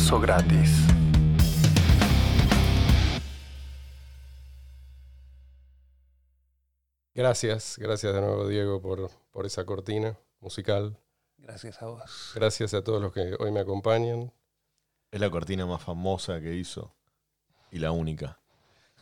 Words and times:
Almuerzo 0.00 0.20
gratis. 0.20 0.70
Gracias, 7.14 7.76
gracias 7.78 8.14
de 8.14 8.20
nuevo 8.22 8.48
Diego 8.48 8.80
por, 8.80 9.10
por 9.30 9.44
esa 9.44 9.66
cortina 9.66 10.18
musical. 10.40 10.98
Gracias 11.36 11.82
a 11.82 11.86
vos. 11.86 12.32
Gracias 12.34 12.72
a 12.72 12.82
todos 12.82 13.02
los 13.02 13.12
que 13.12 13.36
hoy 13.38 13.50
me 13.50 13.60
acompañan. 13.60 14.32
Es 15.10 15.20
la 15.20 15.28
cortina 15.28 15.66
más 15.66 15.82
famosa 15.82 16.40
que 16.40 16.54
hizo 16.54 16.94
y 17.70 17.78
la 17.78 17.92
única. 17.92 18.40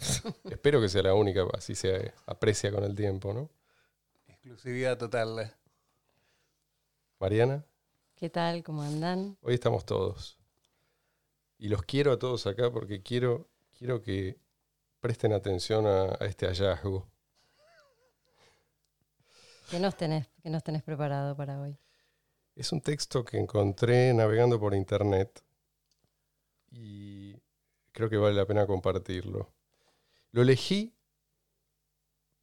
Espero 0.51 0.81
que 0.81 0.89
sea 0.89 1.03
la 1.03 1.15
única, 1.15 1.45
así 1.57 1.77
se 1.77 2.13
aprecia 2.27 2.73
con 2.73 2.83
el 2.83 2.97
tiempo, 2.97 3.33
¿no? 3.33 3.49
Exclusividad 4.27 4.99
total. 4.99 5.55
Mariana, 7.21 7.65
¿Qué 8.17 8.29
tal? 8.29 8.65
¿Cómo 8.65 8.83
andan? 8.83 9.39
hoy 9.43 9.55
estamos 9.55 9.87
todos. 9.87 10.38
Y 11.59 11.69
los 11.69 11.83
quiero 11.83 12.13
a 12.13 12.19
todos 12.19 12.47
acá 12.47 12.71
porque 12.71 13.03
quiero, 13.03 13.49
quiero 13.77 14.01
que 14.01 14.39
presten 15.01 15.33
atención 15.33 15.87
a, 15.87 16.17
a 16.21 16.27
este 16.27 16.47
hallazgo. 16.47 17.11
¿Qué 19.71 19.79
nos 19.81 19.97
tenés, 19.97 20.29
qué 20.43 20.51
nos 20.51 20.63
tenés 20.63 20.83
preparado 20.83 21.37
para 21.37 21.61
hoy? 21.61 21.77
Es 22.55 22.73
un 22.73 22.81
texto 22.81 23.25
que 23.25 23.39
encontré 23.39 24.15
navegando 24.15 24.59
por 24.59 24.75
internet 24.75 25.43
y 26.71 27.37
creo 27.93 28.09
que 28.09 28.17
vale 28.17 28.35
la 28.35 28.47
pena 28.47 28.67
compartirlo. 28.67 29.53
Lo 30.31 30.43
elegí 30.43 30.95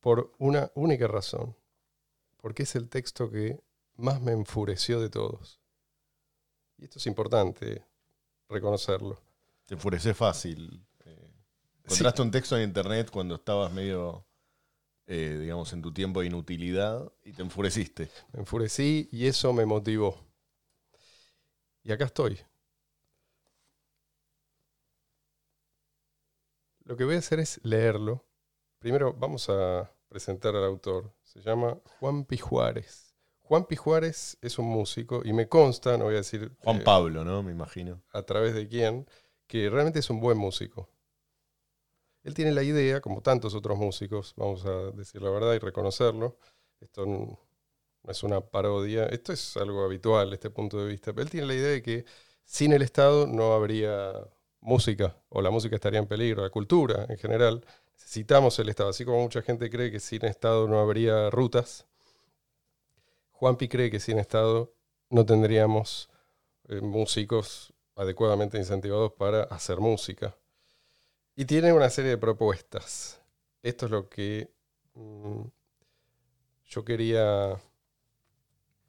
por 0.02 0.34
una 0.38 0.72
única 0.76 1.08
razón, 1.08 1.56
porque 2.38 2.64
es 2.64 2.76
el 2.76 2.90
texto 2.90 3.32
que 3.32 3.60
más 3.96 4.22
me 4.22 4.34
enfureció 4.34 5.00
de 5.00 5.10
todos. 5.10 5.60
Y 6.78 6.84
esto 6.84 7.00
es 7.00 7.08
importante 7.08 7.84
reconocerlo. 8.50 9.20
Te 9.66 9.74
enfurece 9.76 10.14
fácil. 10.14 10.86
Eh, 11.06 11.32
Sí. 11.88 11.94
encontraste 11.94 12.22
un 12.22 12.32
texto 12.32 12.58
en 12.58 12.64
internet 12.64 13.10
cuando 13.12 13.36
estabas 13.36 13.72
medio, 13.72 14.26
eh, 15.08 15.38
digamos, 15.42 15.72
en 15.74 15.82
tu 15.82 15.92
tiempo 15.94 16.22
de 16.22 16.28
inutilidad 16.28 17.12
y 17.24 17.32
te 17.34 17.42
enfureciste. 17.44 18.10
Me 18.34 18.40
enfurecí 18.42 19.08
y 19.12 19.28
eso 19.28 19.54
me 19.54 19.66
motivó. 19.66 20.18
Y 21.84 21.92
acá 21.92 22.06
estoy. 22.06 22.40
Lo 26.84 26.96
que 26.96 27.04
voy 27.04 27.16
a 27.16 27.20
hacer 27.20 27.40
es 27.40 27.60
leerlo. 27.64 28.24
Primero 28.80 29.14
vamos 29.14 29.50
a 29.50 29.92
presentar 30.08 30.56
al 30.56 30.64
autor. 30.66 31.12
Se 31.24 31.42
llama 31.42 31.80
Juan 32.00 32.26
Juárez. 32.26 33.05
Juan 33.48 33.66
Juárez 33.66 34.38
es 34.42 34.58
un 34.58 34.66
músico 34.66 35.22
y 35.24 35.32
me 35.32 35.48
consta, 35.48 35.98
no 35.98 36.06
voy 36.06 36.16
a 36.16 36.18
decir 36.18 36.52
Juan 36.64 36.78
eh, 36.78 36.84
Pablo, 36.84 37.24
¿no? 37.24 37.44
Me 37.44 37.52
imagino. 37.52 38.02
a 38.12 38.24
través 38.24 38.56
de 38.56 38.68
quién, 38.68 39.08
que 39.48 39.70
realmente 39.70 40.00
es 40.00 40.10
un 40.10 40.20
buen 40.20 40.38
músico. 40.38 40.90
Él 42.24 42.34
tiene 42.34 42.52
la 42.52 42.64
idea, 42.64 43.02
como 43.02 43.22
tantos 43.22 43.54
otros 43.54 43.78
músicos, 43.78 44.34
vamos 44.36 44.66
a 44.66 44.92
decir 44.92 45.22
la 45.22 45.30
verdad 45.30 45.54
y 45.54 45.60
reconocerlo, 45.60 46.40
esto 46.80 47.06
no 47.06 47.40
es 48.08 48.24
una 48.24 48.42
parodia, 48.42 49.06
esto 49.06 49.32
es 49.32 49.58
algo 49.58 49.84
habitual, 49.84 50.34
este 50.34 50.50
punto 50.50 50.84
de 50.84 50.88
vista, 50.88 51.14
pero 51.14 51.24
él 51.24 51.30
tiene 51.30 51.46
la 51.46 51.54
idea 51.54 51.70
de 51.70 51.84
que 51.84 52.06
sin 52.44 52.74
el 52.74 52.82
Estado 52.82 53.28
no 53.28 53.54
habría 53.54 54.12
música, 54.60 55.18
o 55.30 55.42
la 55.42 55.52
música 55.52 55.76
estaría 55.76 56.00
en 56.00 56.08
peligro, 56.08 56.42
la 56.42 56.50
cultura 56.50 57.06
en 57.10 57.18
general. 57.18 57.64
Necesitamos 57.94 58.58
el 58.58 58.70
Estado, 58.70 58.90
así 58.90 59.06
como 59.06 59.22
mucha 59.22 59.44
gente 59.44 59.70
cree 59.70 59.92
que 59.92 60.00
sin 60.00 60.26
Estado 60.26 60.68
no 60.68 60.80
habría 60.80 61.30
rutas. 61.30 61.86
Juanpi 63.36 63.68
cree 63.68 63.92
que 63.92 64.00
sin 64.00 64.20
Estado 64.20 64.74
no 65.10 65.26
tendríamos 65.26 66.10
eh, 66.68 66.82
músicos 66.82 67.74
adecuadamente 67.96 68.58
incentivados 68.58 69.14
para 69.14 69.44
hacer 69.44 69.80
música. 69.80 70.36
Y 71.36 71.46
tiene 71.46 71.74
una 71.74 71.90
serie 71.90 72.12
de 72.12 72.18
propuestas. 72.18 73.22
Esto 73.62 73.86
es 73.86 73.92
lo 73.92 74.10
que 74.10 74.50
mm, 74.94 75.42
yo 76.66 76.86
quería 76.86 77.60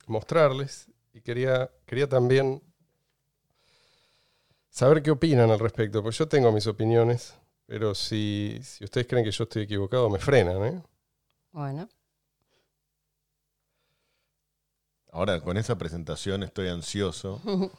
mostrarles 0.06 0.88
y 1.12 1.20
quería, 1.20 1.70
quería 1.84 2.08
también 2.08 2.62
saber 4.70 5.02
qué 5.02 5.10
opinan 5.10 5.50
al 5.50 5.58
respecto, 5.58 6.02
porque 6.02 6.18
yo 6.18 6.28
tengo 6.28 6.52
mis 6.52 6.66
opiniones, 6.66 7.34
pero 7.66 7.94
si, 7.94 8.58
si 8.62 8.84
ustedes 8.84 9.06
creen 9.06 9.24
que 9.24 9.30
yo 9.30 9.44
estoy 9.44 9.62
equivocado, 9.62 10.08
me 10.08 10.18
frenan. 10.18 10.64
¿eh? 10.64 10.82
Bueno, 11.50 11.88
Ahora, 15.16 15.40
con 15.40 15.56
esa 15.56 15.78
presentación 15.78 16.42
estoy 16.42 16.68
ansioso 16.68 17.40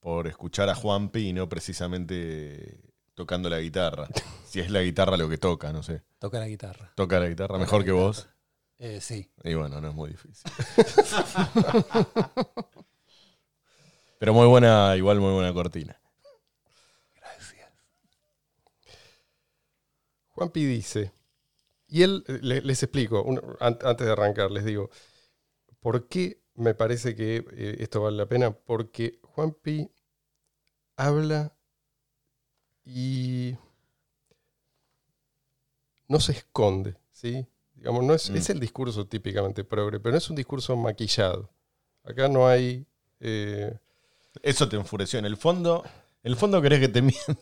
por 0.00 0.26
escuchar 0.26 0.70
a 0.70 0.74
Juanpi 0.74 1.28
y 1.28 1.32
no 1.34 1.46
precisamente 1.46 2.80
tocando 3.12 3.50
la 3.50 3.60
guitarra. 3.60 4.08
Si 4.46 4.60
es 4.60 4.70
la 4.70 4.80
guitarra 4.80 5.18
lo 5.18 5.28
que 5.28 5.36
toca, 5.36 5.70
no 5.70 5.82
sé. 5.82 6.02
Toca 6.18 6.38
la 6.38 6.48
guitarra. 6.48 6.90
¿Toca 6.94 7.20
la 7.20 7.28
guitarra 7.28 7.48
Toca 7.48 7.58
mejor 7.60 7.80
la 7.80 7.84
que 7.84 7.90
guitarra. 7.92 8.06
vos? 8.06 8.28
Eh, 8.78 9.00
sí. 9.02 9.30
Y 9.44 9.52
bueno, 9.52 9.82
no 9.82 9.88
es 9.88 9.94
muy 9.94 10.08
difícil. 10.10 10.50
Pero 14.18 14.32
muy 14.32 14.46
buena, 14.46 14.96
igual 14.96 15.20
muy 15.20 15.34
buena 15.34 15.52
cortina. 15.52 16.00
Gracias. 17.16 17.70
Juanpi 20.30 20.64
dice, 20.64 21.12
y 21.86 22.02
él, 22.02 22.24
eh, 22.28 22.38
le- 22.40 22.62
les 22.62 22.82
explico, 22.82 23.22
un- 23.22 23.42
an- 23.60 23.78
antes 23.84 24.06
de 24.06 24.12
arrancar, 24.12 24.50
les 24.50 24.64
digo, 24.64 24.88
¿por 25.80 26.08
qué 26.08 26.40
me 26.58 26.74
parece 26.74 27.14
que 27.16 27.44
eh, 27.52 27.76
esto 27.80 28.02
vale 28.02 28.16
la 28.18 28.26
pena? 28.26 28.50
Porque 28.52 29.18
Juanpi 29.22 29.90
habla 30.96 31.56
y 32.84 33.56
no 36.08 36.20
se 36.20 36.32
esconde, 36.32 36.96
¿sí? 37.12 37.46
Digamos, 37.74 38.04
no 38.04 38.14
es, 38.14 38.30
Mm. 38.30 38.36
es 38.36 38.50
el 38.50 38.60
discurso 38.60 39.06
típicamente 39.06 39.64
progre, 39.64 40.00
pero 40.00 40.12
no 40.12 40.18
es 40.18 40.30
un 40.30 40.36
discurso 40.36 40.76
maquillado. 40.76 41.50
Acá 42.04 42.28
no 42.28 42.46
hay... 42.48 42.86
eh, 43.20 43.76
Eso 44.42 44.68
te 44.68 44.76
enfureció. 44.76 45.18
En 45.18 45.26
el 45.26 45.36
fondo, 45.36 45.84
en 46.22 46.32
el 46.32 46.36
fondo 46.36 46.60
querés 46.62 46.80
que 46.80 46.88
te 46.88 47.02
mientan. 47.02 47.38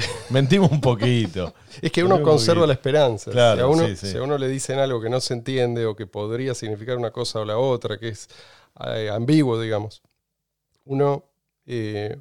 Mentimos 0.30 0.70
un 0.70 0.80
poquito. 0.80 1.54
Es 1.80 1.90
que 1.92 2.02
uno 2.04 2.22
conserva 2.22 2.66
la 2.66 2.74
esperanza. 2.74 3.30
Claro, 3.30 3.56
si, 3.56 3.62
a 3.62 3.66
uno, 3.66 3.86
sí, 3.88 3.96
sí. 3.96 4.06
si 4.12 4.16
a 4.16 4.22
uno 4.22 4.38
le 4.38 4.48
dicen 4.48 4.78
algo 4.78 5.00
que 5.00 5.10
no 5.10 5.20
se 5.20 5.34
entiende 5.34 5.86
o 5.86 5.94
que 5.94 6.06
podría 6.06 6.54
significar 6.54 6.96
una 6.96 7.10
cosa 7.10 7.40
o 7.40 7.44
la 7.44 7.58
otra, 7.58 7.98
que 7.98 8.08
es 8.08 8.28
eh, 8.86 9.10
ambiguo, 9.10 9.60
digamos, 9.60 10.02
uno 10.84 11.24
eh, 11.66 12.20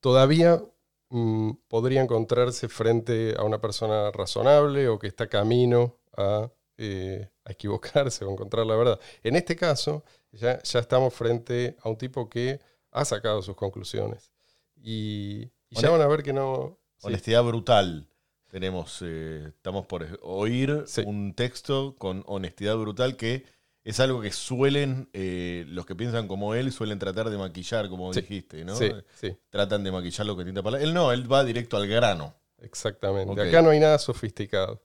todavía 0.00 0.62
mm, 1.10 1.50
podría 1.68 2.02
encontrarse 2.02 2.68
frente 2.68 3.34
a 3.36 3.44
una 3.44 3.60
persona 3.60 4.10
razonable 4.10 4.88
o 4.88 4.98
que 4.98 5.06
está 5.06 5.28
camino 5.28 5.98
a, 6.16 6.50
eh, 6.78 7.28
a 7.44 7.52
equivocarse 7.52 8.24
o 8.24 8.30
encontrar 8.30 8.66
la 8.66 8.76
verdad. 8.76 9.00
En 9.22 9.36
este 9.36 9.56
caso, 9.56 10.04
ya, 10.32 10.62
ya 10.62 10.80
estamos 10.80 11.12
frente 11.14 11.76
a 11.82 11.88
un 11.88 11.96
tipo 11.96 12.28
que 12.28 12.60
ha 12.90 13.04
sacado 13.04 13.42
sus 13.42 13.56
conclusiones. 13.56 14.32
Y, 14.76 15.50
y 15.68 15.80
ya 15.80 15.90
van 15.90 16.02
a 16.02 16.08
ver 16.08 16.22
que 16.22 16.32
no... 16.32 16.78
Honestidad 17.02 17.42
brutal. 17.44 18.06
Tenemos, 18.50 18.98
eh, 19.02 19.44
estamos 19.48 19.86
por 19.86 20.18
oír 20.22 20.84
Sí. 20.86 21.02
un 21.06 21.34
texto 21.34 21.94
con 21.96 22.22
honestidad 22.26 22.76
brutal 22.76 23.16
que 23.16 23.44
es 23.84 23.98
algo 23.98 24.20
que 24.20 24.30
suelen, 24.30 25.08
eh, 25.12 25.64
los 25.68 25.86
que 25.86 25.94
piensan 25.96 26.28
como 26.28 26.54
él, 26.54 26.70
suelen 26.70 26.98
tratar 26.98 27.30
de 27.30 27.38
maquillar, 27.38 27.88
como 27.88 28.12
Sí. 28.12 28.20
dijiste, 28.20 28.64
¿no? 28.64 28.76
Sí, 28.76 28.90
sí. 29.14 29.36
Tratan 29.50 29.82
de 29.82 29.90
maquillar 29.90 30.26
lo 30.26 30.36
que 30.36 30.44
tinta 30.44 30.62
palabra. 30.62 30.84
Él 30.86 30.94
no, 30.94 31.10
él 31.12 31.30
va 31.30 31.44
directo 31.44 31.76
al 31.76 31.88
grano. 31.88 32.34
Exactamente. 32.60 33.40
Acá 33.40 33.60
no 33.62 33.70
hay 33.70 33.80
nada 33.80 33.98
sofisticado. 33.98 34.80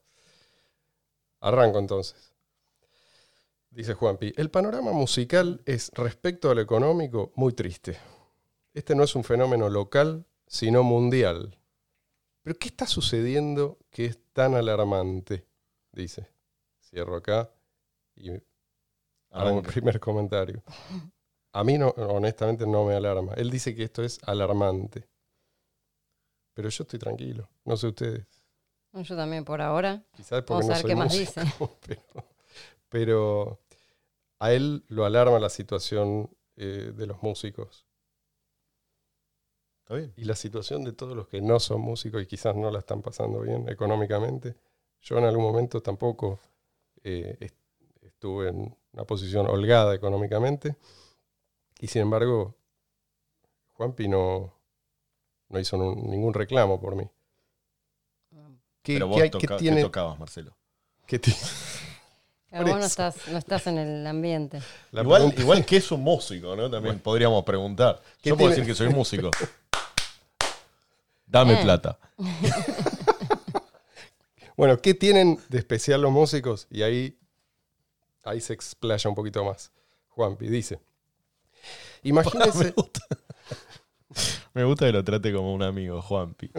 Arranco 1.40 1.78
entonces. 1.78 2.32
Dice 3.70 3.94
Juanpi, 3.94 4.32
el 4.36 4.50
panorama 4.50 4.92
musical 4.92 5.60
es, 5.64 5.92
respecto 5.94 6.50
a 6.50 6.54
lo 6.54 6.60
económico, 6.60 7.32
muy 7.36 7.52
triste. 7.52 7.96
Este 8.74 8.94
no 8.96 9.04
es 9.04 9.14
un 9.14 9.22
fenómeno 9.22 9.68
local, 9.68 10.24
sino 10.48 10.82
mundial. 10.82 11.56
¿Pero 12.48 12.58
qué 12.58 12.68
está 12.68 12.86
sucediendo 12.86 13.76
que 13.90 14.06
es 14.06 14.18
tan 14.32 14.54
alarmante? 14.54 15.46
Dice. 15.92 16.30
Cierro 16.80 17.16
acá 17.16 17.52
y 18.16 18.30
hago 19.32 19.58
el 19.58 19.66
primer 19.66 20.00
comentario. 20.00 20.62
A 21.52 21.62
mí, 21.62 21.76
no, 21.76 21.88
honestamente, 21.88 22.66
no 22.66 22.86
me 22.86 22.94
alarma. 22.94 23.34
Él 23.34 23.50
dice 23.50 23.74
que 23.74 23.82
esto 23.82 24.02
es 24.02 24.18
alarmante. 24.22 25.06
Pero 26.54 26.70
yo 26.70 26.84
estoy 26.84 26.98
tranquilo. 26.98 27.50
No 27.66 27.76
sé 27.76 27.88
ustedes. 27.88 28.26
yo 28.94 29.14
también 29.14 29.44
por 29.44 29.60
ahora. 29.60 30.02
Quizás 30.16 30.42
porque 30.42 30.64
Vamos 30.64 30.66
no 30.68 30.72
a 30.72 30.76
ver 30.76 30.80
soy 30.80 30.88
qué 30.88 30.96
más 30.96 31.14
músico, 31.14 31.78
Pero, 31.86 32.02
pero 32.88 33.60
a 34.38 34.54
él 34.54 34.86
lo 34.88 35.04
alarma 35.04 35.38
la 35.38 35.50
situación 35.50 36.34
eh, 36.56 36.94
de 36.96 37.06
los 37.06 37.22
músicos 37.22 37.87
¿Está 39.88 39.94
bien? 39.94 40.12
y 40.18 40.24
la 40.24 40.36
situación 40.36 40.84
de 40.84 40.92
todos 40.92 41.16
los 41.16 41.28
que 41.28 41.40
no 41.40 41.58
son 41.58 41.80
músicos 41.80 42.22
y 42.22 42.26
quizás 42.26 42.54
no 42.54 42.70
la 42.70 42.80
están 42.80 43.00
pasando 43.00 43.40
bien 43.40 43.66
económicamente. 43.70 44.54
Yo 45.00 45.16
en 45.16 45.24
algún 45.24 45.44
momento 45.44 45.80
tampoco 45.80 46.40
eh, 47.04 47.38
est- 47.40 47.56
estuve 48.02 48.50
en 48.50 48.76
una 48.92 49.04
posición 49.04 49.46
holgada 49.48 49.94
económicamente 49.94 50.76
y 51.80 51.86
sin 51.86 52.02
embargo 52.02 52.54
Juanpi 53.72 54.08
no, 54.08 54.52
no 55.48 55.58
hizo 55.58 55.78
ningún 55.78 56.34
reclamo 56.34 56.78
por 56.78 56.94
mí. 56.94 57.08
¿Qué, 58.82 58.94
Pero 58.94 59.06
qué 59.06 59.22
vos 59.22 59.30
toca- 59.30 59.38
qué 59.40 59.46
¿qué 59.46 59.56
tiene? 59.58 59.80
tocabas, 59.80 60.18
Marcelo. 60.18 60.54
qué 61.06 61.18
Claro, 61.18 62.64
Por 62.64 62.72
vos 62.74 62.80
no 62.80 62.86
estás, 62.86 63.28
no 63.28 63.38
estás 63.38 63.66
en 63.68 63.78
el 63.78 64.06
ambiente. 64.06 64.60
igual, 64.92 65.20
pregunta- 65.22 65.40
igual 65.40 65.64
que 65.64 65.76
es 65.78 65.90
un 65.92 66.02
músico, 66.02 66.54
¿no? 66.56 66.70
También 66.70 66.98
podríamos 67.00 67.42
preguntar. 67.44 68.02
¿Qué 68.20 68.30
Yo 68.30 68.36
puedo 68.36 68.50
tiene? 68.50 68.66
decir 68.66 68.66
que 68.66 68.74
soy 68.76 68.94
músico. 68.94 69.30
Dame 71.28 71.54
Eh. 71.60 71.62
plata. 71.62 71.98
Bueno, 74.56 74.80
¿qué 74.82 74.92
tienen 74.92 75.38
de 75.50 75.58
especial 75.58 76.02
los 76.02 76.10
músicos? 76.10 76.66
Y 76.68 76.82
ahí, 76.82 77.16
ahí 78.24 78.40
se 78.40 78.52
explaya 78.54 79.08
un 79.08 79.14
poquito 79.14 79.44
más. 79.44 79.70
Juanpi 80.08 80.48
dice: 80.48 80.80
Imagínense. 82.02 82.64
Me 82.64 82.70
gusta. 82.72 83.00
Me 84.54 84.64
gusta 84.64 84.86
que 84.86 84.92
lo 84.92 85.04
trate 85.04 85.32
como 85.32 85.54
un 85.54 85.62
amigo, 85.62 86.02
Juanpi. 86.02 86.50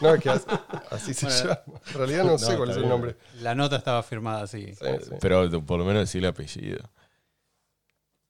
No, 0.00 0.14
es 0.14 0.22
que 0.22 0.30
as- 0.30 0.46
así 0.90 1.12
se 1.12 1.26
Bueno, 1.26 1.40
llama. 1.42 1.80
En 1.88 1.94
realidad 1.94 2.24
no, 2.24 2.38
sé 2.38 2.56
cuál 2.56 2.70
es 2.70 2.76
el 2.76 2.88
nombre. 2.88 3.16
La 3.40 3.56
nota 3.56 3.76
estaba 3.76 4.02
firmada 4.04 4.42
así. 4.42 4.66
Sí, 4.74 4.86
sí. 5.02 5.10
Pero 5.20 5.50
por 5.66 5.78
lo 5.80 5.84
menos 5.84 6.02
decirle 6.02 6.28
apellido. 6.28 6.88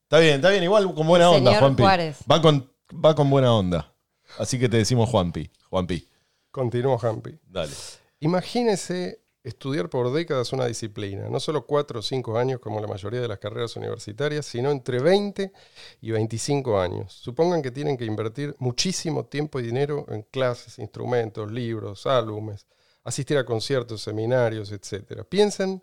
Está 0.05 0.19
bien, 0.20 0.37
está 0.37 0.49
bien. 0.49 0.62
Igual 0.62 0.94
con 0.94 1.06
buena 1.06 1.29
onda, 1.29 1.50
Señor 1.50 1.61
Juanpi. 1.61 1.82
Juárez. 1.82 2.19
Va 2.31 2.41
con, 2.41 2.73
va 3.05 3.15
con 3.15 3.29
buena 3.29 3.53
onda. 3.53 3.93
Así 4.39 4.59
que 4.59 4.69
te 4.69 4.77
decimos 4.77 5.09
Juanpi. 5.11 5.51
Juanpi. 5.71 6.09
Continúo, 6.51 6.99
Juanpi. 6.99 7.39
Dale. 7.47 7.73
Imagínese 8.21 9.25
estudiar 9.45 9.91
por 9.91 10.11
décadas 10.11 10.53
una 10.55 10.65
disciplina, 10.65 11.29
no 11.29 11.39
solo 11.39 11.67
cuatro 11.67 12.01
o 12.01 12.03
cinco 12.03 12.39
años 12.39 12.61
como 12.61 12.81
la 12.81 12.87
mayoría 12.87 13.21
de 13.21 13.29
las 13.29 13.39
carreras 13.39 13.77
universitarias, 13.77 14.47
sino 14.47 14.71
entre 14.71 15.01
20 15.01 15.53
y 16.01 16.11
25 16.11 16.81
años. 16.81 17.13
Supongan 17.13 17.61
que 17.61 17.71
tienen 17.71 17.99
que 17.99 18.07
invertir 18.07 18.57
muchísimo 18.59 19.27
tiempo 19.27 19.61
y 19.61 19.65
dinero 19.65 20.07
en 20.09 20.23
clases, 20.23 20.79
instrumentos, 20.79 21.53
libros, 21.53 22.07
álbumes, 22.07 22.67
asistir 23.05 23.37
a 23.37 23.45
conciertos, 23.45 24.01
seminarios, 24.01 24.73
etc. 24.73 25.25
Piensen 25.29 25.83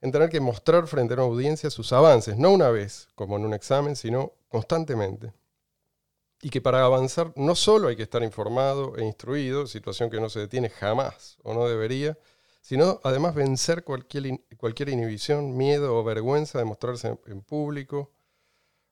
en 0.00 0.12
tener 0.12 0.28
que 0.28 0.40
mostrar 0.40 0.86
frente 0.88 1.14
a 1.14 1.16
una 1.18 1.24
audiencia 1.24 1.70
sus 1.70 1.92
avances, 1.92 2.36
no 2.36 2.50
una 2.50 2.70
vez, 2.70 3.08
como 3.14 3.36
en 3.36 3.44
un 3.44 3.54
examen, 3.54 3.94
sino 3.94 4.32
constantemente. 4.48 5.32
Y 6.40 6.50
que 6.50 6.60
para 6.60 6.84
avanzar 6.84 7.32
no 7.36 7.54
solo 7.56 7.88
hay 7.88 7.96
que 7.96 8.04
estar 8.04 8.22
informado 8.22 8.96
e 8.96 9.04
instruido, 9.04 9.66
situación 9.66 10.08
que 10.08 10.20
no 10.20 10.30
se 10.30 10.40
detiene 10.40 10.70
jamás 10.70 11.36
o 11.42 11.52
no 11.52 11.66
debería, 11.66 12.16
sino 12.60 13.00
además 13.02 13.34
vencer 13.34 13.82
cualquier, 13.82 14.26
in- 14.26 14.44
cualquier 14.56 14.88
inhibición, 14.90 15.56
miedo 15.56 15.96
o 15.96 16.04
vergüenza 16.04 16.58
de 16.58 16.64
mostrarse 16.64 17.08
en, 17.08 17.20
en 17.26 17.42
público, 17.42 18.12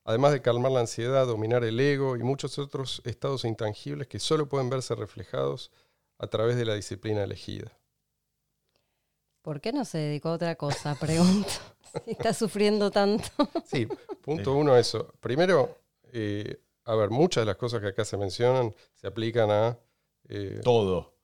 además 0.05 0.33
de 0.33 0.43
calmar 0.43 0.73
la 0.73 0.81
ansiedad, 0.81 1.27
dominar 1.27 1.63
el 1.65 1.79
ego 1.79 2.17
y 2.17 2.23
muchos 2.25 2.59
otros 2.59 3.03
estados 3.05 3.45
intangibles 3.45 4.09
que 4.09 4.19
solo 4.19 4.49
pueden 4.49 4.71
verse 4.71 4.95
reflejados 4.97 5.71
a 6.19 6.27
través 6.29 6.57
de 6.57 6.65
la 6.65 6.75
disciplina 6.75 7.23
elegida. 7.23 7.79
¿Por 9.43 9.61
qué 9.61 9.73
no 9.73 9.85
se 9.85 9.99
dedicó 9.99 10.31
a 10.31 10.33
otra 10.33 10.57
cosa? 10.57 10.95
Pregunto. 11.01 11.49
Si 12.05 12.11
está 12.11 12.35
sufriendo 12.35 12.91
tanto. 12.91 13.29
Sí, 13.65 13.87
punto 14.23 14.55
uno 14.55 14.77
eso. 14.77 15.15
Primero, 15.21 15.79
eh, 16.13 16.61
a 16.87 16.95
ver, 16.95 17.11
muchas 17.11 17.43
de 17.43 17.47
las 17.47 17.57
cosas 17.57 17.81
que 17.81 17.89
acá 17.89 18.05
se 18.05 18.17
mencionan 18.17 18.75
se 18.95 19.07
aplican 19.07 19.51
a 19.51 19.79
eh, 20.29 20.61
Todo. 20.65 21.15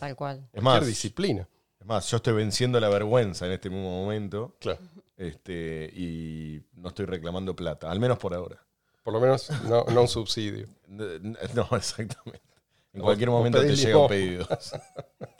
Tal 0.00 0.16
cual. 0.16 0.36
Es 0.38 0.50
cualquier 0.50 0.62
más, 0.64 0.86
disciplina. 0.86 1.48
es 1.80 1.86
más, 1.86 2.10
yo 2.10 2.16
estoy 2.16 2.34
venciendo 2.34 2.78
la 2.80 2.88
vergüenza 2.88 3.46
en 3.46 3.52
este 3.52 3.70
mismo 3.70 3.88
momento. 4.02 4.56
Claro. 4.58 4.80
Este, 5.16 5.90
y 5.94 6.60
no 6.74 6.88
estoy 6.88 7.06
reclamando 7.06 7.54
plata, 7.54 7.88
al 7.90 8.00
menos 8.00 8.18
por 8.18 8.34
ahora. 8.34 8.60
Por 9.04 9.12
lo 9.14 9.20
menos 9.20 9.48
no, 9.68 9.84
no 9.84 10.02
un 10.02 10.08
subsidio. 10.08 10.66
No, 10.88 11.66
exactamente. 11.76 12.42
En 12.92 13.00
O- 13.00 13.04
cualquier 13.04 13.30
momento 13.30 13.60
te 13.60 13.74
llegan 13.76 14.08
pedidos. 14.08 14.48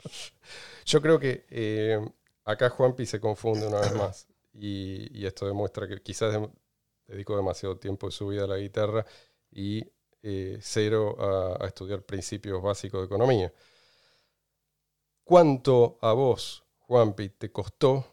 Yo 0.85 1.01
creo 1.01 1.19
que 1.19 1.45
eh, 1.49 1.99
acá 2.45 2.69
Juanpi 2.69 3.05
se 3.05 3.19
confunde 3.19 3.67
una 3.67 3.79
vez 3.79 3.93
más. 3.95 4.27
Y, 4.53 5.17
y 5.19 5.25
esto 5.25 5.45
demuestra 5.47 5.87
que 5.87 6.01
quizás 6.01 6.33
dem- 6.33 6.51
dedicó 7.07 7.35
demasiado 7.35 7.77
tiempo 7.77 8.07
de 8.07 8.11
su 8.11 8.27
vida 8.27 8.43
a 8.43 8.47
la 8.47 8.57
guitarra 8.57 9.05
y 9.53 9.83
eh, 10.21 10.57
cero 10.61 11.17
a, 11.59 11.65
estudiar 11.67 12.03
principios 12.03 12.61
básicos 12.61 13.01
de 13.01 13.05
economía. 13.05 13.53
¿Cuánto 15.23 15.97
a 16.01 16.13
vos, 16.13 16.63
Juanpi, 16.79 17.29
te 17.29 17.51
costó? 17.51 18.05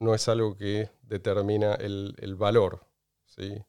No 0.00 0.14
es 0.14 0.28
algo 0.28 0.56
que 0.56 0.90
determina 1.02 1.74
el, 1.74 2.14
el 2.18 2.34
valor. 2.34 2.86
¿sí? 3.24 3.62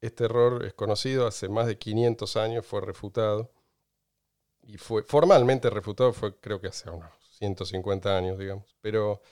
Este 0.00 0.24
error 0.24 0.64
es 0.64 0.74
conocido, 0.74 1.26
hace 1.26 1.48
más 1.48 1.66
de 1.66 1.78
500 1.78 2.36
años 2.36 2.66
fue 2.66 2.80
refutado. 2.80 3.50
Y 4.62 4.76
fue 4.78 5.02
formalmente 5.02 5.70
refutado, 5.70 6.12
fue 6.12 6.36
creo 6.40 6.60
que 6.60 6.68
hace 6.68 6.90
unos 6.90 7.10
150 7.38 8.16
años, 8.16 8.38
digamos. 8.38 8.76
Pero, 8.80 9.22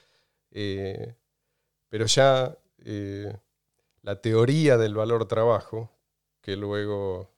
eh, 0.51 1.15
pero 1.89 2.07
ya 2.07 2.57
eh, 2.85 3.37
la 4.03 4.21
teoría 4.21 4.77
del 4.77 4.95
valor 4.95 5.27
trabajo, 5.27 5.91
que 6.47 6.55
luego 6.57 7.29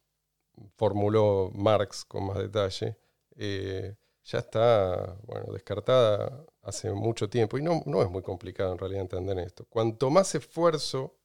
formuló 0.76 1.50
Marx 1.54 2.04
con 2.04 2.26
más 2.26 2.36
detalle, 2.36 2.98
eh, 3.36 3.96
ya 4.22 4.38
está 4.40 5.16
bueno, 5.24 5.50
descartada 5.54 6.44
hace 6.60 6.90
mucho 6.92 7.30
tiempo. 7.30 7.56
Y 7.56 7.62
no, 7.62 7.82
no 7.86 8.02
es 8.02 8.10
muy 8.10 8.20
complicado 8.20 8.72
en 8.72 8.78
realidad 8.78 9.00
entender 9.00 9.38
esto. 9.38 9.64
Cuanto 9.70 10.10
más 10.10 10.34
esfuerzo 10.34 11.16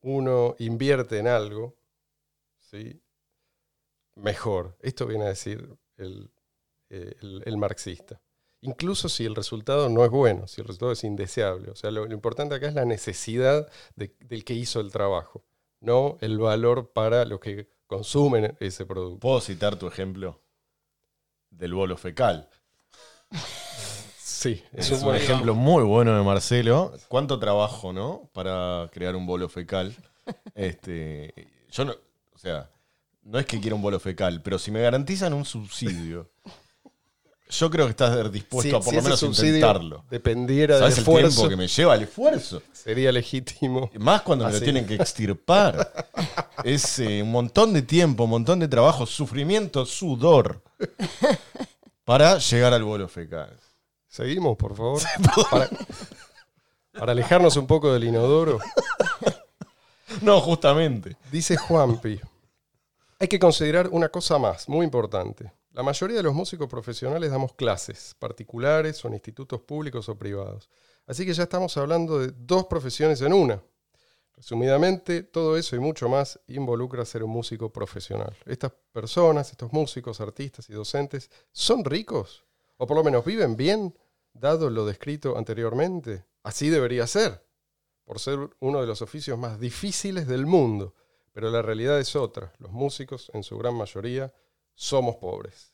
uno 0.00 0.56
invierte 0.58 1.20
en 1.20 1.28
algo, 1.28 1.76
¿sí? 2.58 3.00
mejor. 4.16 4.76
Esto 4.80 5.06
viene 5.06 5.26
a 5.26 5.28
decir 5.28 5.76
el, 5.96 6.28
eh, 6.90 7.14
el- 7.44 7.56
marxista. 7.56 8.20
Incluso 8.62 9.08
si 9.08 9.24
el 9.26 9.36
resultado 9.36 9.88
no 9.88 10.04
es 10.04 10.10
bueno, 10.10 10.48
si 10.48 10.60
el 10.60 10.66
resultado 10.66 10.90
es 10.90 11.04
indeseable. 11.04 11.70
O 11.70 11.76
sea, 11.76 11.92
lo, 11.92 12.04
importante 12.12 12.56
acá 12.56 12.66
es 12.66 12.74
la 12.74 12.84
necesidad 12.84 13.70
de- 13.94 14.16
del 14.18 14.44
que 14.44 14.54
hizo 14.54 14.80
el 14.80 14.90
trabajo, 14.90 15.44
no 15.84 16.18
el 16.20 16.38
valor 16.38 16.92
para 16.92 17.24
los 17.24 17.40
que 17.40 17.68
consumen 17.86 18.56
ese 18.60 18.86
producto. 18.86 19.20
¿Puedo 19.20 19.40
citar 19.40 19.76
tu 19.76 19.86
ejemplo 19.86 20.40
del 21.50 21.74
bolo 21.74 21.96
fecal? 21.96 22.48
Sí, 24.18 24.62
Es, 24.72 24.90
es 24.90 24.98
un 24.98 25.04
buen 25.04 25.16
ejemplo 25.16 25.54
muy 25.54 25.84
bueno 25.84 26.16
de 26.16 26.22
Marcelo. 26.22 26.92
¿Cuánto 27.08 27.38
trabajo, 27.38 27.92
no? 27.92 28.30
Para 28.32 28.90
crear 28.92 29.16
un 29.16 29.26
bolo 29.26 29.48
fecal. 29.48 29.94
Este, 30.54 31.34
yo 31.70 31.84
no, 31.84 31.92
o 32.32 32.38
sea, 32.38 32.70
no 33.24 33.38
es 33.38 33.44
que 33.44 33.60
quiera 33.60 33.76
un 33.76 33.82
bolo 33.82 34.00
fecal, 34.00 34.40
pero 34.42 34.58
si 34.58 34.70
me 34.70 34.80
garantizan 34.80 35.34
un 35.34 35.44
subsidio, 35.44 36.30
yo 37.58 37.70
creo 37.70 37.86
que 37.86 37.90
estás 37.90 38.32
dispuesto 38.32 38.76
a 38.76 38.80
por 38.80 38.90
si 38.90 38.96
lo 38.96 39.02
menos 39.02 39.22
intentarlo. 39.22 40.04
Dependiera 40.10 40.74
del 40.74 40.82
¿Sabes 40.82 40.98
el 40.98 41.02
esfuerzo, 41.02 41.28
tiempo 41.28 41.48
que 41.48 41.56
me 41.56 41.68
lleva 41.68 41.94
el 41.94 42.02
esfuerzo? 42.02 42.62
sería 42.72 43.10
legítimo. 43.12 43.90
Más 43.98 44.22
cuando 44.22 44.46
me 44.46 44.52
lo 44.52 44.60
tienen 44.60 44.86
que 44.86 44.94
extirpar. 44.94 45.92
Es 46.62 46.98
eh, 47.00 47.22
un 47.22 47.30
montón 47.30 47.74
de 47.74 47.82
tiempo, 47.82 48.24
un 48.24 48.30
montón 48.30 48.58
de 48.58 48.68
trabajo, 48.68 49.04
sufrimiento, 49.04 49.84
sudor. 49.84 50.62
Para 52.04 52.38
llegar 52.38 52.72
al 52.72 52.84
bolo 52.84 53.06
fecal. 53.06 53.54
Seguimos, 54.08 54.56
por 54.56 54.74
favor. 54.74 55.02
Para, 55.50 55.68
para 56.98 57.12
alejarnos 57.12 57.56
un 57.56 57.66
poco 57.66 57.92
del 57.92 58.04
inodoro. 58.04 58.60
No, 60.22 60.40
justamente. 60.40 61.16
Dice 61.30 61.56
Juanpi, 61.56 62.20
hay 63.18 63.28
que 63.28 63.38
considerar 63.38 63.88
una 63.90 64.08
cosa 64.08 64.38
más, 64.38 64.68
muy 64.68 64.84
importante. 64.84 65.52
La 65.74 65.82
mayoría 65.82 66.18
de 66.18 66.22
los 66.22 66.34
músicos 66.34 66.68
profesionales 66.68 67.32
damos 67.32 67.54
clases, 67.54 68.14
particulares 68.20 69.04
o 69.04 69.08
en 69.08 69.14
institutos 69.14 69.60
públicos 69.60 70.08
o 70.08 70.16
privados. 70.16 70.70
Así 71.04 71.26
que 71.26 71.34
ya 71.34 71.42
estamos 71.42 71.76
hablando 71.76 72.20
de 72.20 72.32
dos 72.32 72.66
profesiones 72.66 73.20
en 73.22 73.32
una. 73.32 73.60
Resumidamente, 74.36 75.24
todo 75.24 75.56
eso 75.56 75.74
y 75.74 75.80
mucho 75.80 76.08
más 76.08 76.38
involucra 76.46 77.04
ser 77.04 77.24
un 77.24 77.30
músico 77.30 77.72
profesional. 77.72 78.36
Estas 78.46 78.70
personas, 78.92 79.50
estos 79.50 79.72
músicos, 79.72 80.20
artistas 80.20 80.70
y 80.70 80.74
docentes, 80.74 81.28
¿son 81.50 81.84
ricos? 81.84 82.44
¿O 82.76 82.86
por 82.86 82.96
lo 82.96 83.02
menos 83.02 83.24
viven 83.24 83.56
bien, 83.56 83.98
dado 84.32 84.70
lo 84.70 84.86
descrito 84.86 85.36
anteriormente? 85.36 86.24
Así 86.44 86.70
debería 86.70 87.08
ser, 87.08 87.44
por 88.04 88.20
ser 88.20 88.38
uno 88.60 88.80
de 88.80 88.86
los 88.86 89.02
oficios 89.02 89.36
más 89.36 89.58
difíciles 89.58 90.28
del 90.28 90.46
mundo. 90.46 90.94
Pero 91.32 91.50
la 91.50 91.62
realidad 91.62 91.98
es 91.98 92.14
otra. 92.14 92.52
Los 92.58 92.70
músicos, 92.70 93.28
en 93.34 93.42
su 93.42 93.58
gran 93.58 93.74
mayoría, 93.74 94.32
somos 94.74 95.16
pobres. 95.16 95.72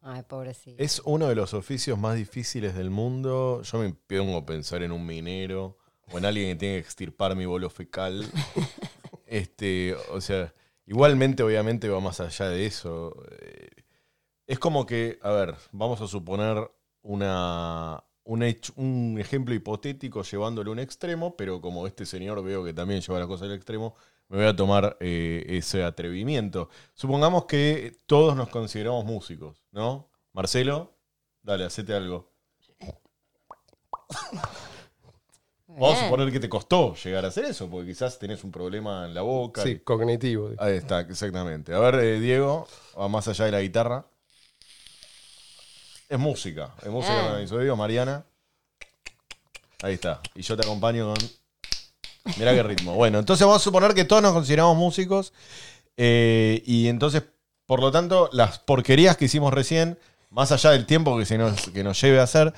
Ay, 0.00 0.22
pobrecito. 0.22 0.82
Es 0.82 1.02
uno 1.04 1.28
de 1.28 1.34
los 1.34 1.54
oficios 1.54 1.98
más 1.98 2.16
difíciles 2.16 2.74
del 2.74 2.90
mundo. 2.90 3.62
Yo 3.62 3.78
me 3.78 3.92
pongo 3.92 4.38
a 4.38 4.46
pensar 4.46 4.82
en 4.82 4.92
un 4.92 5.04
minero 5.04 5.76
o 6.12 6.18
en 6.18 6.24
alguien 6.24 6.50
que 6.50 6.56
tiene 6.60 6.74
que 6.76 6.80
extirpar 6.80 7.34
mi 7.36 7.46
bolo 7.46 7.68
fecal. 7.68 8.24
este, 9.26 9.94
o 10.12 10.20
sea, 10.20 10.54
igualmente, 10.86 11.42
obviamente, 11.42 11.88
va 11.88 12.00
más 12.00 12.20
allá 12.20 12.48
de 12.48 12.66
eso. 12.66 13.16
Eh, 13.40 13.70
Es 14.46 14.58
como 14.58 14.86
que, 14.86 15.18
a 15.22 15.30
ver, 15.32 15.56
vamos 15.72 16.00
a 16.02 16.08
suponer 16.08 16.70
una, 17.02 18.04
un, 18.24 18.42
hecho- 18.44 18.72
un 18.76 19.18
ejemplo 19.20 19.54
hipotético 19.54 20.22
llevándolo 20.22 20.70
a 20.72 20.74
un 20.74 20.80
extremo, 20.80 21.36
pero 21.36 21.60
como 21.62 21.86
este 21.86 22.06
señor 22.06 22.42
veo 22.44 22.64
que 22.64 22.74
también 22.74 23.00
lleva 23.02 23.20
la 23.20 23.26
cosa 23.28 23.46
al 23.46 23.52
extremo, 23.54 23.94
me 24.28 24.38
voy 24.38 24.46
a 24.46 24.56
tomar 24.56 24.96
eh, 25.00 25.44
ese 25.48 25.82
atrevimiento. 25.82 26.68
Supongamos 26.94 27.46
que 27.46 27.96
todos 28.06 28.36
nos 28.36 28.48
consideramos 28.48 29.04
músicos, 29.04 29.64
¿no? 29.72 30.10
Marcelo, 30.32 30.94
dale, 31.42 31.64
hacete 31.64 31.94
algo. 31.94 32.30
Vamos 35.66 35.98
a 35.98 36.04
suponer 36.04 36.32
que 36.32 36.40
te 36.40 36.48
costó 36.48 36.94
llegar 36.94 37.24
a 37.24 37.28
hacer 37.28 37.44
eso, 37.44 37.70
porque 37.70 37.88
quizás 37.88 38.18
tenés 38.18 38.42
un 38.42 38.50
problema 38.50 39.06
en 39.06 39.14
la 39.14 39.22
boca. 39.22 39.62
Sí, 39.62 39.78
cognitivo. 39.78 40.50
Ahí 40.58 40.76
está, 40.76 41.00
exactamente. 41.00 41.72
A 41.72 41.78
ver, 41.78 41.94
eh, 41.96 42.20
Diego, 42.20 42.66
va 42.98 43.08
más 43.08 43.28
allá 43.28 43.44
de 43.44 43.52
la 43.52 43.60
guitarra. 43.60 44.06
Es 46.08 46.18
música, 46.18 46.74
es 46.82 46.88
música 46.88 47.28
con 47.28 47.58
oídos, 47.58 47.78
Mariana. 47.78 48.24
Ahí 49.82 49.94
está. 49.94 50.20
Y 50.34 50.42
yo 50.42 50.56
te 50.56 50.64
acompaño 50.64 51.14
con. 51.14 51.30
Mirá 52.36 52.52
qué 52.52 52.62
ritmo. 52.62 52.94
Bueno, 52.94 53.18
entonces 53.18 53.46
vamos 53.46 53.62
a 53.62 53.64
suponer 53.64 53.94
que 53.94 54.04
todos 54.04 54.22
nos 54.22 54.32
consideramos 54.32 54.76
músicos. 54.76 55.32
eh, 55.96 56.62
y 56.66 56.88
entonces, 56.88 57.22
por 57.66 57.80
lo 57.80 57.90
tanto, 57.90 58.28
las 58.32 58.58
porquerías 58.58 59.16
que 59.16 59.26
hicimos 59.26 59.52
recién, 59.52 59.98
más 60.30 60.52
allá 60.52 60.70
del 60.70 60.86
tiempo 60.86 61.18
que, 61.18 61.24
se 61.26 61.38
nos, 61.38 61.70
que 61.70 61.82
nos 61.82 62.00
lleve 62.00 62.20
a 62.20 62.24
hacer 62.24 62.52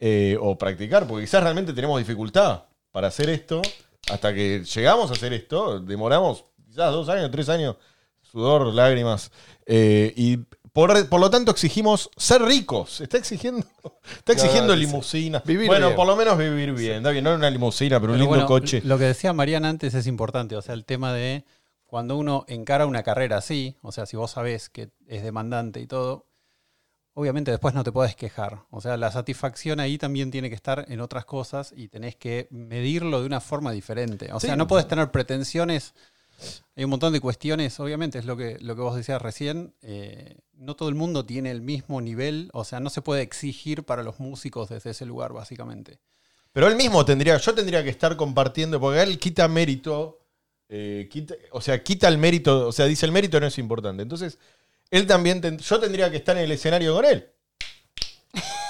eh, 0.00 0.36
o 0.40 0.56
practicar, 0.56 1.06
porque 1.06 1.24
quizás 1.24 1.42
realmente 1.42 1.72
tenemos 1.72 1.98
dificultad 1.98 2.64
para 2.92 3.08
hacer 3.08 3.28
esto, 3.30 3.62
hasta 4.10 4.32
que 4.32 4.62
llegamos 4.64 5.10
a 5.10 5.14
hacer 5.14 5.32
esto, 5.32 5.80
demoramos 5.80 6.44
quizás 6.66 6.92
dos 6.92 7.08
años, 7.08 7.30
tres 7.30 7.48
años, 7.48 7.76
sudor, 8.22 8.72
lágrimas. 8.72 9.30
eh, 9.66 10.12
y 10.16 10.38
por, 10.76 11.08
por 11.08 11.20
lo 11.20 11.30
tanto 11.30 11.50
exigimos 11.50 12.10
ser 12.16 12.42
ricos. 12.42 13.00
Está 13.00 13.16
exigiendo, 13.18 13.66
está 14.18 14.32
exigiendo 14.32 14.74
No, 14.74 14.76
limusinas. 14.78 15.42
Vivir 15.44 15.66
bueno, 15.68 15.86
bien. 15.86 15.96
por 15.96 16.06
lo 16.06 16.14
menos 16.16 16.36
vivir 16.36 16.72
bien. 16.74 16.98
Está 16.98 17.10
bien, 17.10 17.24
no 17.24 17.34
una 17.34 17.50
limusina, 17.50 17.98
pero 17.98 18.12
un 18.12 18.18
lindo 18.18 18.28
bueno, 18.28 18.46
coche. 18.46 18.82
Lo 18.84 18.98
que 18.98 19.04
decía 19.04 19.32
Mariana 19.32 19.70
antes 19.70 19.94
es 19.94 20.06
importante, 20.06 20.54
o 20.54 20.62
sea, 20.62 20.74
el 20.74 20.84
tema 20.84 21.12
de 21.14 21.44
cuando 21.86 22.16
uno 22.16 22.44
encara 22.48 22.84
una 22.86 23.02
carrera 23.02 23.38
así, 23.38 23.76
o 23.80 23.90
sea, 23.90 24.04
si 24.06 24.16
vos 24.16 24.30
sabés 24.32 24.68
que 24.68 24.90
es 25.06 25.22
demandante 25.22 25.80
y 25.80 25.86
todo, 25.86 26.26
obviamente 27.14 27.50
después 27.50 27.74
no 27.74 27.82
te 27.82 27.92
podés 27.92 28.14
quejar. 28.14 28.64
O 28.70 28.80
sea, 28.82 28.96
la 28.98 29.10
satisfacción 29.10 29.80
ahí 29.80 29.96
también 29.96 30.30
tiene 30.30 30.50
que 30.50 30.54
estar 30.56 30.84
en 30.88 31.00
otras 31.00 31.24
cosas 31.24 31.72
y 31.74 31.88
tenés 31.88 32.16
que 32.16 32.48
medirlo 32.50 33.20
de 33.20 33.26
una 33.26 33.40
forma 33.40 33.72
diferente. 33.72 34.30
O 34.32 34.40
Sí. 34.40 34.48
sea, 34.48 34.56
no 34.56 34.66
podés 34.66 34.86
tener 34.88 35.10
pretensiones. 35.10 35.94
Hay 36.76 36.84
un 36.84 36.90
montón 36.90 37.12
de 37.12 37.20
cuestiones, 37.20 37.78
obviamente, 37.80 38.18
es 38.18 38.24
lo 38.26 38.36
que, 38.36 38.58
lo 38.60 38.74
que 38.76 38.82
vos 38.82 38.94
decías 38.96 39.20
recién. 39.22 39.74
eh, 39.82 40.36
no 40.58 40.74
todo 40.74 40.88
el 40.88 40.94
mundo 40.94 41.24
tiene 41.26 41.50
el 41.50 41.60
mismo 41.60 42.00
nivel, 42.00 42.48
o 42.54 42.64
sea, 42.64 42.80
no 42.80 42.88
se 42.88 43.02
puede 43.02 43.20
exigir 43.22 43.84
para 43.84 44.02
los 44.02 44.20
músicos 44.20 44.70
desde 44.70 44.90
ese 44.90 45.04
lugar, 45.04 45.32
básicamente. 45.34 45.98
Pero 46.52 46.66
él 46.68 46.76
mismo 46.76 47.04
tendría, 47.04 47.36
yo 47.36 47.54
tendría 47.54 47.84
que 47.84 47.90
estar 47.90 48.16
compartiendo, 48.16 48.80
porque 48.80 49.02
él 49.02 49.18
quita 49.18 49.48
mérito, 49.48 50.18
eh, 50.70 51.08
quita- 51.10 51.34
o 51.52 51.60
sea, 51.60 51.82
quita 51.84 52.08
el 52.08 52.16
mérito, 52.16 52.66
o 52.68 52.72
sea, 52.72 52.86
dice 52.86 53.04
el 53.04 53.12
mérito 53.12 53.38
no 53.38 53.46
es 53.46 53.58
importante. 53.58 54.02
Entonces, 54.02 54.38
él 54.90 55.06
también, 55.06 55.42
ten- 55.42 55.58
yo 55.58 55.78
tendría 55.78 56.10
que 56.10 56.16
estar 56.16 56.34
en 56.38 56.44
el 56.44 56.52
escenario 56.52 56.94
con 56.94 57.04
él. 57.04 57.28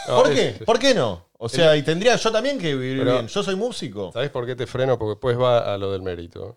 No, 0.09 0.17
¿Por 0.25 0.33
es- 0.33 0.35
qué? 0.59 0.65
¿Por 0.65 0.79
qué 0.81 0.93
no? 0.95 1.27
O 1.39 1.49
sea, 1.49 1.77
y 1.77 1.83
tendría 1.83 2.17
yo 2.17 2.33
también 2.33 2.59
que 2.59 2.75
vivir 2.75 2.99
Pero- 2.99 3.13
bien. 3.13 3.29
Yo 3.29 3.43
soy 3.43 3.55
músico. 3.55 4.11
¿Sabes 4.13 4.31
por 4.31 4.45
qué 4.47 4.57
te 4.57 4.67
freno? 4.67 4.99
Porque 4.99 5.11
después 5.11 5.39
va 5.39 5.73
a 5.73 5.79
lo 5.79 5.93
del 5.93 6.03
mérito. 6.03 6.57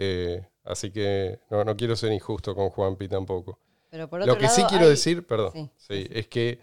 Eh, 0.00 0.46
así 0.64 0.90
que 0.92 1.40
no, 1.50 1.64
no 1.64 1.76
quiero 1.76 1.96
ser 1.96 2.12
injusto 2.12 2.54
con 2.54 2.70
Juanpi 2.70 3.08
tampoco. 3.08 3.58
Pero 3.90 4.08
por 4.08 4.20
otro 4.20 4.34
Lo 4.34 4.38
que 4.40 4.48
sí 4.48 4.62
quiero 4.68 4.84
hay- 4.84 4.90
decir, 4.90 5.26
perdón, 5.26 5.52
Sí, 5.54 5.70
sí, 5.76 6.06
es 6.12 6.28
que 6.28 6.60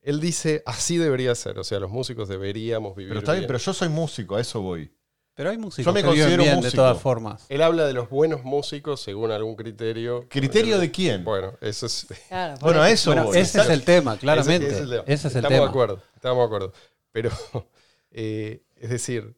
él 0.00 0.20
dice 0.20 0.62
así 0.64 0.96
debería 0.96 1.34
ser. 1.34 1.58
O 1.58 1.64
sea, 1.64 1.78
los 1.80 1.90
músicos 1.90 2.28
deberíamos 2.28 2.96
vivir 2.96 3.10
Pero 3.10 3.20
está 3.20 3.32
bien, 3.32 3.42
bien. 3.42 3.46
pero 3.48 3.58
yo 3.58 3.72
soy 3.74 3.88
músico, 3.90 4.36
a 4.36 4.40
eso 4.40 4.62
voy. 4.62 4.90
Pero 5.34 5.50
hay 5.50 5.58
músicos 5.58 5.84
Yo 5.84 5.92
me 5.92 6.00
que 6.02 6.08
viven 6.08 6.20
considero 6.22 6.42
bien 6.44 6.54
de 6.56 6.62
músico. 6.62 6.82
todas 6.82 7.00
formas. 7.00 7.44
Él 7.48 7.62
habla 7.62 7.86
de 7.86 7.92
los 7.92 8.08
buenos 8.10 8.42
músicos 8.42 9.00
según 9.00 9.30
algún 9.32 9.54
criterio. 9.54 10.26
¿Criterio 10.28 10.78
de 10.78 10.90
quién? 10.90 11.22
Bueno, 11.24 11.52
eso 11.60 11.86
es... 11.86 12.06
Claro, 12.28 12.54
Bueno, 12.60 12.84
eso. 12.84 12.94
eso 12.94 13.10
Bueno, 13.10 13.24
voy. 13.26 13.38
ese 13.38 13.60
es 13.60 13.68
el 13.68 13.84
tema, 13.84 14.16
claramente. 14.16 14.66
Ese- 14.66 14.74
ese 14.74 14.76
es 14.76 14.82
el 14.82 14.90
tema. 14.90 15.02
Ese 15.06 15.28
es 15.28 15.34
el 15.34 15.38
estamos 15.44 15.48
tema. 15.50 15.64
de 15.64 15.68
acuerdo, 15.70 16.02
estamos 16.16 16.38
de 16.38 16.44
acuerdo. 16.44 16.72
Pero, 17.12 17.30
eh, 18.12 18.62
es 18.76 18.90
decir, 18.90 19.36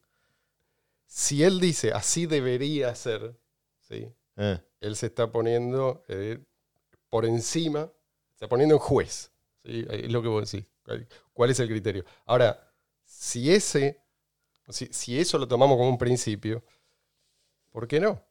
si 1.06 1.42
él 1.42 1.60
dice 1.60 1.92
así 1.92 2.26
debería 2.26 2.94
ser, 2.94 3.34
¿sí? 3.90 4.08
Eh, 4.36 4.58
él 4.80 4.96
se 4.96 5.06
está 5.06 5.30
poniendo 5.30 6.04
eh, 6.08 6.38
por 7.08 7.26
encima, 7.26 7.90
se 8.28 8.34
está 8.34 8.48
poniendo 8.48 8.76
en 8.76 8.78
juez. 8.78 9.32
¿sí? 9.64 9.84
Es 9.90 10.10
lo 10.10 10.22
que 10.22 10.28
vos 10.28 10.50
decís. 10.50 10.66
¿Cuál 11.34 11.50
es 11.50 11.60
el 11.60 11.68
criterio? 11.68 12.04
Ahora, 12.24 12.72
si 13.04 13.52
ese, 13.52 14.00
si, 14.68 14.86
si 14.86 15.18
eso 15.18 15.36
lo 15.36 15.46
tomamos 15.46 15.76
como 15.76 15.90
un 15.90 15.98
principio, 15.98 16.62
¿por 17.70 17.86
qué 17.86 18.00
no? 18.00 18.22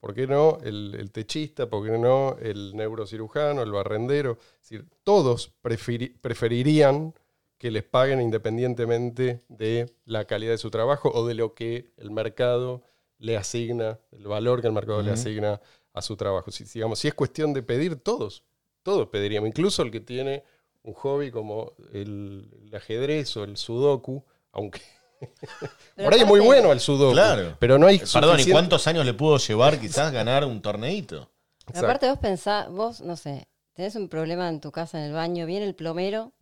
¿Por 0.00 0.14
qué 0.14 0.26
no 0.26 0.58
el, 0.62 0.94
el 0.94 1.10
techista? 1.10 1.68
¿Por 1.68 1.84
qué 1.84 1.98
no 1.98 2.36
el 2.38 2.76
neurocirujano, 2.76 3.62
el 3.62 3.72
barrendero? 3.72 4.38
Es 4.62 4.70
decir, 4.70 4.88
todos 5.02 5.52
preferi- 5.62 6.16
preferirían 6.20 7.14
que 7.58 7.72
les 7.72 7.82
paguen 7.82 8.20
independientemente 8.20 9.42
de 9.48 9.92
la 10.04 10.24
calidad 10.26 10.52
de 10.52 10.58
su 10.58 10.70
trabajo 10.70 11.10
o 11.12 11.26
de 11.26 11.34
lo 11.34 11.54
que 11.54 11.92
el 11.96 12.12
mercado 12.12 12.82
le 13.18 13.36
asigna, 13.36 13.98
el 14.12 14.26
valor 14.26 14.60
que 14.60 14.66
el 14.68 14.72
mercado 14.72 15.02
le 15.02 15.10
asigna 15.12 15.60
a 15.92 16.02
su 16.02 16.16
trabajo. 16.16 16.50
Si, 16.50 16.64
digamos, 16.64 16.98
si 16.98 17.08
es 17.08 17.14
cuestión 17.14 17.52
de 17.52 17.62
pedir, 17.62 17.96
todos, 17.96 18.44
todos 18.82 19.08
pediríamos, 19.08 19.48
incluso 19.48 19.82
el 19.82 19.90
que 19.90 20.00
tiene 20.00 20.44
un 20.82 20.94
hobby 20.94 21.30
como 21.30 21.72
el, 21.92 22.48
el 22.66 22.74
ajedrez 22.74 23.36
o 23.36 23.44
el 23.44 23.56
sudoku, 23.56 24.24
aunque 24.52 24.80
por 25.96 26.14
ahí 26.14 26.20
es 26.20 26.26
muy 26.26 26.40
bueno 26.40 26.72
el 26.72 26.80
sudoku, 26.80 27.12
Claro. 27.12 27.56
pero 27.58 27.78
no 27.78 27.86
hay 27.86 27.98
Perdón, 27.98 28.40
¿y 28.40 28.50
cuántos 28.50 28.86
años 28.86 29.04
le 29.04 29.14
pudo 29.14 29.36
llevar 29.38 29.78
quizás 29.80 30.12
ganar 30.12 30.44
un 30.44 30.62
torneito? 30.62 31.30
Exacto. 31.66 31.80
aparte 31.86 32.08
vos 32.08 32.18
pensás, 32.18 32.70
vos, 32.70 33.00
no 33.02 33.16
sé, 33.16 33.48
tenés 33.74 33.94
un 33.96 34.08
problema 34.08 34.48
en 34.48 34.60
tu 34.60 34.70
casa 34.72 34.98
en 34.98 35.04
el 35.04 35.12
baño, 35.12 35.44
viene 35.44 35.66
el 35.66 35.74
plomero, 35.74 36.32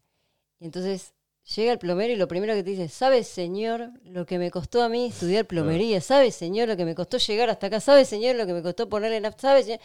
y 0.61 0.67
entonces 0.67 1.15
llega 1.55 1.73
el 1.73 1.79
plomero 1.79 2.13
y 2.13 2.17
lo 2.17 2.29
primero 2.29 2.55
que 2.55 2.63
te 2.63 2.71
dice, 2.71 2.89
¿sabe 2.89 3.23
señor 3.23 3.91
lo 4.03 4.27
que 4.27 4.39
me 4.39 4.51
costó 4.51 4.83
a 4.83 4.89
mí 4.89 5.07
estudiar 5.07 5.47
plomería? 5.47 6.01
¿Sabe 6.01 6.31
señor 6.31 6.69
lo 6.69 6.77
que 6.77 6.85
me 6.85 6.95
costó 6.95 7.19
llegar 7.19 7.51
hasta 7.51 7.69
acá? 7.69 7.81
¿Sabe 7.81 8.05
señor 8.05 8.37
lo 8.37 8.47
que 8.47 8.53
me 8.53 8.63
costó 8.63 8.89
ponerle 8.89 9.21
nafta? 9.21 9.43
¿Sabe 9.43 9.63
señor? 9.63 9.81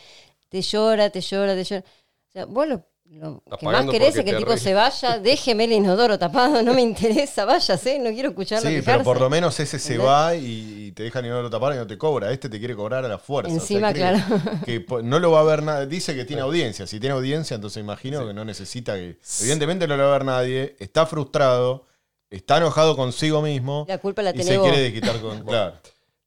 Te 0.50 0.62
llora, 0.62 1.10
te 1.10 1.22
llora, 1.22 1.56
te 1.56 1.63
llora. 1.63 1.84
O 2.30 2.32
sea, 2.32 2.46
vos 2.46 2.68
lo, 2.68 2.86
lo 3.12 3.41
que 3.60 3.65
más 3.65 3.86
querés 3.88 4.15
es 4.15 4.24
que 4.24 4.32
el 4.32 4.38
tipo 4.38 4.56
se 4.56 4.74
vaya, 4.74 5.20
déjeme 5.24 5.65
el 5.65 5.74
inodoro 5.74 6.18
tapado, 6.18 6.63
no 6.63 6.74
me 6.74 6.82
interesa, 6.82 7.44
váyase, 7.46 8.00
no 8.00 8.10
quiero 8.12 8.30
escucharlo 8.30 8.70
Sí, 8.70 8.75
quejarse. 8.75 8.91
pero 8.91 9.03
por 9.03 9.20
lo 9.20 9.30
menos 9.30 9.60
ese 9.60 9.77
se 9.77 9.94
¿Entendés? 9.96 10.08
va 10.13 10.36
y, 10.36 10.86
y 10.88 10.91
te 10.94 11.03
deja 11.03 11.22
ni 11.22 11.27
no 11.27 11.41
lo 11.41 11.50
tapar 11.50 11.74
y 11.74 11.77
no 11.77 11.86
te 11.86 11.98
cobra. 11.98 12.32
Este 12.32 12.48
te 12.50 12.58
quiere 12.60 12.75
cobrar 12.75 13.03
a 13.03 13.08
la 13.10 13.18
fuerza. 13.18 13.51
Encima, 13.51 13.91
claro. 13.94 14.18
Que 14.65 14.86
no 15.03 15.20
lo 15.20 15.32
va 15.32 15.41
a 15.41 15.44
ver 15.44 15.62
nadie. 15.63 15.88
Dice 15.88 16.15
que 16.15 16.24
tiene 16.25 16.41
audiencia. 16.41 16.88
Si 16.88 17.00
tiene 17.00 17.13
audiencia, 17.15 17.56
entonces 17.56 17.82
imagino 17.82 18.25
que 18.25 18.34
no 18.34 18.46
necesita 18.46 18.96
que. 18.96 19.18
Evidentemente 19.41 19.88
no 19.88 19.98
lo 19.98 20.03
va 20.03 20.10
a 20.10 20.13
ver 20.13 20.25
nadie. 20.25 20.75
Está 20.80 21.06
frustrado. 21.06 21.86
Está 22.30 22.58
enojado 22.58 22.96
consigo 22.96 23.41
mismo. 23.41 23.86
La 23.89 23.98
culpa 23.98 24.22
la 24.22 24.30
y 24.30 24.34
tenés 24.34 24.48
se 24.48 24.58
vos. 24.58 24.68
quiere 24.70 24.84
desquitar 24.84 25.20
con. 25.20 25.44
Claro. 25.46 25.75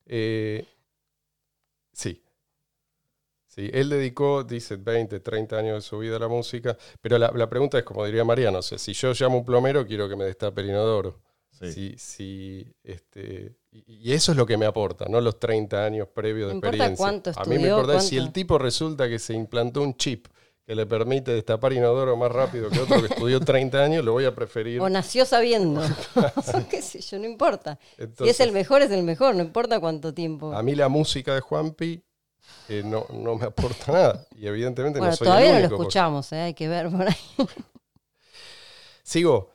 Eh, 0.06 0.66
sí. 1.92 2.20
Sí, 3.54 3.70
él 3.72 3.88
dedicó, 3.88 4.42
dice, 4.42 4.74
20, 4.76 5.20
30 5.20 5.56
años 5.56 5.74
de 5.76 5.80
su 5.88 5.98
vida 5.98 6.16
a 6.16 6.18
la 6.18 6.26
música, 6.26 6.76
pero 7.00 7.18
la, 7.18 7.30
la 7.32 7.48
pregunta 7.48 7.78
es, 7.78 7.84
como 7.84 8.04
diría 8.04 8.24
Mariano, 8.24 8.58
o 8.58 8.62
sea, 8.62 8.78
si 8.78 8.94
yo 8.94 9.12
llamo 9.12 9.36
a 9.36 9.38
un 9.38 9.44
plomero, 9.44 9.86
quiero 9.86 10.08
que 10.08 10.16
me 10.16 10.24
destape 10.24 10.62
el 10.62 10.70
inodoro. 10.70 11.20
Sí. 11.52 11.72
Si, 11.72 11.94
si, 11.96 12.74
este, 12.82 13.54
y, 13.70 14.12
eso 14.12 14.32
es 14.32 14.38
lo 14.38 14.44
que 14.44 14.56
me 14.56 14.66
aporta, 14.66 15.04
no 15.08 15.20
los 15.20 15.38
30 15.38 15.84
años 15.84 16.08
previos 16.12 16.48
de 16.48 16.54
No 16.54 16.56
importa 16.56 16.76
experiencia. 16.88 17.04
cuánto 17.04 17.30
a 17.30 17.44
mí 17.44 17.50
me 17.50 17.54
estudió, 17.54 17.78
importa 17.78 18.00
si 18.00 18.16
el 18.16 18.32
tipo 18.32 18.58
resulta 18.58 19.08
que 19.08 19.20
se 19.20 19.34
implantó 19.34 19.82
un 19.82 19.96
chip 19.96 20.26
que 20.66 20.74
le 20.74 20.86
permite 20.86 21.30
destapar 21.30 21.74
inodoro 21.74 22.16
más 22.16 22.32
rápido 22.32 22.70
que 22.70 22.80
otro 22.80 23.00
que 23.02 23.06
estudió 23.06 23.38
30 23.38 23.84
años, 23.84 24.04
lo 24.04 24.12
voy 24.12 24.24
a 24.24 24.34
preferir. 24.34 24.80
O 24.80 24.88
nació 24.88 25.26
sabiendo. 25.26 25.80
Qué 26.70 26.82
sé 26.82 27.00
yo, 27.00 27.20
no 27.20 27.26
importa. 27.26 27.78
si 28.18 28.28
es 28.28 28.40
el 28.40 28.50
mejor, 28.50 28.82
es 28.82 28.90
el 28.90 29.04
mejor, 29.04 29.36
no 29.36 29.42
importa 29.42 29.78
cuánto 29.78 30.12
tiempo. 30.12 30.52
A 30.52 30.62
mí 30.62 30.74
la 30.74 30.88
música 30.88 31.34
de 31.34 31.40
Juanpi 31.40 32.02
eh, 32.68 32.82
no, 32.84 33.06
no 33.12 33.36
me 33.36 33.46
aporta 33.46 33.92
nada. 33.92 34.26
Y 34.36 34.46
evidentemente 34.46 34.98
bueno, 34.98 35.12
no 35.12 35.16
soy 35.16 35.26
todavía 35.26 35.48
el 35.50 35.54
no 35.54 35.60
lo 35.70 35.76
porque- 35.76 35.82
escuchamos, 35.82 36.32
¿eh? 36.32 36.40
hay 36.40 36.54
que 36.54 36.68
ver 36.68 36.90
por 36.90 37.02
ahí. 37.08 37.16
Sigo. 39.02 39.50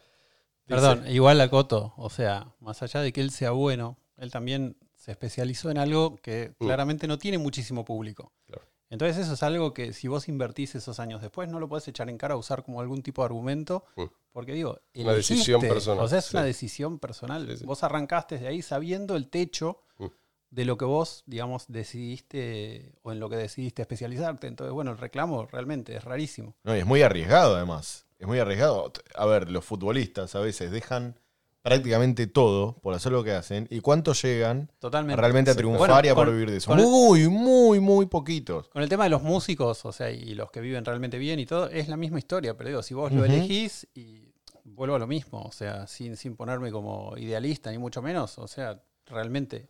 Dice, 0.68 0.82
Perdón, 0.82 1.08
igual 1.10 1.42
a 1.42 1.50
Coto, 1.50 1.94
o 1.98 2.10
sea, 2.10 2.54
más 2.60 2.82
allá 2.84 3.02
de 3.02 3.12
que 3.12 3.22
él 3.22 3.32
sea 3.32 3.52
bueno, 3.52 3.98
él 4.18 4.30
también 4.32 4.78
se 4.96 5.12
especializó 5.12 5.72
en 5.72 5.80
algo 5.80 6.18
que 6.18 6.54
Mm. 6.60 6.66
claramente 6.66 7.08
no 7.08 7.18
tiene 7.18 7.38
muchísimo 7.40 7.84
público. 7.84 8.32
Claro. 8.46 8.62
Entonces 8.92 9.18
eso 9.18 9.34
es 9.34 9.42
algo 9.44 9.74
que 9.74 9.94
si 9.94 10.08
vos 10.08 10.28
invertís 10.28 10.76
esos 10.76 11.00
años 11.00 11.22
después 11.22 11.50
no 11.50 11.60
lo 11.60 11.68
podés 11.68 11.88
echar 11.88 12.10
en 12.10 12.18
cara 12.18 12.36
a 12.36 12.38
usar 12.38 12.64
como 12.64 12.82
algún 12.82 13.02
tipo 13.02 13.22
de 13.24 13.28
argumento, 13.28 13.86
Mm. 13.96 14.04
porque 14.32 14.54
digo, 14.54 14.80
Una 14.96 15.14
decisión 15.14 15.62
personal, 15.62 16.04
O 16.04 16.08
sea, 16.08 16.20
es 16.20 16.26
sí. 16.26 16.36
una 16.36 16.44
decisión 16.46 17.00
personal. 17.00 17.48
Sí, 17.50 17.58
sí. 17.58 17.66
Vos 17.66 17.82
arrancaste 17.84 18.38
de 18.38 18.48
ahí 18.48 18.62
sabiendo 18.62 19.16
el 19.16 19.28
techo 19.30 19.82
Mm. 19.98 20.06
De 20.52 20.66
lo 20.66 20.78
que 20.78 20.86
vos, 20.86 21.24
digamos, 21.28 21.66
decidiste 21.68 22.94
o 23.04 23.12
en 23.12 23.20
lo 23.20 23.30
que 23.30 23.36
decidiste 23.38 23.82
especializarte. 23.82 24.48
Entonces, 24.48 24.74
bueno, 24.74 24.92
el 24.92 24.98
reclamo 24.98 25.46
realmente 25.46 25.96
es 25.96 26.04
rarísimo. 26.04 26.56
No, 26.64 26.76
y 26.76 26.80
es 26.80 26.86
muy 26.86 27.02
arriesgado 27.02 27.56
además. 27.56 28.06
Es 28.18 28.28
muy 28.28 28.40
arriesgado. 28.40 28.92
A 29.16 29.26
ver, 29.26 29.50
los 29.52 29.64
futbolistas 29.64 30.36
a 30.36 30.40
veces 30.40 30.72
dejan 30.72 31.20
prácticamente 31.62 32.26
todo 32.26 32.78
por 32.82 32.94
hacer 32.94 33.12
lo 33.12 33.24
que 33.24 33.34
hacen 33.34 33.68
y 33.70 33.82
cuántos 33.82 34.22
llegan 34.24 34.72
Totalmente. 34.80 35.20
realmente 35.22 35.52
a 35.52 35.56
triunfar 35.56 35.88
Bueno, 35.90 36.06
y 36.06 36.10
a 36.10 36.16
por 36.16 36.32
vivir 36.32 36.50
de 36.50 36.58
eso. 36.58 36.74
el- 36.74 36.82
Muy, 36.82 37.28
muy, 37.28 37.80
muy 37.80 38.06
poquitos. 38.08 38.70
Con 38.70 38.82
el 38.82 38.90
tema 38.90 39.04
de 39.04 39.10
los 39.12 39.22
músicos, 39.22 39.86
o 39.86 39.92
sea, 39.92 40.10
y 40.10 40.34
los 40.36 40.52
que 40.52 40.62
viven 40.62 40.84
realmente 40.86 41.18
bien 41.18 41.40
y 41.40 41.46
todo, 41.46 41.70
es 41.70 41.88
la 41.90 41.98
misma 41.98 42.18
historia, 42.20 42.56
pero 42.58 42.70
digo, 42.70 42.82
si 42.82 42.94
vos 42.94 43.12
lo 43.12 43.24
elegís 43.26 43.88
y 43.94 44.34
vuelvo 44.64 44.96
a 44.96 45.00
lo 45.00 45.08
mismo, 45.08 45.42
o 45.44 45.52
sea, 45.52 45.86
sin, 45.88 46.16
sin 46.16 46.36
ponerme 46.36 46.72
como 46.72 47.16
idealista 47.18 47.72
ni 47.72 47.78
mucho 47.78 48.02
menos, 48.02 48.38
o 48.40 48.48
sea, 48.48 48.82
realmente 49.06 49.68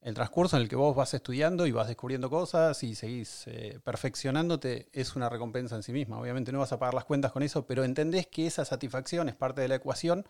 el 0.00 0.14
transcurso 0.14 0.56
en 0.56 0.62
el 0.62 0.68
que 0.68 0.76
vos 0.76 0.94
vas 0.94 1.12
estudiando 1.14 1.66
y 1.66 1.72
vas 1.72 1.88
descubriendo 1.88 2.30
cosas 2.30 2.82
y 2.82 2.94
seguís 2.94 3.46
eh, 3.46 3.80
perfeccionándote 3.82 4.88
es 4.92 5.16
una 5.16 5.28
recompensa 5.28 5.74
en 5.76 5.82
sí 5.82 5.92
misma. 5.92 6.20
Obviamente 6.20 6.52
no 6.52 6.60
vas 6.60 6.72
a 6.72 6.78
pagar 6.78 6.94
las 6.94 7.04
cuentas 7.04 7.32
con 7.32 7.42
eso, 7.42 7.66
pero 7.66 7.84
entendés 7.84 8.26
que 8.28 8.46
esa 8.46 8.64
satisfacción 8.64 9.28
es 9.28 9.34
parte 9.34 9.60
de 9.60 9.68
la 9.68 9.74
ecuación 9.76 10.24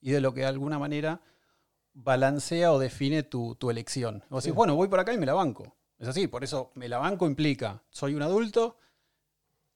y 0.00 0.12
de 0.12 0.20
lo 0.20 0.32
que 0.32 0.40
de 0.40 0.46
alguna 0.46 0.78
manera 0.78 1.20
balancea 1.92 2.72
o 2.72 2.78
define 2.78 3.22
tu, 3.22 3.56
tu 3.56 3.70
elección. 3.70 4.24
Vos 4.30 4.44
decís, 4.44 4.56
bueno, 4.56 4.74
voy 4.74 4.88
por 4.88 5.00
acá 5.00 5.12
y 5.12 5.18
me 5.18 5.26
la 5.26 5.34
banco. 5.34 5.76
Es 5.98 6.08
así, 6.08 6.26
por 6.26 6.42
eso 6.42 6.72
me 6.74 6.88
la 6.88 6.96
banco 6.98 7.26
implica, 7.26 7.82
soy 7.90 8.14
un 8.14 8.22
adulto, 8.22 8.78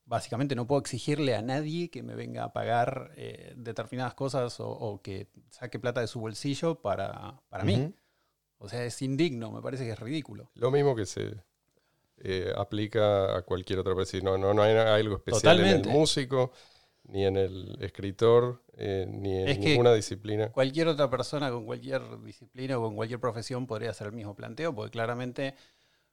básicamente 0.07 0.55
no 0.55 0.67
puedo 0.67 0.81
exigirle 0.81 1.35
a 1.35 1.43
nadie 1.43 1.91
que 1.91 2.03
me 2.03 2.15
venga 2.15 2.45
a 2.45 2.53
pagar 2.55 3.11
eh, 3.17 3.53
determinadas 3.57 4.15
cosas 4.15 4.59
o, 4.61 4.69
o 4.69 5.03
que 5.03 5.29
saque 5.51 5.79
plata 5.79 6.01
de 6.01 6.07
su 6.07 6.21
bolsillo 6.21 6.81
para, 6.81 7.43
para 7.51 7.65
mí. 7.65 7.95
O 8.65 8.69
sea, 8.69 8.85
es 8.85 9.01
indigno, 9.03 9.53
me 9.53 9.61
parece 9.61 9.85
que 9.85 9.91
es 9.93 9.99
ridículo. 10.01 10.51
Lo 10.55 10.71
mismo 10.71 10.97
que 10.97 11.07
se 11.07 11.35
eh, 12.19 12.53
aplica 12.57 13.37
a 13.37 13.43
cualquier 13.43 13.81
otra 13.81 13.95
persona. 13.95 14.23
No, 14.23 14.39
no, 14.39 14.55
no 14.55 14.63
hay 14.63 14.75
algo 14.77 15.17
especial 15.17 15.61
en 15.61 15.67
el 15.67 15.89
músico, 15.89 16.53
ni 17.05 17.27
en 17.27 17.37
el 17.37 17.77
escritor, 17.81 18.63
eh, 18.77 19.07
ni 19.09 19.37
en 19.37 19.49
Es 19.49 19.59
ninguna 19.59 19.93
disciplina. 19.93 20.51
Cualquier 20.51 20.89
otra 20.89 21.11
persona 21.11 21.51
con 21.51 21.67
cualquier 21.67 22.23
disciplina 22.23 22.79
o 22.79 22.83
con 22.83 22.97
cualquier 22.97 23.21
profesión 23.21 23.67
podría 23.67 23.91
hacer 23.91 24.07
el 24.07 24.13
mismo 24.15 24.35
planteo, 24.35 24.75
porque 24.75 24.91
claramente 24.91 25.55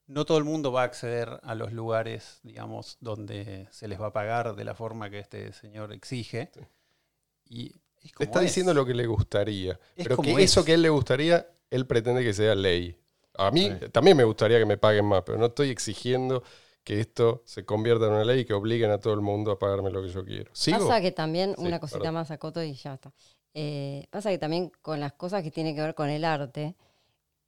no 0.07 0.25
todo 0.25 0.37
el 0.37 0.43
mundo 0.43 0.71
va 0.73 0.81
a 0.81 0.85
acceder 0.85 1.39
a 1.43 1.55
los 1.55 1.71
lugares, 1.71 2.39
digamos, 2.43 2.97
donde 2.99 3.67
se 3.71 3.87
les 3.87 4.01
va 4.01 4.07
a 4.07 4.13
pagar 4.13 4.55
de 4.55 4.65
la 4.65 4.75
forma 4.75 5.09
que 5.09 5.19
este 5.19 5.53
señor 5.53 5.93
exige. 5.93 6.49
Sí. 6.53 6.61
Y 7.45 7.75
es 8.03 8.13
Te 8.17 8.25
como 8.25 8.25
está 8.25 8.39
es. 8.39 8.47
diciendo 8.47 8.73
lo 8.73 8.85
que 8.85 8.93
le 8.93 9.05
gustaría. 9.07 9.79
Es 9.95 10.07
pero 10.07 10.17
que 10.17 10.31
es. 10.31 10.39
eso 10.39 10.65
que 10.65 10.71
a 10.71 10.75
él 10.75 10.81
le 10.81 10.89
gustaría, 10.89 11.47
él 11.71 11.87
pretende 11.87 12.23
que 12.23 12.33
sea 12.33 12.53
ley. 12.53 12.95
A 13.37 13.49
mí 13.49 13.69
Sí. 13.81 13.89
también 13.91 14.15
me 14.17 14.23
gustaría 14.23 14.59
que 14.59 14.65
me 14.67 14.77
paguen 14.77 15.05
más, 15.05 15.23
pero 15.25 15.37
no 15.39 15.47
estoy 15.47 15.69
exigiendo 15.69 16.43
que 16.83 16.99
esto 16.99 17.41
se 17.45 17.65
convierta 17.65 18.05
en 18.07 18.13
una 18.13 18.25
ley 18.25 18.41
y 18.41 18.45
que 18.45 18.53
obliguen 18.53 18.91
a 18.91 18.99
todo 18.99 19.13
el 19.13 19.21
mundo 19.21 19.51
a 19.51 19.57
pagarme 19.59 19.89
lo 19.91 20.01
que 20.03 20.09
yo 20.09 20.23
quiero. 20.25 20.51
¿Sigo? 20.53 20.79
Pasa 20.79 21.01
que 21.01 21.11
también, 21.11 21.55
Sí, 21.57 21.65
una 21.65 21.79
cosita 21.79 21.99
perdón. 21.99 22.13
más 22.15 22.31
a 22.31 22.37
Coto 22.37 22.61
y 22.63 22.73
ya 22.73 22.93
está. 22.95 23.11
Eh, 23.53 24.05
pasa 24.11 24.29
que 24.29 24.37
también 24.37 24.71
con 24.81 24.99
las 24.99 25.13
cosas 25.13 25.43
que 25.43 25.51
tienen 25.51 25.75
que 25.75 25.81
ver 25.81 25.95
con 25.95 26.09
el 26.09 26.23
arte, 26.25 26.75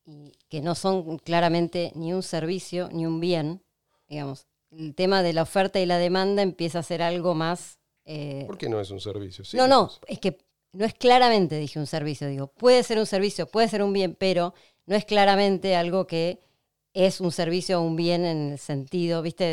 y 0.06 0.34
que 0.50 0.62
no 0.62 0.76
son 0.76 1.18
claramente 1.20 1.92
ni 1.96 2.12
un 2.14 2.24
servicio 2.24 2.90
ni 2.92 3.06
un 3.06 3.20
bien, 3.22 3.64
digamos, 4.10 4.48
el 4.72 4.94
tema 4.96 5.24
de 5.24 5.32
la 5.34 5.44
oferta 5.44 5.80
y 5.80 5.86
la 5.86 5.98
demanda 5.98 6.42
empieza 6.42 6.80
a 6.80 6.84
ser 6.84 7.02
algo 7.02 7.34
más... 7.36 7.80
eh, 8.06 8.44
¿Por 8.48 8.58
qué 8.58 8.68
no 8.68 8.82
es 8.82 8.92
un 8.92 9.00
servicio? 9.00 9.46
Sí, 9.46 9.56
no, 9.56 9.66
no, 9.68 9.90
es 10.08 10.20
que 10.20 10.38
no 10.74 10.86
es 10.86 10.94
claramente, 10.94 11.58
dije, 11.58 11.80
un 11.80 11.88
servicio, 11.88 12.28
digo, 12.28 12.48
puede 12.48 12.84
ser 12.84 12.98
un 13.00 13.06
servicio, 13.06 13.46
puede 13.48 13.68
ser 13.70 13.82
un 13.84 13.94
bien, 13.94 14.16
pero 14.16 14.54
no 14.86 14.96
es 14.96 15.06
claramente 15.06 15.76
algo 15.76 16.06
que 16.08 16.40
es 16.94 17.22
un 17.22 17.32
servicio 17.32 17.80
o 17.80 17.84
un 17.84 17.96
bien 17.96 18.26
en 18.26 18.52
el 18.54 18.60
sentido, 18.60 19.22
viste, 19.22 19.44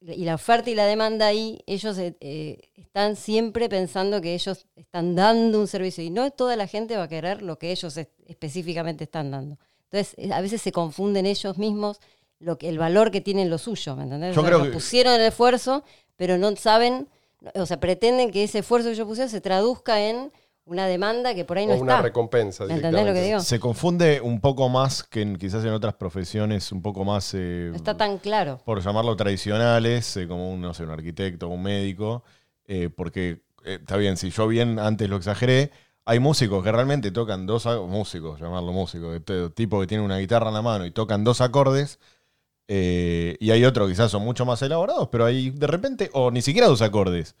de- 0.00 0.14
y 0.14 0.24
la 0.24 0.34
oferta 0.34 0.70
y 0.70 0.74
la 0.74 0.84
demanda 0.86 1.26
ahí, 1.26 1.58
ellos 1.66 1.98
eh, 1.98 2.14
eh, 2.20 2.58
están 2.76 3.16
siempre 3.16 3.68
pensando 3.68 4.20
que 4.20 4.34
ellos 4.34 4.66
están 4.76 5.14
dando 5.16 5.58
un 5.58 5.66
servicio 5.66 6.04
y 6.04 6.10
no 6.10 6.30
toda 6.30 6.54
la 6.54 6.66
gente 6.68 6.96
va 6.96 7.04
a 7.04 7.08
querer 7.08 7.42
lo 7.42 7.58
que 7.58 7.72
ellos 7.72 7.96
es- 7.96 8.08
específicamente 8.26 9.04
están 9.04 9.30
dando. 9.32 9.58
Entonces, 9.90 10.14
eh, 10.18 10.32
a 10.32 10.40
veces 10.40 10.60
se 10.62 10.70
confunden 10.70 11.26
ellos 11.26 11.58
mismos 11.58 11.98
lo 12.38 12.58
que, 12.58 12.68
el 12.68 12.78
valor 12.78 13.10
que 13.10 13.20
tienen 13.20 13.50
lo 13.50 13.58
suyo, 13.58 13.96
¿me 13.96 14.04
entendés? 14.04 14.34
Yo 14.34 14.42
O 14.42 14.44
sea, 14.44 14.52
creo 14.52 14.62
que- 14.64 14.70
pusieron 14.70 15.14
el 15.14 15.22
esfuerzo, 15.22 15.82
pero 16.16 16.38
no 16.38 16.54
saben, 16.56 17.08
o 17.54 17.66
sea, 17.66 17.80
pretenden 17.80 18.30
que 18.30 18.44
ese 18.44 18.58
esfuerzo 18.60 18.88
que 18.88 18.94
ellos 18.94 19.08
pusieron 19.08 19.30
se 19.30 19.40
traduzca 19.40 20.06
en 20.08 20.30
una 20.66 20.86
demanda 20.86 21.34
que 21.34 21.44
por 21.44 21.58
ahí 21.58 21.66
no 21.66 21.74
o 21.74 21.76
una 21.80 21.92
está. 21.94 22.02
recompensa. 22.02 22.64
¿Me 22.66 22.74
entendés 22.74 22.92
lo 22.92 22.98
que 22.98 23.20
directamente. 23.20 23.26
digo? 23.28 23.40
Se 23.40 23.58
confunde 23.60 24.20
un 24.20 24.40
poco 24.40 24.68
más 24.68 25.02
que 25.04 25.22
en- 25.22 25.36
quizás 25.36 25.64
en 25.64 25.70
otras 25.72 25.94
profesiones, 25.94 26.70
un 26.72 26.82
poco 26.82 27.04
más, 27.04 27.32
eh, 27.34 27.68
No 27.70 27.76
está 27.76 27.96
tan 27.96 28.18
claro. 28.18 28.58
por 28.64 28.80
llamarlo 28.82 29.16
tradicionales, 29.16 30.16
eh, 30.16 30.26
como 30.28 30.52
un, 30.52 30.60
no 30.60 30.74
sé, 30.74 30.82
un 30.82 30.90
arquitecto, 30.90 31.48
un 31.48 31.62
médico, 31.62 32.22
eh, 32.66 32.90
porque 32.94 33.42
eh, 33.64 33.78
está 33.80 33.96
bien, 33.96 34.16
si 34.16 34.30
yo 34.30 34.46
bien 34.48 34.78
antes 34.78 35.08
lo 35.08 35.16
exageré, 35.16 35.70
hay 36.04 36.18
músicos 36.20 36.62
que 36.62 36.70
realmente 36.72 37.10
tocan 37.10 37.46
dos, 37.46 37.66
músicos, 37.88 38.40
llamarlo 38.40 38.72
músico, 38.72 39.10
de 39.12 39.20
t- 39.20 39.50
tipo 39.50 39.80
que 39.80 39.86
tiene 39.88 40.04
una 40.04 40.18
guitarra 40.18 40.48
en 40.48 40.54
la 40.54 40.62
mano 40.62 40.84
y 40.86 40.90
tocan 40.92 41.24
dos 41.24 41.40
acordes, 41.40 41.98
eh, 42.68 43.36
y 43.40 43.50
hay 43.52 43.64
otros 43.64 43.86
que 43.88 43.92
quizás 43.94 44.10
son 44.10 44.22
mucho 44.22 44.44
más 44.44 44.60
elaborados, 44.62 45.08
pero 45.10 45.24
hay 45.24 45.50
de 45.50 45.66
repente, 45.68 46.10
o 46.12 46.30
ni 46.32 46.42
siquiera 46.42 46.66
dos 46.68 46.82
acordes. 46.82 47.36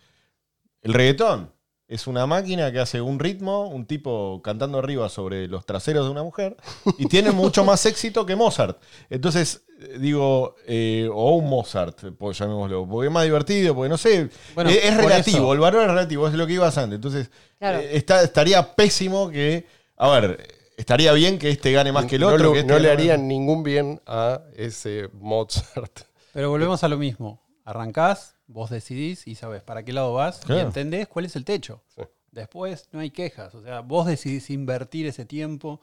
El 0.82 0.94
reggaetón 0.94 1.50
es 1.88 2.06
una 2.06 2.26
máquina 2.26 2.72
que 2.72 2.80
hace 2.80 3.00
un 3.00 3.18
ritmo, 3.20 3.68
un 3.68 3.86
tipo 3.86 4.40
cantando 4.42 4.78
arriba 4.78 5.08
sobre 5.08 5.46
los 5.46 5.64
traseros 5.66 6.04
de 6.06 6.10
una 6.10 6.22
mujer, 6.24 6.56
y 6.98 7.06
tiene 7.06 7.30
mucho 7.30 7.64
más 7.64 7.84
éxito 7.86 8.26
que 8.26 8.34
Mozart. 8.36 8.80
Entonces, 9.08 9.62
eh, 9.80 9.98
digo, 10.00 10.56
eh, 10.66 11.08
o 11.12 11.36
un 11.36 11.48
Mozart, 11.48 11.98
pues 12.18 12.38
llamémoslo, 12.38 12.88
porque 12.88 13.06
es 13.06 13.12
más 13.12 13.24
divertido, 13.24 13.74
porque 13.74 13.88
no 13.88 13.98
sé, 13.98 14.28
Bueno, 14.54 14.70
es, 14.70 14.96
relativo, 14.96 15.36
eso- 15.38 15.52
el 15.52 15.60
valor 15.60 15.82
es 15.82 15.88
relativo, 15.88 16.26
es 16.26 16.34
lo 16.34 16.46
que 16.46 16.54
ibas 16.54 16.76
antes. 16.78 16.96
Entonces, 16.96 17.30
Claro. 17.58 17.78
eh, 17.78 17.96
está, 17.96 18.22
estaría 18.24 18.74
pésimo 18.74 19.30
que, 19.30 19.66
a 19.96 20.08
ver, 20.10 20.46
estaría 20.76 21.12
bien 21.12 21.38
que 21.38 21.50
este 21.50 21.70
gane 21.72 21.92
más 21.92 22.06
que 22.06 22.16
el 22.16 22.22
no, 22.22 22.28
otro. 22.28 22.44
lo- 22.46 22.52
que 22.52 22.60
este 22.60 22.72
no 22.72 22.78
le 22.78 22.88
más- 22.88 22.98
harían 22.98 23.28
ningún 23.28 23.62
bien 23.62 24.00
a 24.06 24.40
ese 24.56 25.08
Mozart. 25.12 26.00
Pero 26.32 26.50
volvemos 26.50 26.82
a 26.84 26.88
lo 26.88 26.98
mismo. 26.98 27.40
Arrancás, 27.64 28.35
vos 28.46 28.70
decidís 28.70 29.26
y 29.26 29.34
sabes 29.34 29.62
para 29.62 29.84
qué 29.84 29.92
lado 29.92 30.14
vas 30.14 30.40
y 30.48 30.52
entendés 30.52 31.08
cuál 31.08 31.24
es 31.24 31.36
el 31.36 31.44
techo. 31.44 31.82
Sí. 31.88 32.02
Después 32.30 32.88
no 32.92 33.00
hay 33.00 33.10
quejas. 33.10 33.54
O 33.54 33.62
sea, 33.62 33.80
vos 33.80 34.06
decidís 34.06 34.50
invertir 34.50 35.06
ese 35.06 35.24
tiempo, 35.24 35.80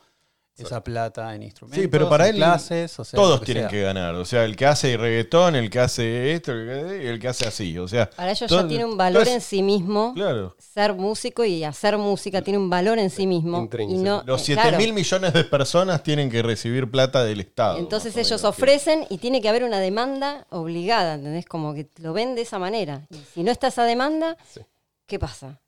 esa 0.56 0.84
plata 0.84 1.34
en 1.34 1.42
instrumentos, 1.44 1.82
Sí, 1.82 1.88
pero 1.88 2.08
para 2.08 2.26
en 2.28 2.36
él 2.36 2.42
clases, 2.42 3.00
o 3.00 3.04
sea, 3.04 3.18
Todos 3.20 3.39
que 3.39 3.46
tienen 3.48 3.63
sea. 3.63 3.70
que 3.72 3.82
ganar. 3.82 4.13
O 4.16 4.24
sea, 4.24 4.46
el 4.46 4.56
que 4.56 4.68
hace 4.68 4.96
reggaetón, 4.98 5.56
el 5.56 5.70
que 5.72 5.80
hace 5.80 6.34
esto, 6.34 6.52
el 6.52 6.68
que, 6.68 7.10
el 7.10 7.20
que 7.20 7.28
hace 7.28 7.48
así. 7.48 7.76
O 7.80 7.88
sea, 7.88 8.08
Para 8.12 8.32
ellos 8.32 8.48
todo- 8.48 8.62
ya 8.62 8.68
tiene 8.68 8.86
un 8.86 8.96
valor 8.96 9.28
en 9.28 9.42
sí 9.42 9.63
mismo. 9.63 10.13
Claro. 10.13 10.56
Ser 10.60 10.94
músico 10.94 11.44
y 11.44 11.63
hacer 11.63 11.98
música 11.98 12.44
tiene 12.44 12.60
un 12.60 12.70
valor 12.70 13.00
en 13.00 13.10
sí 13.10 13.26
mismo. 13.26 13.58
Y 13.58 13.62
Intrínseco. 13.62 14.02
no, 14.04 14.24
Los 14.28 14.42
eh, 14.42 14.46
7 14.46 14.62
claro. 14.62 14.78
mil 14.78 14.94
millones 14.94 15.34
de 15.34 15.44
personas 15.44 16.04
tienen 16.04 16.30
que 16.30 16.44
recibir 16.44 16.89
plata 16.92 17.24
del 17.24 17.39
Estado. 17.39 17.80
Entonces 17.80 18.16
ellos 18.16 18.42
menos. 18.42 18.44
ofrecen 18.56 19.08
y 19.10 19.18
tiene 19.18 19.42
que 19.42 19.50
haber 19.50 19.63
una 19.63 19.80
demanda 19.80 20.46
obligada, 20.52 21.16
¿entendés? 21.16 21.46
Como 21.46 21.74
que 21.74 21.89
lo 21.98 22.13
ven 22.13 22.36
de 22.36 22.44
esa 22.44 22.60
manera. 22.60 23.08
Y 23.10 23.18
si 23.34 23.44
no 23.44 23.52
está 23.52 23.70
esa 23.70 23.86
demanda, 23.86 24.38
Sí. 24.54 24.62
¿qué 25.08 25.18
pasa? 25.18 25.60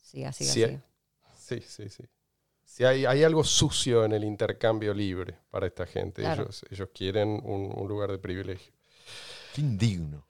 Siga, 0.00 0.32
siga, 0.32 0.52
Sí, 0.52 0.60
siga. 0.60 0.80
Sí, 1.36 1.60
sí, 1.66 1.88
sí. 1.88 2.04
Si 2.78 2.84
hay, 2.84 3.06
hay 3.06 3.24
algo 3.24 3.42
sucio 3.42 4.04
en 4.04 4.12
el 4.12 4.22
intercambio 4.22 4.94
libre 4.94 5.36
para 5.50 5.66
esta 5.66 5.84
gente. 5.84 6.22
Claro. 6.22 6.44
Ellos, 6.44 6.64
ellos 6.70 6.88
quieren 6.94 7.40
un, 7.42 7.72
un 7.76 7.88
lugar 7.88 8.12
de 8.12 8.18
privilegio. 8.18 8.72
Qué 9.52 9.62
indigno. 9.62 10.24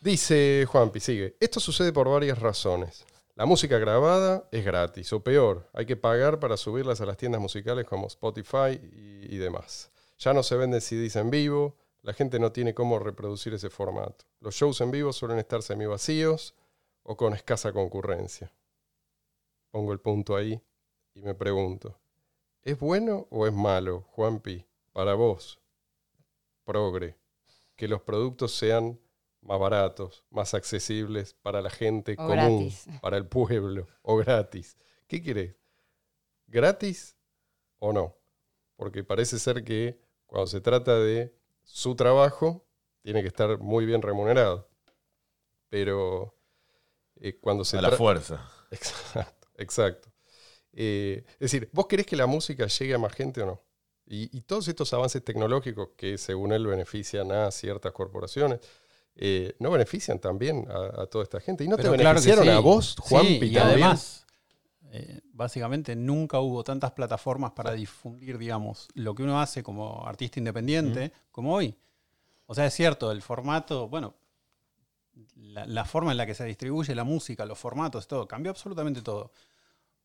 Dice 0.00 0.66
Juanpi, 0.68 1.00
sigue. 1.00 1.36
Esto 1.40 1.58
sucede 1.58 1.92
por 1.92 2.08
varias 2.08 2.38
razones. 2.38 3.04
La 3.34 3.44
música 3.44 3.76
grabada 3.78 4.48
es 4.52 4.64
gratis, 4.64 5.12
o 5.14 5.24
peor, 5.24 5.68
hay 5.72 5.84
que 5.84 5.96
pagar 5.96 6.38
para 6.38 6.56
subirlas 6.56 7.00
a 7.00 7.06
las 7.06 7.16
tiendas 7.16 7.40
musicales 7.40 7.86
como 7.86 8.06
Spotify 8.06 8.78
y, 8.80 9.34
y 9.34 9.38
demás. 9.38 9.90
Ya 10.20 10.32
no 10.32 10.44
se 10.44 10.54
venden 10.54 10.80
CDs 10.80 11.16
en 11.16 11.28
vivo, 11.28 11.76
la 12.02 12.12
gente 12.12 12.38
no 12.38 12.52
tiene 12.52 12.72
cómo 12.72 13.00
reproducir 13.00 13.52
ese 13.52 13.68
formato. 13.68 14.26
Los 14.38 14.54
shows 14.54 14.80
en 14.80 14.92
vivo 14.92 15.12
suelen 15.12 15.40
estar 15.40 15.60
semivacíos 15.60 16.54
o 17.02 17.16
con 17.16 17.34
escasa 17.34 17.72
concurrencia. 17.72 18.52
Pongo 19.72 19.92
el 19.92 19.98
punto 19.98 20.36
ahí 20.36 20.62
y 21.14 21.22
me 21.22 21.34
pregunto, 21.34 21.98
¿es 22.62 22.78
bueno 22.78 23.26
o 23.30 23.46
es 23.46 23.52
malo, 23.52 24.02
Juanpi, 24.10 24.66
para 24.92 25.14
vos, 25.14 25.60
progre, 26.64 27.16
que 27.76 27.88
los 27.88 28.02
productos 28.02 28.52
sean 28.52 29.00
más 29.40 29.58
baratos, 29.58 30.24
más 30.30 30.54
accesibles 30.54 31.34
para 31.34 31.60
la 31.60 31.70
gente 31.70 32.14
O 32.14 32.16
común, 32.16 32.58
gratis. 32.58 32.86
para 33.02 33.16
el 33.16 33.26
pueblo, 33.26 33.86
o 34.02 34.16
gratis. 34.16 34.76
¿Qué 35.06 35.22
querés? 35.22 35.56
¿Gratis 36.46 37.16
o 37.78 37.92
no? 37.92 38.16
Porque 38.76 39.04
parece 39.04 39.38
ser 39.38 39.62
que 39.64 40.00
cuando 40.26 40.46
se 40.46 40.60
trata 40.60 40.98
de 40.98 41.34
su 41.62 41.94
trabajo, 41.94 42.66
tiene 43.02 43.22
que 43.22 43.28
estar 43.28 43.58
muy 43.58 43.86
bien 43.86 44.02
remunerado. 44.02 44.68
Pero 45.68 46.34
eh, 47.16 47.38
cuando 47.38 47.64
se 47.64 47.78
A 47.78 47.82
la 47.82 47.90
fuerza. 47.92 48.50
Exacto, 48.70 49.48
exacto. 49.56 50.13
Eh, 50.76 51.24
es 51.34 51.38
decir, 51.38 51.70
¿vos 51.72 51.86
querés 51.86 52.06
que 52.06 52.16
la 52.16 52.26
música 52.26 52.66
llegue 52.66 52.94
a 52.94 52.98
más 52.98 53.12
gente 53.12 53.42
o 53.42 53.46
no? 53.46 53.62
Y, 54.06 54.36
y 54.36 54.42
todos 54.42 54.68
estos 54.68 54.92
avances 54.92 55.24
tecnológicos 55.24 55.90
que 55.96 56.18
según 56.18 56.52
él 56.52 56.66
benefician 56.66 57.32
a 57.32 57.50
ciertas 57.50 57.92
corporaciones, 57.92 58.60
eh, 59.16 59.54
¿no 59.60 59.70
benefician 59.70 60.18
también 60.18 60.66
a, 60.68 61.02
a 61.02 61.06
toda 61.06 61.24
esta 61.24 61.40
gente? 61.40 61.64
¿Y 61.64 61.68
no 61.68 61.76
Pero 61.76 61.92
te 61.92 61.98
claro 61.98 62.20
beneficiaron 62.20 62.44
sí. 62.44 62.50
a 62.50 62.58
vos, 62.58 62.96
Sí, 62.96 63.02
Juanpi, 63.08 63.46
y 63.46 63.56
además, 63.56 64.26
eh, 64.90 65.20
básicamente 65.32 65.94
nunca 65.94 66.40
hubo 66.40 66.64
tantas 66.64 66.92
plataformas 66.92 67.52
para 67.52 67.72
difundir, 67.72 68.36
digamos, 68.38 68.88
lo 68.94 69.14
que 69.14 69.22
uno 69.22 69.40
hace 69.40 69.62
como 69.62 70.04
artista 70.06 70.40
independiente 70.40 71.12
como 71.30 71.54
hoy. 71.54 71.76
O 72.46 72.54
sea, 72.54 72.66
es 72.66 72.74
cierto, 72.74 73.10
el 73.10 73.22
formato, 73.22 73.88
bueno, 73.88 74.14
la, 75.36 75.64
la 75.66 75.84
forma 75.84 76.10
en 76.10 76.18
la 76.18 76.26
que 76.26 76.34
se 76.34 76.44
distribuye 76.44 76.94
la 76.94 77.04
música, 77.04 77.46
los 77.46 77.58
formatos, 77.58 78.06
todo, 78.06 78.26
cambió 78.28 78.50
absolutamente 78.50 79.00
todo. 79.00 79.30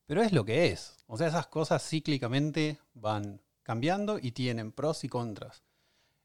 Pero 0.10 0.24
es 0.24 0.32
lo 0.34 0.44
que 0.44 0.66
es. 0.72 0.96
O 1.06 1.20
sea, 1.20 1.28
esas 1.28 1.46
cosas 1.46 1.88
cíclicamente 1.88 2.80
van 2.96 3.40
cambiando 3.62 4.18
y 4.20 4.32
tienen 4.32 4.72
pros 4.72 5.04
y 5.04 5.08
contras. 5.08 5.62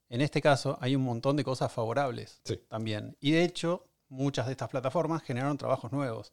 En 0.09 0.23
este 0.23 0.41
caso 0.41 0.79
hay 0.81 0.97
un 0.97 1.03
montón 1.03 1.37
de 1.37 1.45
cosas 1.45 1.71
favorables 1.71 2.41
Sí. 2.45 2.59
también. 2.67 3.15
Y 3.21 3.33
de 3.33 3.45
hecho, 3.45 3.85
muchas 4.09 4.47
de 4.47 4.53
estas 4.53 4.71
plataformas 4.71 5.23
generaron 5.23 5.59
trabajos 5.59 5.93
nuevos. 5.93 6.33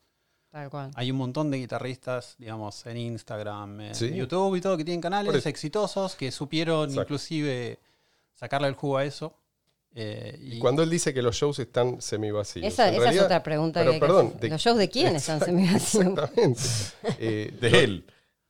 Tal 0.50 0.70
cual. 0.70 0.92
Hay 0.96 1.12
un 1.12 1.18
montón 1.18 1.52
de 1.52 1.58
guitarristas, 1.58 2.36
digamos, 2.38 2.86
en 2.86 2.96
Instagram, 2.96 3.82
en 3.82 3.96
Sí. 3.96 4.14
YouTube 4.16 4.56
y 4.56 4.62
todo, 4.62 4.78
que 4.78 4.86
tienen 4.86 5.02
canales 5.02 5.46
exitosos 5.46 6.16
que 6.16 6.32
supieron 6.32 6.84
Exacto. 6.86 7.02
inclusive 7.02 7.80
sacarle 8.34 8.70
el 8.70 8.76
jugo 8.76 8.96
a 8.96 9.04
eso. 9.04 9.34
Eh, 9.93 10.38
y 10.41 10.56
Y 10.56 10.60
cuando 10.60 10.84
él 10.84 10.89
dice 10.89 11.13
que 11.13 11.21
los 11.21 11.36
shows 11.36 11.60
están 11.60 12.01
semivacíos. 12.01 12.65
Esa, 12.65 12.88
en 12.88 12.93
esa 12.95 13.04
realidad- 13.04 13.21
es 13.23 13.25
otra 13.25 13.43
pregunta 13.43 13.82
pero 13.82 13.91
que 13.91 13.99
perdón, 13.99 14.34
de- 14.39 14.49
¿Los 14.49 14.62
shows 14.62 14.77
de 14.77 14.89
quién 14.89 15.15
están 15.15 15.39
semivacíos? 15.41 16.06
Exactamente. 16.06 16.62
Eh, 17.19 17.54
De 17.60 17.84
él. 17.84 18.06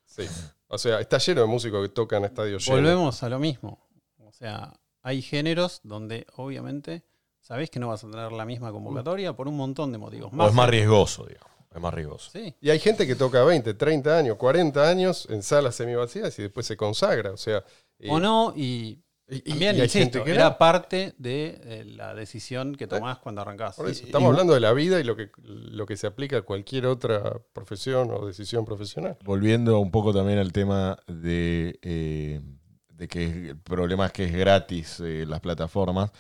Sí. 0.06 0.24
O 0.68 0.78
sea, 0.78 1.00
está 1.00 1.18
lleno 1.18 1.42
de 1.42 1.48
músicos 1.48 1.82
que 1.88 1.94
tocan 1.94 2.24
estadios 2.26 2.64
llenos. 2.66 2.82
volvemos 2.82 3.24
a 3.24 3.30
lo 3.30 3.40
mismo. 3.40 3.80
O 4.20 4.32
sea, 4.32 4.74
hay 5.02 5.22
géneros 5.22 5.82
donde 5.84 6.26
obviamente 6.36 7.04
sabés 7.40 7.70
que 7.70 7.80
no 7.80 7.88
vas 7.90 8.04
a 8.04 8.10
tener 8.12 8.32
la 8.32 8.46
misma 8.46 8.72
convocatoria 8.72 9.34
por 9.34 9.48
un 9.48 9.58
montón 9.58 9.92
de 9.92 9.98
motivos. 9.98 10.32
O 10.38 10.48
es 10.48 10.54
más 10.54 10.70
riesgoso, 10.70 11.26
digamos. 11.26 11.50
Es 11.74 11.82
más 11.82 11.94
riesgoso. 11.94 12.30
Sí, 12.32 12.54
Y 12.62 12.70
hay 12.70 12.80
gente 12.80 13.08
que 13.08 13.16
toca 13.16 13.44
20, 13.44 13.74
30 13.74 14.18
años, 14.18 14.38
40 14.38 14.88
años 14.90 15.28
en 15.30 15.42
salas 15.42 15.74
semivacías 15.76 16.38
y 16.38 16.44
después 16.44 16.66
se 16.68 16.78
consagra. 16.78 17.32
O 17.32 17.38
sea. 17.38 17.64
eh, 18.00 18.10
o 18.10 18.20
no, 18.20 18.54
y 18.56 19.00
y- 19.38 19.42
también, 19.42 19.76
y 19.76 19.80
hay 19.80 19.86
insisto, 19.86 20.00
gente 20.20 20.24
que 20.24 20.32
era 20.36 20.50
no. 20.52 20.58
parte 20.58 21.14
de 21.18 21.62
eh, 21.64 21.84
la 21.86 22.14
decisión 22.14 22.76
que 22.76 22.88
tomás 22.88 23.20
cuando 23.20 23.42
arrancás. 23.42 23.76
Por 23.78 23.90
eso, 23.90 24.06
estamos 24.06 24.28
y- 24.28 24.32
hablando 24.32 24.54
de 24.54 24.60
la 24.60 24.74
vida 24.74 25.00
y 25.00 25.04
lo 25.04 25.16
que, 25.16 25.30
lo 25.44 25.86
que 25.86 25.98
se 25.98 26.08
aplica 26.08 26.38
a 26.38 26.42
cualquier 26.42 26.86
otra 26.86 27.40
profesión 27.54 28.12
o 28.12 28.26
decisión 28.26 28.66
profesional. 28.66 29.18
Volviendo 29.24 29.80
un 29.80 29.90
poco 29.92 30.14
también 30.14 30.38
al 30.40 30.52
tema 30.52 30.98
de, 31.08 31.80
eh, 31.82 32.42
de 32.90 33.08
que 33.08 33.24
el 33.50 33.58
problema 33.58 34.08
es 34.08 34.12
que 34.12 34.26
es 34.26 34.34
gratis 34.34 35.00
eh, 35.00 35.26
las 35.28 35.40
plataformas. 35.40 36.12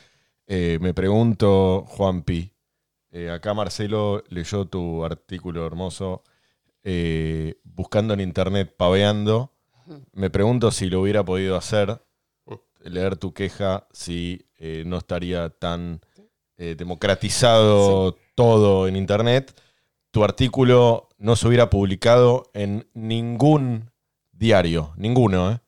eh, 0.47 0.78
me 0.82 0.93
pregunto, 0.93 1.86
Juan 1.88 2.24
Pi, 2.24 2.54
eh, 3.12 3.30
acá 3.30 3.54
Marcelo 3.54 4.24
leyó 4.30 4.65
tu 4.67 5.04
artículo 5.06 5.65
hermoso 5.67 6.24
eh, 6.84 7.56
buscando 7.63 8.13
en 8.13 8.21
internet, 8.21 8.74
paveando. 8.78 9.54
Me 10.13 10.30
pregunto 10.30 10.71
si 10.71 10.89
lo 10.89 11.02
hubiera 11.02 11.24
podido 11.24 11.56
hacer, 11.58 12.02
leer 12.84 13.15
tu 13.17 13.34
queja, 13.34 13.88
si 13.91 14.46
eh, 14.58 14.84
no 14.86 14.98
estaría 14.98 15.50
tan 15.50 16.02
eh, 16.58 16.76
democratizado 16.78 18.17
todo 18.36 18.88
en 18.88 18.96
internet 18.96 19.60
tu 20.12 20.24
artículo 20.26 21.08
no 21.17 21.36
se 21.38 21.48
hubiera 21.48 21.70
publicado 21.70 22.50
en 22.54 22.86
ningún 22.94 23.91
diario, 24.34 24.94
ninguno. 24.98 25.52
¿eh? 25.52 25.60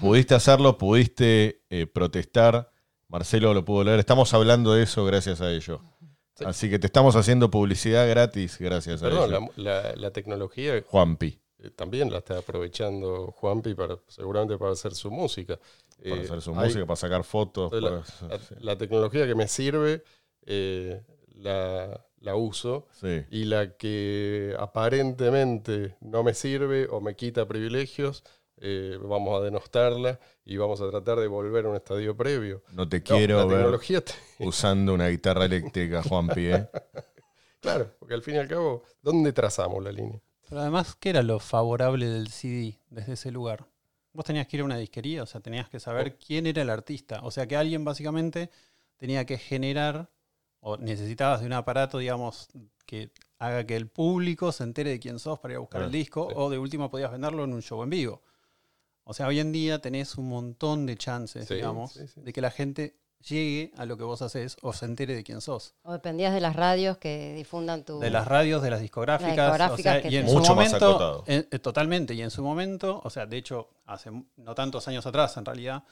Pudiste 0.00 0.34
hacerlo, 0.34 0.78
pudiste 0.78 1.60
protestar, 1.92 2.70
Marcelo 3.08 3.52
lo 3.52 3.64
pudo 3.66 3.84
leer, 3.84 3.98
estamos 3.98 4.32
hablando 4.32 4.72
de 4.72 4.84
eso 4.84 5.04
gracias 5.04 5.42
a 5.42 5.50
ello. 5.52 5.82
Sí. 6.38 6.44
Así 6.46 6.70
que 6.70 6.78
te 6.78 6.86
estamos 6.86 7.16
haciendo 7.16 7.50
publicidad 7.50 8.08
gratis 8.08 8.56
gracias 8.58 9.02
a 9.02 9.06
Perdón, 9.10 9.30
ello. 9.34 9.50
la, 9.56 9.82
la- 9.82 9.96
la 9.96 10.10
tecnología 10.10 10.82
Juanpi, 10.88 11.38
también 11.76 12.10
la 12.10 12.18
está 12.18 12.38
aprovechando 12.38 13.30
Juanpi 13.32 13.74
para, 13.74 13.98
seguramente 14.08 14.56
para 14.56 14.72
hacer 14.72 14.94
su 14.94 15.10
música. 15.10 15.58
Para 16.02 16.16
Eh, 16.16 16.24
hacer 16.24 16.40
su 16.42 16.50
hay- 16.52 16.66
música, 16.68 16.86
para 16.86 16.96
sacar 16.96 17.24
fotos. 17.24 17.72
la, 17.72 18.02
para- 18.20 18.28
la- 18.28 18.40
la 18.60 18.78
tecnología 18.78 19.26
que 19.26 19.34
me 19.34 19.48
sirve 19.48 20.02
eh, 20.46 21.02
la, 21.34 22.04
la 22.20 22.34
uso 22.36 22.88
sí. 22.92 23.24
y 23.30 23.44
la 23.44 23.76
que 23.76 24.54
aparentemente 24.58 25.96
no 26.00 26.22
me 26.22 26.34
sirve 26.34 26.86
o 26.90 27.00
me 27.00 27.14
quita 27.16 27.46
privilegios, 27.46 28.24
eh, 28.58 28.98
vamos 29.02 29.40
a 29.40 29.44
denostarla 29.44 30.20
y 30.44 30.56
vamos 30.56 30.80
a 30.80 30.90
tratar 30.90 31.18
de 31.18 31.26
volver 31.26 31.66
a 31.66 31.68
un 31.70 31.76
estadio 31.76 32.16
previo. 32.16 32.62
No 32.72 32.88
te 32.88 32.98
No, 32.98 33.04
quiero 33.04 33.36
la 33.38 33.44
ver 33.46 33.56
tecnología, 33.56 34.00
te- 34.04 34.12
usando 34.40 34.94
una 34.94 35.08
guitarra 35.08 35.44
eléctrica, 35.46 36.02
Juanpi. 36.02 36.46
¿eh? 36.46 36.68
claro, 37.60 37.90
porque 37.98 38.14
al 38.14 38.22
fin 38.22 38.34
y 38.36 38.38
al 38.38 38.48
cabo, 38.48 38.82
¿dónde 39.02 39.32
trazamos 39.32 39.82
la 39.82 39.92
línea? 39.92 40.20
Pero 40.48 40.60
además, 40.60 40.96
¿qué 40.98 41.10
era 41.10 41.22
lo 41.22 41.38
favorable 41.38 42.06
del 42.06 42.28
CD 42.28 42.78
desde 42.90 43.14
ese 43.14 43.30
lugar? 43.30 43.66
Vos 44.12 44.24
tenías 44.24 44.46
que 44.46 44.56
ir 44.56 44.62
a 44.62 44.64
una 44.64 44.76
disquería, 44.76 45.22
o 45.22 45.26
sea, 45.26 45.40
tenías 45.40 45.68
que 45.68 45.80
saber 45.80 46.18
quién 46.18 46.46
era 46.46 46.62
el 46.62 46.70
artista. 46.70 47.20
O 47.22 47.30
sea, 47.30 47.46
que 47.46 47.56
alguien 47.56 47.84
básicamente 47.84 48.50
tenía 48.96 49.24
que 49.24 49.38
generar, 49.38 50.10
o 50.60 50.76
necesitabas 50.76 51.40
de 51.40 51.46
un 51.46 51.54
aparato, 51.54 51.98
digamos, 51.98 52.48
que 52.86 53.10
haga 53.38 53.64
que 53.66 53.74
el 53.74 53.88
público 53.88 54.52
se 54.52 54.64
entere 54.64 54.90
de 54.90 55.00
quién 55.00 55.18
sos 55.18 55.38
para 55.40 55.54
ir 55.54 55.56
a 55.56 55.60
buscar 55.60 55.82
Ah, 55.82 55.86
el 55.86 55.92
disco, 55.92 56.28
sí. 56.28 56.34
o 56.36 56.50
de 56.50 56.58
último 56.58 56.90
podías 56.90 57.10
venderlo 57.10 57.44
en 57.44 57.52
un 57.54 57.62
show 57.62 57.82
en 57.82 57.90
vivo. 57.90 58.22
O 59.04 59.14
sea, 59.14 59.26
hoy 59.26 59.40
en 59.40 59.50
día 59.50 59.80
tenés 59.80 60.16
un 60.16 60.28
montón 60.28 60.86
de 60.86 60.96
chances, 60.96 61.48
Sí, 61.48 61.54
digamos, 61.54 61.92
sí. 61.94 62.20
de 62.20 62.32
que 62.32 62.40
la 62.40 62.50
gente 62.52 62.94
llegue 63.22 63.72
a 63.76 63.86
lo 63.86 63.96
que 63.96 64.04
vos 64.04 64.22
haces 64.22 64.56
o 64.62 64.72
se 64.72 64.84
entere 64.84 65.14
de 65.14 65.24
quién 65.24 65.40
sos. 65.40 65.74
O 65.82 65.92
dependías 65.92 66.34
de 66.34 66.40
las 66.40 66.56
radios 66.56 66.98
que 66.98 67.34
difundan 67.34 67.84
tu... 67.84 67.98
De 68.00 68.10
las 68.10 68.26
radios, 68.26 68.62
de 68.62 68.70
las 68.70 68.80
discográficas. 68.80 69.36
Las 69.36 69.46
discográficas 69.46 69.80
o 69.80 69.82
sea, 69.82 70.02
que 70.02 70.08
y 70.10 70.16
en 70.16 70.28
su 70.28 70.34
Mucho 70.34 70.54
más 70.54 70.66
momento, 70.66 70.88
acotado. 70.88 71.24
eh, 71.26 71.48
eh, 71.50 71.58
totalmente. 71.58 72.14
Y 72.14 72.22
en 72.22 72.30
su 72.30 72.42
momento, 72.42 73.00
o 73.04 73.10
sea, 73.10 73.26
de 73.26 73.36
hecho, 73.36 73.68
hace 73.86 74.10
no 74.36 74.54
tantos 74.54 74.86
años 74.88 75.06
atrás, 75.06 75.36
en 75.36 75.44
realidad, 75.44 75.84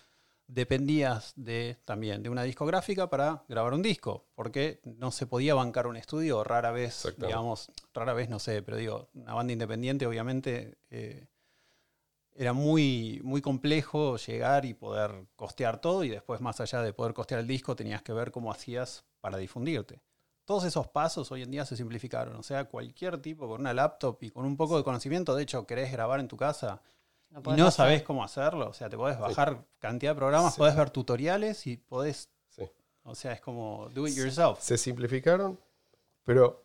dependías 0.47 1.33
de 1.37 1.77
también 1.85 2.23
de 2.23 2.29
una 2.29 2.43
discográfica 2.43 3.09
para 3.09 3.45
grabar 3.49 3.73
un 3.73 3.83
disco. 3.83 4.27
Porque 4.35 4.81
no 4.85 5.11
se 5.11 5.27
podía 5.27 5.55
bancar 5.55 5.87
un 5.87 5.97
estudio, 5.97 6.43
rara 6.45 6.73
vez, 6.73 7.07
digamos, 7.16 7.71
rara 7.95 8.12
vez, 8.12 8.29
no 8.29 8.38
sé, 8.38 8.62
pero 8.62 8.77
digo, 8.77 9.09
una 9.14 9.35
banda 9.35 9.53
independiente, 9.53 10.07
obviamente. 10.07 10.79
eh, 10.90 11.27
era 12.35 12.53
muy, 12.53 13.21
muy 13.25 13.40
complejo 13.43 14.16
llegar 14.16 14.64
y 14.64 14.75
poder 14.75 15.27
costear 15.37 15.81
todo 15.81 16.05
y 16.05 16.09
después 16.09 16.40
más 16.40 16.61
allá 16.61 16.83
de 16.83 16.93
poder 16.93 17.12
costear 17.14 17.40
el 17.40 17.47
disco 17.47 17.75
tenías 17.77 18.03
que 18.03 18.12
ver 18.12 18.31
cómo 18.31 18.51
hacías 18.51 19.05
para 19.21 19.37
difundirte. 19.38 20.01
Todos 20.45 20.64
esos 20.64 20.88
pasos 20.88 21.31
hoy 21.33 21.43
en 21.43 21.51
día 21.51 21.64
se 21.64 21.77
simplificaron. 21.77 22.35
O 22.37 22.43
sea, 22.43 22.64
cualquier 22.64 23.19
tipo 23.19 23.47
con 23.49 23.61
una 23.61 23.73
laptop 23.75 24.19
y 24.23 24.31
con 24.31 24.45
un 24.45 24.57
poco 24.57 24.77
de 24.77 24.83
conocimiento, 24.85 25.35
de 25.35 25.43
hecho, 25.45 25.66
querés 25.66 25.93
grabar 25.93 26.19
en 26.19 26.29
tu 26.29 26.37
casa 26.37 26.83
no 27.31 27.40
y 27.55 27.57
no 27.57 27.66
hacer. 27.69 27.73
sabés 27.73 28.03
cómo 28.03 28.25
hacerlo. 28.25 28.69
O 28.69 28.73
sea, 28.73 28.88
te 28.88 28.97
podés 28.97 29.19
bajar 29.19 29.64
cantidad 29.79 30.12
de 30.12 30.16
programas, 30.16 30.55
Sí. 30.55 30.59
podés 30.59 30.75
ver 30.77 30.90
tutoriales 30.90 31.66
y 31.69 31.77
podés. 31.77 32.31
Sí. 32.49 32.64
O 33.05 33.14
sea, 33.14 33.33
es 33.33 33.40
como 33.40 33.88
do 33.90 34.09
it 34.09 34.14
yourself. 34.16 34.59
Se 34.61 34.77
simplificaron, 34.77 35.61
pero 36.25 36.64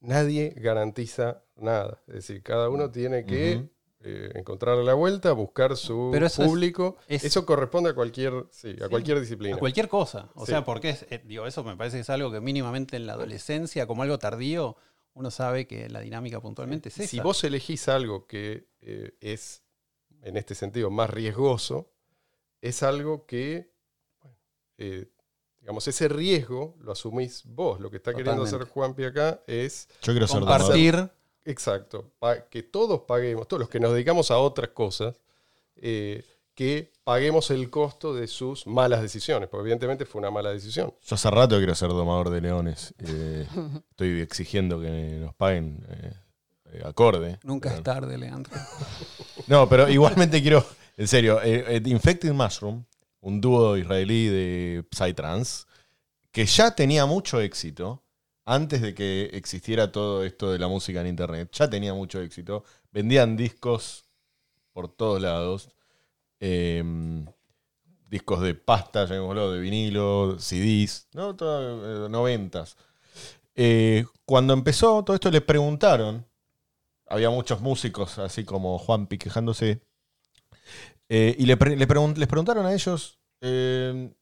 nadie 0.00 0.50
garantiza 0.56 1.42
nada. 1.56 2.02
Es 2.08 2.14
decir, 2.14 2.42
cada 2.42 2.68
uno 2.68 2.90
tiene 2.90 3.24
que. 3.24 3.68
Eh, 4.00 4.30
encontrar 4.36 4.76
la 4.78 4.94
vuelta, 4.94 5.32
buscar 5.32 5.76
su 5.76 6.10
Pero 6.12 6.26
eso 6.26 6.42
es- 6.42 6.48
público. 6.48 6.96
es- 7.08 7.24
eso 7.24 7.44
corresponde 7.44 7.90
a 7.90 7.94
cualquier, 7.94 8.46
sí, 8.50 8.76
a 8.80 8.84
Sí. 8.84 8.90
cualquier 8.90 9.18
disciplina. 9.20 9.56
A 9.56 9.58
cualquier 9.58 9.88
cosa. 9.88 10.30
O 10.34 10.46
Sí. 10.46 10.52
sea, 10.52 10.64
porque 10.64 10.90
es, 10.90 11.06
eh, 11.10 11.20
digo, 11.24 11.46
eso 11.46 11.64
me 11.64 11.76
parece 11.76 11.96
que 11.96 12.02
es 12.02 12.10
algo 12.10 12.30
que 12.30 12.40
mínimamente 12.40 12.96
en 12.96 13.06
la 13.06 13.14
adolescencia, 13.14 13.86
como 13.86 14.02
algo 14.04 14.18
tardío, 14.18 14.76
uno 15.14 15.30
sabe 15.32 15.66
que 15.66 15.88
la 15.88 15.98
dinámica 16.00 16.40
puntualmente 16.40 16.90
es 16.90 16.98
esa. 17.00 17.08
Si 17.08 17.18
vos 17.20 17.42
elegís 17.42 17.88
algo 17.88 18.26
que 18.26 18.68
eh, 18.80 19.16
es, 19.20 19.64
en 20.22 20.36
este 20.36 20.54
sentido, 20.54 20.90
más 20.90 21.10
riesgoso, 21.10 21.90
es 22.60 22.84
algo 22.84 23.26
que, 23.26 23.72
bueno, 24.22 24.36
eh, 24.78 25.10
digamos, 25.60 25.88
ese 25.88 26.06
riesgo 26.08 26.76
lo 26.80 26.92
asumís 26.92 27.42
vos. 27.44 27.80
Lo 27.80 27.90
que 27.90 27.96
está 27.96 28.14
queriendo 28.14 28.44
hacer. 28.44 28.62
Juanpi 28.64 29.04
acá 29.04 29.42
es, 29.48 29.88
Yo 30.02 30.12
quiero 30.12 30.28
ser 30.28 30.38
compartir 30.38 31.10
exacto, 31.50 32.12
que 32.50 32.62
todos 32.62 33.00
paguemos, 33.02 33.48
todos 33.48 33.60
los 33.60 33.68
que 33.68 33.80
nos 33.80 33.92
dedicamos 33.92 34.30
a 34.30 34.38
otras 34.38 34.70
cosas, 34.70 35.16
eh, 35.76 36.24
que 36.54 36.92
paguemos 37.04 37.50
el 37.50 37.70
costo 37.70 38.14
de 38.14 38.26
sus 38.26 38.66
malas 38.66 39.00
decisiones, 39.00 39.48
porque 39.48 39.62
evidentemente 39.62 40.04
fue 40.04 40.18
una 40.18 40.30
mala 40.30 40.50
decisión. 40.50 40.92
Yo 41.02 41.14
hace 41.14 41.30
rato 41.30 41.56
quiero 41.56 41.74
ser 41.74 41.90
domador 41.90 42.30
de 42.30 42.40
leones. 42.40 42.94
eh, 42.98 43.46
estoy 43.90 44.20
exigiendo 44.20 44.80
que 44.80 45.18
nos 45.20 45.34
paguen 45.34 45.84
eh, 45.90 46.82
acorde. 46.84 47.38
Nunca 47.42 47.74
es 47.74 47.82
tarde, 47.82 48.16
Leandro. 48.18 48.52
No, 49.46 49.66
pero 49.66 49.88
igualmente 49.88 50.42
quiero, 50.42 50.62
en 50.98 51.08
serio, 51.08 51.40
eh, 51.42 51.64
eh, 51.76 51.82
Infected 51.86 52.32
Mushroom, 52.34 52.84
un 53.20 53.40
dúo 53.40 53.78
israelí 53.78 54.26
de 54.26 54.84
Psytrance, 54.92 55.64
que 56.30 56.44
ya 56.44 56.72
tenía 56.74 57.06
mucho 57.06 57.40
éxito 57.40 58.02
antes 58.52 58.80
de 58.82 58.94
que 58.94 59.30
existiera 59.32 59.92
todo 59.92 60.24
esto 60.24 60.50
de 60.50 60.58
la 60.58 60.68
música 60.68 61.00
en 61.00 61.08
internet, 61.08 61.50
ya 61.52 61.68
tenía 61.68 61.94
mucho 61.94 62.20
éxito, 62.20 62.64
vendían 62.92 63.36
discos 63.36 64.04
por 64.72 64.88
todos 64.88 65.20
lados, 65.20 65.70
eh, 66.40 66.82
discos 68.08 68.40
de 68.40 68.54
pasta, 68.54 69.04
llamémoslo, 69.04 69.52
de 69.52 69.60
vinilo, 69.60 70.38
CDs, 70.38 71.08
¿no? 71.12 71.36
Eh, 71.40 72.08
noventas. 72.08 72.76
Eh, 73.54 74.04
cuando 74.24 74.52
empezó 74.52 75.04
todo 75.04 75.14
esto 75.14 75.30
le 75.30 75.40
preguntaron 75.40 76.28
había 77.08 77.30
muchos 77.30 77.60
músicos, 77.60 78.18
así 78.18 78.44
como 78.44 78.78
Juanpi 78.78 79.18
quejándose. 79.18 79.82
Eh, 81.08 81.34
y 81.38 81.46
les 81.46 81.56
preguntaron 81.56 82.66
a 82.66 82.72
ellos 82.74 83.18
eh, 83.40 84.12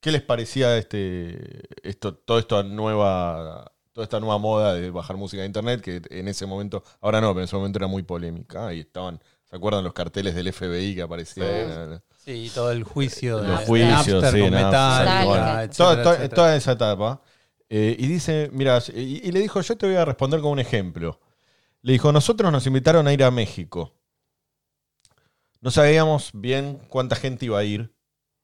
qué 0.00 0.10
les 0.10 0.22
parecía 0.22 0.76
este, 0.76 1.62
esto, 1.88 2.16
todo 2.16 2.38
esta 2.38 2.62
nueva, 2.64 3.71
toda 3.92 4.04
esta 4.04 4.20
nueva 4.20 4.38
moda 4.38 4.74
de 4.74 4.90
bajar 4.90 5.16
música 5.16 5.40
de 5.42 5.46
internet, 5.46 5.80
que 5.80 6.00
en 6.10 6.28
ese 6.28 6.46
momento, 6.46 6.82
ahora 7.00 7.20
no, 7.20 7.28
pero 7.30 7.40
en 7.40 7.44
ese 7.44 7.56
momento 7.56 7.78
era 7.78 7.86
muy 7.86 8.02
polémica. 8.02 8.72
Y 8.72 8.80
estaban, 8.80 9.20
¿se 9.44 9.56
acuerdan 9.56 9.84
los 9.84 9.92
carteles 9.92 10.34
del 10.34 10.52
FBI 10.52 10.94
que 10.94 11.02
aparecían? 11.02 12.02
Sí, 12.16 12.50
todo 12.54 12.70
el 12.70 12.84
juicio 12.84 13.38
de 13.38 13.48
Los 13.48 13.60
juicios, 13.62 14.04
sí, 14.06 14.40
con 14.40 14.50
Napster, 14.50 14.50
Metallica, 14.50 15.04
Metallica. 15.04 15.62
etcétera, 15.64 15.76
toda, 15.76 16.02
toda- 16.02 16.14
etcétera. 16.14 16.34
toda 16.36 16.56
esa 16.56 16.72
etapa. 16.72 17.22
Eh, 17.68 17.96
y 17.98 18.06
dice, 18.06 18.50
mira, 18.52 18.80
y, 18.94 19.26
y 19.28 19.32
le 19.32 19.40
dijo, 19.40 19.60
yo 19.60 19.76
te 19.76 19.86
voy 19.86 19.96
a 19.96 20.04
responder 20.04 20.40
con 20.40 20.52
un 20.52 20.58
ejemplo. 20.58 21.18
Le 21.80 21.92
dijo, 21.92 22.12
nosotros 22.12 22.52
nos 22.52 22.66
invitaron 22.66 23.08
a 23.08 23.12
ir 23.12 23.24
a 23.24 23.30
México. 23.30 23.92
No 25.60 25.70
sabíamos 25.70 26.30
bien 26.34 26.80
cuánta 26.88 27.16
gente 27.16 27.46
iba 27.46 27.58
a 27.58 27.64
ir. 27.64 27.92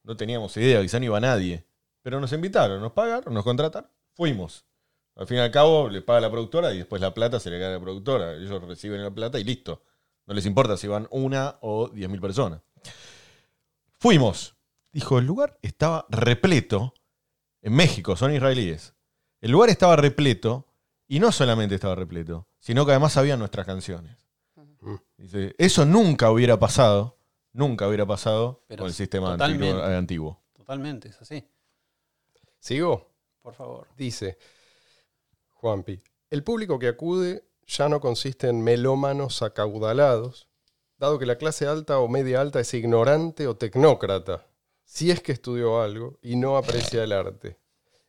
No 0.02 0.16
teníamos 0.16 0.56
idea, 0.56 0.80
quizá 0.80 0.98
no 0.98 1.04
iba 1.06 1.20
nadie. 1.20 1.64
Pero 2.02 2.20
nos 2.20 2.32
invitaron, 2.32 2.80
nos 2.80 2.92
pagaron, 2.92 3.34
nos 3.34 3.44
contrataron. 3.44 3.90
Fuimos. 4.14 4.64
Al 5.18 5.26
fin 5.26 5.38
y 5.38 5.40
al 5.40 5.50
cabo, 5.50 5.88
le 5.88 6.00
paga 6.00 6.20
la 6.20 6.30
productora 6.30 6.72
y 6.72 6.78
después 6.78 7.02
la 7.02 7.12
plata 7.12 7.40
se 7.40 7.50
le 7.50 7.58
cae 7.58 7.66
a 7.66 7.72
la 7.72 7.80
productora. 7.80 8.34
Ellos 8.34 8.62
reciben 8.62 9.02
la 9.02 9.10
plata 9.10 9.40
y 9.40 9.44
listo. 9.44 9.82
No 10.26 10.34
les 10.34 10.46
importa 10.46 10.76
si 10.76 10.86
van 10.86 11.08
una 11.10 11.58
o 11.60 11.88
diez 11.88 12.08
mil 12.08 12.20
personas. 12.20 12.62
Fuimos. 13.98 14.54
Dijo, 14.92 15.18
el 15.18 15.26
lugar 15.26 15.58
estaba 15.60 16.06
repleto. 16.08 16.94
En 17.62 17.74
México, 17.74 18.14
son 18.14 18.32
israelíes. 18.32 18.94
El 19.40 19.50
lugar 19.50 19.70
estaba 19.70 19.96
repleto. 19.96 20.66
Y 21.08 21.18
no 21.18 21.32
solamente 21.32 21.74
estaba 21.74 21.96
repleto, 21.96 22.46
sino 22.60 22.84
que 22.84 22.92
además 22.92 23.16
había 23.16 23.36
nuestras 23.36 23.66
canciones. 23.66 24.16
Dice, 25.16 25.54
eso 25.58 25.84
nunca 25.84 26.30
hubiera 26.30 26.60
pasado. 26.60 27.18
Nunca 27.52 27.88
hubiera 27.88 28.06
pasado 28.06 28.62
Pero 28.68 28.82
con 28.82 28.88
el 28.88 28.94
sistema 28.94 29.32
totalmente. 29.32 29.70
antiguo, 29.70 29.90
eh, 29.90 29.96
antiguo. 29.96 30.42
Totalmente, 30.52 31.08
es 31.08 31.20
así. 31.20 31.44
¿Sigo? 32.60 33.10
Por 33.42 33.54
favor. 33.54 33.88
Dice 33.96 34.38
Juanpi, 35.60 36.00
el 36.30 36.44
público 36.44 36.78
que 36.78 36.88
acude 36.88 37.44
ya 37.66 37.88
no 37.88 38.00
consiste 38.00 38.48
en 38.48 38.62
melómanos 38.62 39.42
acaudalados, 39.42 40.48
dado 40.98 41.18
que 41.18 41.26
la 41.26 41.36
clase 41.36 41.66
alta 41.66 41.98
o 41.98 42.08
media 42.08 42.40
alta 42.40 42.60
es 42.60 42.72
ignorante 42.74 43.46
o 43.46 43.56
tecnócrata, 43.56 44.46
si 44.84 45.10
es 45.10 45.20
que 45.20 45.32
estudió 45.32 45.80
algo 45.82 46.18
y 46.22 46.36
no 46.36 46.56
aprecia 46.56 47.02
el 47.04 47.12
arte. 47.12 47.58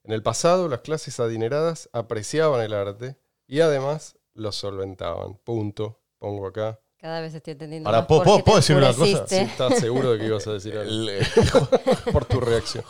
En 0.03 0.13
el 0.13 0.23
pasado 0.23 0.69
las 0.69 0.79
clases 0.81 1.19
adineradas 1.19 1.89
apreciaban 1.91 2.61
el 2.61 2.73
arte 2.73 3.17
y 3.47 3.59
además 3.61 4.15
lo 4.33 4.51
solventaban. 4.51 5.35
Punto. 5.43 5.99
Pongo 6.19 6.47
acá. 6.47 6.79
Cada 6.97 7.21
vez 7.21 7.33
estoy 7.33 7.53
entendiendo. 7.53 7.87
Ahora, 7.89 7.99
más 8.01 8.07
¿puedo- 8.07 8.23
por 8.23 8.37
qué 8.37 8.43
puedo 8.43 8.55
te 8.57 8.61
decir 8.61 8.75
una 8.75 8.93
cosa? 8.93 9.27
Si 9.27 9.35
estás 9.35 9.79
seguro 9.79 10.11
de 10.13 10.19
que 10.19 10.25
ibas 10.25 10.45
a 10.47 10.53
decir 10.53 10.77
algo. 10.77 11.09
Eh, 11.09 11.21
Por 12.11 12.25
tu 12.25 12.39
reacción. 12.41 12.83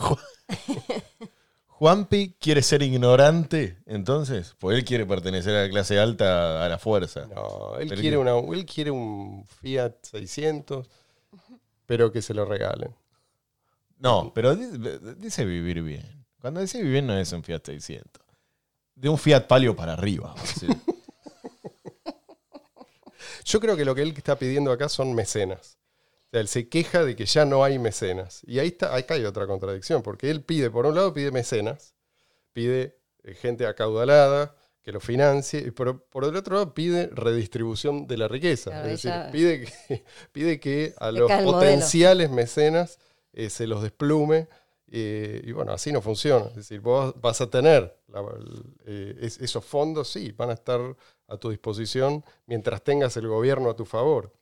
Juanpi 1.79 2.35
quiere 2.41 2.61
ser 2.61 2.81
ignorante, 2.81 3.77
entonces, 3.85 4.53
pues 4.59 4.77
él 4.77 4.83
quiere 4.83 5.05
pertenecer 5.05 5.55
a 5.55 5.61
la 5.63 5.69
clase 5.69 5.97
alta 5.97 6.65
a 6.65 6.67
la 6.67 6.77
fuerza. 6.77 7.25
No, 7.33 7.77
él 7.77 7.87
Pero 7.87 8.01
quiere, 8.01 8.17
una, 8.17 8.37
él 8.37 8.65
quiere 8.65 8.91
un 8.91 9.45
Fiat 9.47 9.93
600, 10.01 10.89
pero 11.85 12.11
que 12.11 12.21
se 12.21 12.33
lo 12.33 12.43
regalen. 12.43 12.93
No, 13.97 14.33
pero 14.35 14.57
di- 14.57 14.77
dice 15.19 15.45
vivir 15.45 15.81
bien. 15.81 16.25
Cuando 16.41 16.59
dice 16.59 16.79
vivir 16.79 16.91
bien 16.91 17.07
no 17.07 17.17
es 17.17 17.31
un 17.31 17.43
Fiat 17.43 17.61
600. 17.63 18.23
De 18.95 19.07
un 19.07 19.17
Fiat 19.17 19.47
Palio 19.47 19.73
para 19.73 19.93
arriba. 19.93 20.35
Yo 23.45 23.61
creo 23.61 23.77
que 23.77 23.85
lo 23.85 23.95
que 23.95 24.01
él 24.01 24.13
está 24.17 24.37
pidiendo 24.37 24.69
acá 24.73 24.89
son 24.89 25.15
mecenas. 25.15 25.77
O 26.29 26.31
sea, 26.31 26.41
él 26.41 26.47
se 26.47 26.69
queja 26.69 27.03
de 27.05 27.15
que 27.15 27.25
ya 27.25 27.45
no 27.45 27.63
hay 27.63 27.79
mecenas. 27.79 28.41
Y 28.45 28.59
ahí 28.59 28.67
está, 28.67 28.95
acá 28.95 29.15
hay 29.15 29.25
otra 29.25 29.47
contradicción, 29.47 30.03
porque 30.03 30.29
él 30.29 30.43
pide, 30.43 30.69
por 30.69 30.85
un 30.85 30.95
lado, 30.95 31.13
pide 31.13 31.31
mecenas, 31.31 31.95
pide 32.53 32.97
eh, 33.23 33.33
gente 33.35 33.65
acaudalada 33.67 34.55
que 34.83 34.91
lo 34.91 34.99
financie, 34.99 35.59
y 35.59 35.71
por, 35.71 35.89
el 36.23 36.35
otro 36.35 36.55
lado 36.55 36.73
pide 36.73 37.07
redistribución 37.07 38.07
de 38.07 38.17
la 38.17 38.27
riqueza. 38.27 38.71
Claro, 38.71 38.89
es 38.89 39.01
decir, 39.03 39.11
pide 39.31 39.65
que, 39.65 40.03
pide 40.31 40.59
que 40.59 40.93
a 40.99 41.11
los 41.11 41.29
modelo. 41.29 41.51
potenciales 41.51 42.29
mecenas 42.31 42.99
eh, 43.33 43.49
se 43.49 43.67
los 43.67 43.81
desplume. 43.83 44.47
eh, 44.91 45.41
y 45.45 45.51
bueno, 45.51 45.71
así 45.73 45.91
no 45.91 46.01
funciona. 46.01 46.47
Es 46.47 46.55
decir, 46.55 46.79
vos 46.81 47.13
vas 47.21 47.41
a 47.41 47.49
tener 47.49 47.95
la- 48.07 48.21
el- 48.21 48.63
eh, 48.87 49.15
es- 49.21 49.39
esos 49.39 49.63
fondos, 49.65 50.07
sí, 50.09 50.31
van 50.31 50.49
a 50.49 50.53
estar 50.53 50.79
a 51.27 51.37
tu 51.37 51.49
disposición 51.51 52.23
mientras 52.47 52.83
tengas 52.83 53.15
el 53.17 53.27
gobierno 53.27 53.69
a 53.69 53.75
tu 53.75 53.85
favor. 53.85 54.33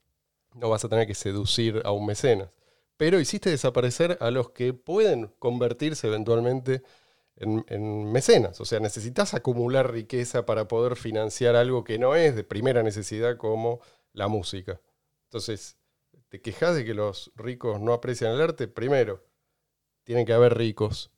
No 0.58 0.70
vas 0.70 0.84
a 0.86 0.90
tener 0.90 1.08
que 1.08 1.16
seducir 1.16 1.82
a 1.86 1.92
un 1.92 2.06
mecenas. 2.06 2.50
Pero 2.98 3.20
hiciste 3.20 3.50
desaparecer 3.50 4.18
a 4.22 4.32
los 4.32 4.50
que 4.52 4.74
pueden 4.74 5.28
convertirse 5.40 6.08
eventualmente 6.08 6.82
en, 7.36 7.64
en 7.70 8.12
mecenas. 8.12 8.60
O 8.60 8.66
sea, 8.66 8.80
necesitas 8.80 9.34
acumular 9.34 9.92
riqueza 9.92 10.46
para 10.46 10.68
poder 10.68 10.96
financiar 10.96 11.56
algo 11.56 11.84
que 11.84 12.00
no 12.00 12.16
es 12.16 12.36
de 12.36 12.44
primera 12.44 12.84
necesidad 12.84 13.38
como 13.38 13.82
la 14.14 14.28
música. 14.28 14.82
Entonces, 15.26 15.78
te 16.30 16.42
quejas 16.42 16.76
de 16.76 16.86
que 16.86 16.94
los 16.94 17.32
ricos 17.36 17.80
no 17.80 17.94
aprecian 17.94 18.34
el 18.34 18.42
arte. 18.42 18.68
Primero, 18.68 19.24
tienen 20.04 20.26
que 20.26 20.34
haber 20.34 20.58
ricos 20.58 21.12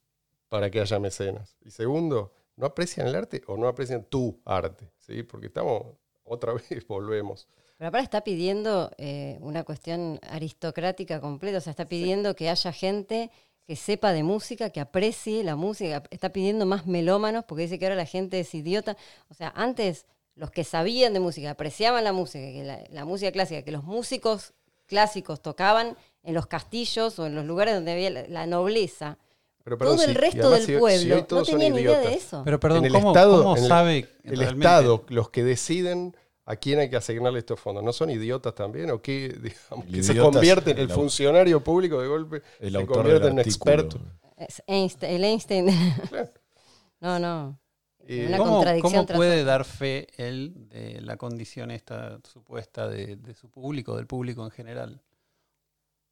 para 0.50 0.70
que 0.70 0.82
haya 0.82 1.00
mecenas. 1.00 1.58
Y 1.62 1.72
segundo, 1.72 2.34
no 2.56 2.66
aprecian 2.66 3.08
el 3.08 3.16
arte 3.16 3.42
o 3.48 3.58
no 3.58 3.68
aprecian 3.68 4.04
tu 4.04 4.42
arte. 4.46 4.92
¿sí? 4.98 5.24
Porque 5.24 5.48
estamos, 5.48 5.96
otra 6.24 6.54
vez 6.70 6.86
volvemos. 6.88 7.48
Pero 7.80 7.88
aparte 7.88 8.04
está 8.04 8.22
pidiendo 8.26 8.92
eh, 8.98 9.38
una 9.42 9.64
cuestión 9.64 10.20
aristocrática 10.30 11.20
completa, 11.22 11.58
o 11.60 11.62
sea, 11.62 11.72
está 11.72 11.86
pidiendo 11.86 12.36
que 12.36 12.50
haya 12.50 12.72
gente 12.74 13.32
que 13.66 13.76
sepa 13.78 14.12
de 14.12 14.22
música, 14.24 14.70
que 14.70 14.82
aprecie 14.82 15.44
la 15.46 15.56
música, 15.56 16.04
está 16.12 16.30
pidiendo 16.30 16.66
más 16.66 16.86
melómanos, 16.88 17.46
porque 17.46 17.64
dice 17.64 17.80
que 17.80 17.86
ahora 17.86 17.96
la 17.96 18.06
gente 18.06 18.40
es 18.42 18.54
idiota. 18.54 18.98
O 19.30 19.34
sea, 19.34 19.54
antes 19.56 20.06
los 20.36 20.52
que 20.52 20.64
sabían 20.66 21.14
de 21.14 21.20
música, 21.22 21.52
apreciaban 21.52 22.04
la 22.04 22.12
música, 22.12 22.40
que 22.52 22.64
la, 22.66 22.80
la 22.92 23.06
música 23.06 23.32
clásica, 23.32 23.62
que 23.62 23.72
los 23.72 23.84
músicos 23.86 24.54
clásicos 24.88 25.42
tocaban 25.42 25.96
en 26.24 26.34
los 26.34 26.48
castillos 26.48 27.18
o 27.20 27.28
en 27.28 27.36
los 27.36 27.46
lugares 27.46 27.76
donde 27.76 27.94
había 27.94 28.10
la, 28.10 28.28
la 28.28 28.46
nobleza. 28.46 29.18
Pero, 29.64 29.78
perdón, 29.78 29.98
Todo 29.98 30.06
el 30.06 30.16
resto 30.16 30.50
del 30.50 30.66
si- 30.66 30.78
pueblo 30.78 31.26
no 31.30 31.44
tenía 31.44 31.70
ni 31.70 31.80
idea 31.82 32.00
de 32.00 32.14
eso. 32.16 32.42
Pero 32.44 32.60
perdón, 32.60 32.80
En 32.80 32.86
el 32.86 32.92
¿cómo, 32.94 33.10
Estado- 33.12 33.44
cómo 33.44 33.56
en 33.58 33.64
el- 33.64 33.70
sabe 33.70 33.98
El 34.24 34.38
realmente? 34.40 34.66
Estado, 34.68 35.06
los 35.10 35.30
que 35.30 35.44
deciden 35.44 36.16
a 36.52 36.56
quién 36.56 36.80
hay 36.80 36.90
que 36.90 36.96
asignarle 36.96 37.40
estos 37.40 37.60
fondos, 37.60 37.84
¿no 37.84 37.94
son 37.94 38.10
idiotas 38.10 38.56
también? 38.56 38.90
¿O 38.92 39.02
qué, 39.02 39.30
digamos, 39.42 39.86
que 39.86 40.02
se 40.04 40.18
convierten, 40.18 40.78
el 40.78 40.84
el 40.84 40.90
funcionario 40.90 41.64
público 41.64 42.02
de 42.02 42.08
golpe 42.08 42.42
El 42.60 42.74
se 42.74 42.86
convierte 42.86 43.28
en 43.28 43.40
artículo. 43.40 43.72
experto? 43.74 44.00
Es 44.36 44.64
Einstein- 44.68 45.10
el 45.16 45.24
Einstein. 45.26 45.68
Claro. 46.10 46.30
no, 47.02 47.20
no. 47.20 47.60
Eh, 48.08 48.26
Una 48.28 48.38
¿Cómo, 48.38 48.52
contradicción 48.56 49.06
cómo 49.06 49.18
puede 49.18 49.44
dar 49.44 49.64
fe 49.66 50.08
él 50.18 50.54
de 50.70 51.00
la 51.02 51.18
condición 51.18 51.70
esta 51.70 52.20
supuesta 52.24 52.88
de, 52.88 53.18
de 53.18 53.36
su 53.36 53.50
público, 53.52 53.96
del 53.96 54.08
público 54.08 54.44
en 54.44 54.50
general? 54.52 55.02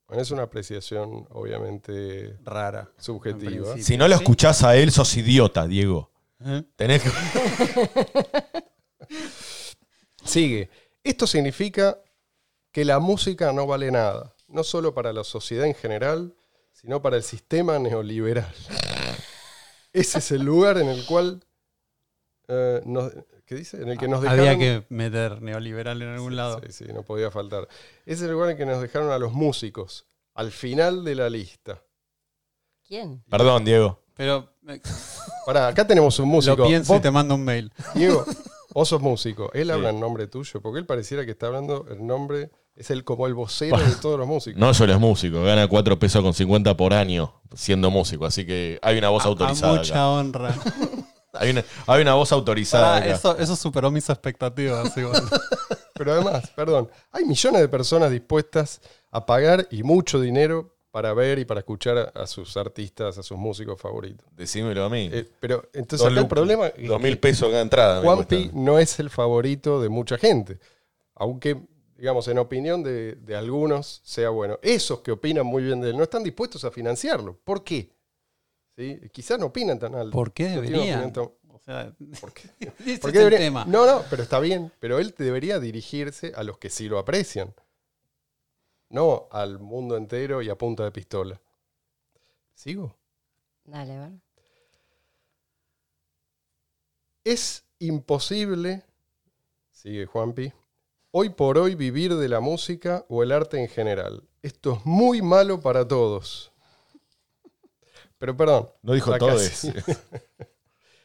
bueno, 0.08 0.22
es 0.22 0.30
una 0.32 0.44
apreciación, 0.44 1.26
obviamente, 1.32 2.38
Rara. 2.44 2.90
subjetiva. 2.98 3.76
Si 3.80 3.98
no 3.98 4.08
lo 4.08 4.16
escuchás 4.16 4.64
a 4.64 4.78
él, 4.78 4.92
sos 4.92 5.18
idiota, 5.18 5.66
Diego. 5.68 6.12
¿Eh? 6.46 6.64
Tenés 6.76 7.02
que... 7.04 7.10
Sigue. 10.28 10.70
Esto 11.04 11.26
significa 11.26 12.00
que 12.72 12.86
la 12.86 13.00
música 13.00 13.52
no 13.54 13.66
vale 13.66 13.92
nada, 13.92 14.36
no 14.48 14.64
solo 14.64 14.94
para 14.94 15.14
la 15.14 15.24
sociedad 15.24 15.66
en 15.66 15.74
general, 15.74 16.36
sino 16.72 17.02
para 17.02 17.18
el 17.18 17.24
sistema 17.24 17.80
neoliberal. 17.80 18.54
Ese 19.94 20.20
es 20.20 20.32
el 20.32 20.44
lugar 20.44 20.78
en 20.78 20.90
el 20.90 21.06
cual 21.06 21.44
eh, 22.48 22.82
nos, 22.86 23.12
¿qué 23.46 23.56
dice? 23.56 23.82
En 23.82 23.90
el 23.90 23.98
que 23.98 24.08
nos 24.08 24.22
dejaron, 24.22 24.48
Había 24.48 24.58
que 24.60 24.86
meter 24.90 25.42
neoliberal 25.42 26.02
en 26.02 26.10
algún 26.10 26.36
lado. 26.36 26.62
Sí, 26.68 26.86
sí, 26.86 26.94
no 26.94 27.04
podía 27.04 27.32
faltar. 27.32 27.68
Ese 28.06 28.14
es 28.16 28.22
el 28.24 28.32
lugar 28.32 28.52
en 28.52 28.58
que 28.58 28.66
nos 28.66 28.82
dejaron 28.82 29.12
a 29.12 29.18
los 29.18 29.34
músicos, 29.34 30.06
al 30.34 30.52
final 30.52 31.04
de 31.04 31.16
la 31.16 31.30
lista. 31.30 31.82
¿Quién? 32.88 33.24
Perdón, 33.30 33.66
Diego. 33.66 34.04
Pero 34.16 34.54
eh, 34.68 34.82
Pará, 35.46 35.68
acá 35.68 35.86
tenemos 35.86 36.20
un 36.20 36.30
músico. 36.30 36.58
lo 36.58 36.68
pienso 36.68 36.94
Vos, 36.94 37.00
y 37.00 37.04
te 37.04 37.12
mando 37.12 37.36
un 37.36 37.44
mail. 37.44 37.72
Diego, 37.94 38.26
vos 38.74 38.88
sos 38.90 39.02
músico. 39.02 39.52
Él 39.54 39.68
Sí. 39.68 39.72
habla 39.72 39.90
en 39.90 40.00
nombre 40.00 40.28
tuyo, 40.28 40.62
porque 40.62 40.80
él 40.80 40.86
pareciera 40.86 41.26
que 41.26 41.32
está 41.32 41.48
hablando 41.48 41.86
el 41.90 42.06
nombre, 42.06 42.52
es 42.76 42.92
el 42.92 43.04
como 43.04 43.26
el 43.28 43.34
vocero 43.34 43.78
de 43.78 43.96
todos 44.02 44.20
los 44.20 44.28
músicos. 44.28 44.60
No 44.60 44.74
solo 44.74 44.94
es 44.94 45.00
músico, 45.00 45.42
gana 45.44 45.68
4 45.68 45.98
pesos 46.00 46.22
con 46.22 46.34
50 46.34 46.78
por 46.78 46.94
año 46.94 47.34
siendo 47.56 47.90
músico, 47.92 48.26
así 48.26 48.46
que 48.46 48.80
hay 48.82 48.98
una 48.98 49.10
voz 49.10 49.26
A- 49.26 49.30
autorizada. 49.30 49.74
A 49.74 49.76
mucha 49.78 49.94
acá. 49.94 50.08
honra. 50.10 50.56
Hay, 51.34 51.52
una, 51.52 51.64
hay 51.86 52.02
una 52.02 52.16
voz 52.16 52.32
autorizada. 52.32 52.98
Acá. 52.98 53.06
eso, 53.14 53.38
eso 53.38 53.56
superó 53.56 53.92
mis 53.92 54.10
expectativas. 54.10 54.98
igual. 54.98 55.22
Pero 55.94 56.14
además, 56.14 56.50
perdón, 56.56 56.90
hay 57.12 57.26
millones 57.26 57.62
de 57.62 57.68
personas 57.68 58.10
dispuestas 58.10 58.82
a 59.12 59.24
pagar 59.26 59.68
y 59.70 59.84
mucho 59.84 60.20
dinero 60.20 60.74
para 60.98 61.14
ver 61.14 61.38
y 61.38 61.46
para 61.46 61.60
escuchar 61.60 62.12
a, 62.16 62.26
sus 62.26 62.58
artistas, 62.58 63.20
a 63.20 63.22
sus 63.22 63.38
músicos 63.38 63.80
favoritos. 63.80 64.26
Decímelo 64.36 64.84
a 64.84 64.90
mí. 64.90 65.12
Eh, 65.14 65.30
pero 65.40 65.70
entonces 65.74 66.00
Dos 66.00 66.12
acá 66.12 66.22
el 66.22 66.28
problema 66.28 66.68
es 66.70 66.88
Dos 66.88 67.00
mil 67.00 67.14
que 67.14 67.20
pesos 67.22 67.50
cada 67.52 67.62
entrada. 67.62 68.02
Juanpi 68.02 68.50
no 68.56 68.80
es 68.80 69.00
el 69.00 69.12
favorito 69.12 69.80
de 69.80 69.90
mucha 69.90 70.18
gente. 70.18 70.58
aunque, 71.14 71.56
digamos, 71.96 72.28
en 72.30 72.40
opinión 72.40 72.82
de, 72.82 73.14
de 73.14 73.36
algunos 73.36 74.02
sea 74.06 74.30
bueno, 74.30 74.58
esos 74.64 75.02
que 75.02 75.12
opinan 75.12 75.46
muy 75.46 75.62
bien 75.62 75.82
de 75.82 75.92
él 75.92 75.98
no 75.98 76.02
están 76.02 76.24
dispuestos 76.24 76.66
a 76.66 76.72
financiarlo. 76.72 77.38
¿Por 77.44 77.64
qué? 77.64 77.92
¿Sí? 78.76 79.00
Quizás 79.12 79.38
no 79.38 79.46
opinan 79.46 79.78
tan 79.78 79.94
alto. 79.94 80.10
¿Por 80.14 80.34
qué 80.34 80.46
deberían? 80.50 81.14
O 81.16 81.60
sea, 81.64 81.94
¿Por 82.20 82.34
qué? 82.34 82.50
¿Por 83.00 83.12
qué 83.12 83.20
debería- 83.20 83.38
tema. 83.38 83.66
No, 83.66 83.86
no, 83.86 84.02
pero 84.10 84.24
está 84.24 84.40
bien. 84.40 84.72
Pero 84.80 84.98
él 84.98 85.14
debería 85.16 85.60
dirigirse 85.60 86.32
a 86.36 86.42
los 86.42 86.58
que 86.58 86.72
sí 86.72 86.90
lo 86.90 86.98
aprecian. 86.98 87.54
No 88.90 89.28
al 89.32 89.60
mundo 89.60 89.98
entero 89.98 90.42
y 90.42 90.50
a 90.50 90.58
punta 90.58 90.84
de 90.84 90.92
pistola. 90.92 91.40
¿Sigo? 92.54 92.96
Dale, 93.66 93.96
a 93.96 94.00
ver. 94.00 94.12
Es 97.24 97.66
imposible, 97.80 98.86
sigue 99.70 100.06
Juanpi, 100.06 100.54
hoy 101.12 101.30
por 101.30 101.58
hoy 101.58 101.76
vivir 101.76 102.16
de 102.16 102.30
la 102.30 102.40
música 102.40 103.06
o 103.10 103.22
el 103.22 103.34
arte 103.34 103.60
en 103.60 103.68
general. 103.68 104.24
Esto 104.42 104.76
es 104.76 104.86
muy 104.86 105.22
malo 105.22 105.60
para 105.60 105.86
todos. 105.86 106.54
Pero 108.18 108.36
perdón. 108.36 108.70
No 108.82 108.94
dijo 108.94 109.12
acá 109.12 109.20
todo 109.20 109.40
sí. 109.40 109.74
eso. 109.76 110.00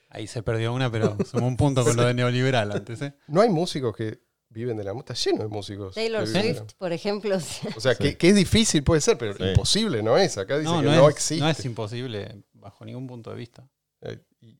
Ahí 0.08 0.26
se 0.26 0.42
perdió 0.42 0.72
una, 0.72 0.90
pero 0.90 1.16
sumó 1.24 1.46
un 1.46 1.56
punto 1.56 1.82
con 1.84 1.96
lo 1.96 2.04
de 2.04 2.14
neoliberal 2.14 2.70
antes. 2.70 3.02
¿eh? 3.02 3.14
No 3.26 3.40
hay 3.40 3.48
músicos 3.48 3.96
que 3.96 4.20
viven 4.52 4.76
de 4.76 4.84
la 4.84 4.92
música. 4.92 5.12
Está 5.14 5.30
lleno 5.30 5.42
de 5.44 5.48
músicos. 5.48 5.94
Taylor 5.94 6.28
la- 6.28 6.40
Swift, 6.42 6.74
por 6.78 6.92
ejemplo. 6.92 7.36
O 7.36 7.80
sea, 7.80 7.94
Sí. 7.94 8.02
que, 8.02 8.16
que 8.18 8.28
es 8.28 8.34
difícil 8.36 8.82
puede 8.84 9.00
ser, 9.00 9.16
pero 9.18 9.34
Sí. 9.34 9.42
imposible 9.44 10.02
no 10.02 10.16
es. 10.18 10.36
Acá 10.38 10.58
dice 10.58 10.70
No, 10.70 10.80
que 10.80 10.86
no, 10.86 10.94
no, 10.94 11.08
es, 11.08 11.14
existe. 11.14 11.42
no 11.42 11.48
es 11.50 11.64
imposible 11.64 12.44
bajo 12.52 12.84
ningún 12.84 13.06
punto 13.06 13.30
de 13.30 13.36
vista. 13.36 13.68
Eh, 14.02 14.18
y 14.40 14.58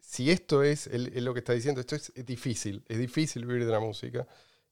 si 0.00 0.30
esto 0.30 0.62
es, 0.62 0.86
él- 0.86 1.12
él 1.14 1.24
lo 1.24 1.32
que 1.34 1.40
está 1.40 1.52
diciendo, 1.52 1.80
esto 1.80 1.96
es, 1.96 2.12
es 2.14 2.24
difícil, 2.24 2.84
es 2.88 2.98
difícil 2.98 3.44
vivir 3.46 3.64
de 3.66 3.72
la 3.72 3.80
música. 3.80 4.26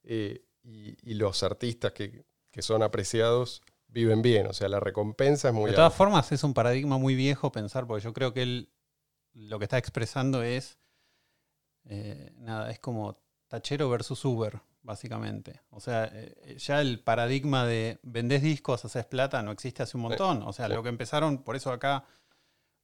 eh, 0.04 0.44
y, 0.62 0.94
y 1.10 1.14
los 1.14 1.42
artistas 1.42 1.92
que, 1.92 2.24
que 2.50 2.62
son 2.62 2.82
apreciados 2.82 3.62
viven 3.88 4.22
bien, 4.22 4.46
o 4.46 4.52
sea, 4.52 4.68
la 4.68 4.78
recompensa 4.80 5.48
es 5.48 5.54
muy 5.54 5.70
de 5.70 5.76
todas 5.76 5.88
alta. 5.92 5.96
formas, 5.96 6.30
es 6.32 6.44
un 6.44 6.54
paradigma 6.54 6.96
muy 6.98 7.14
viejo 7.14 7.50
pensar, 7.50 7.86
porque 7.86 8.04
yo 8.04 8.12
creo 8.12 8.32
que 8.32 8.42
él 8.42 8.72
lo 9.32 9.58
que 9.58 9.64
está 9.64 9.78
expresando 9.78 10.42
es. 10.42 10.78
eh, 11.84 12.32
nada, 12.36 12.70
es 12.70 12.78
como 12.78 13.18
tachero 13.50 13.90
versus 13.90 14.24
Uber, 14.24 14.60
básicamente. 14.82 15.60
O 15.70 15.80
sea, 15.80 16.08
eh, 16.12 16.56
ya 16.56 16.80
el 16.80 17.00
paradigma 17.00 17.66
de 17.66 17.98
vendés 18.02 18.42
discos, 18.42 18.84
haces 18.84 19.04
plata, 19.04 19.42
no 19.42 19.50
existe 19.50 19.82
hace 19.82 19.96
un 19.96 20.04
montón. 20.04 20.42
O 20.44 20.52
sea, 20.52 20.68
sí. 20.68 20.72
lo 20.72 20.82
que 20.82 20.88
empezaron, 20.88 21.42
por 21.42 21.56
eso 21.56 21.72
acá 21.72 22.04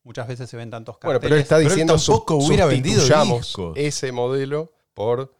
muchas 0.02 0.26
veces 0.26 0.50
se 0.50 0.56
ven 0.56 0.70
tantos 0.70 0.96
Bueno, 1.00 1.20
carteles. 1.20 1.22
pero 1.22 1.34
él 1.36 1.42
está 1.42 1.58
diciendo 1.58 1.96
tampoco 1.96 2.36
hubiera 2.36 2.66
vendido 2.66 3.02
discos. 3.02 3.72
ese 3.76 4.10
modelo 4.12 4.72
por 4.92 5.32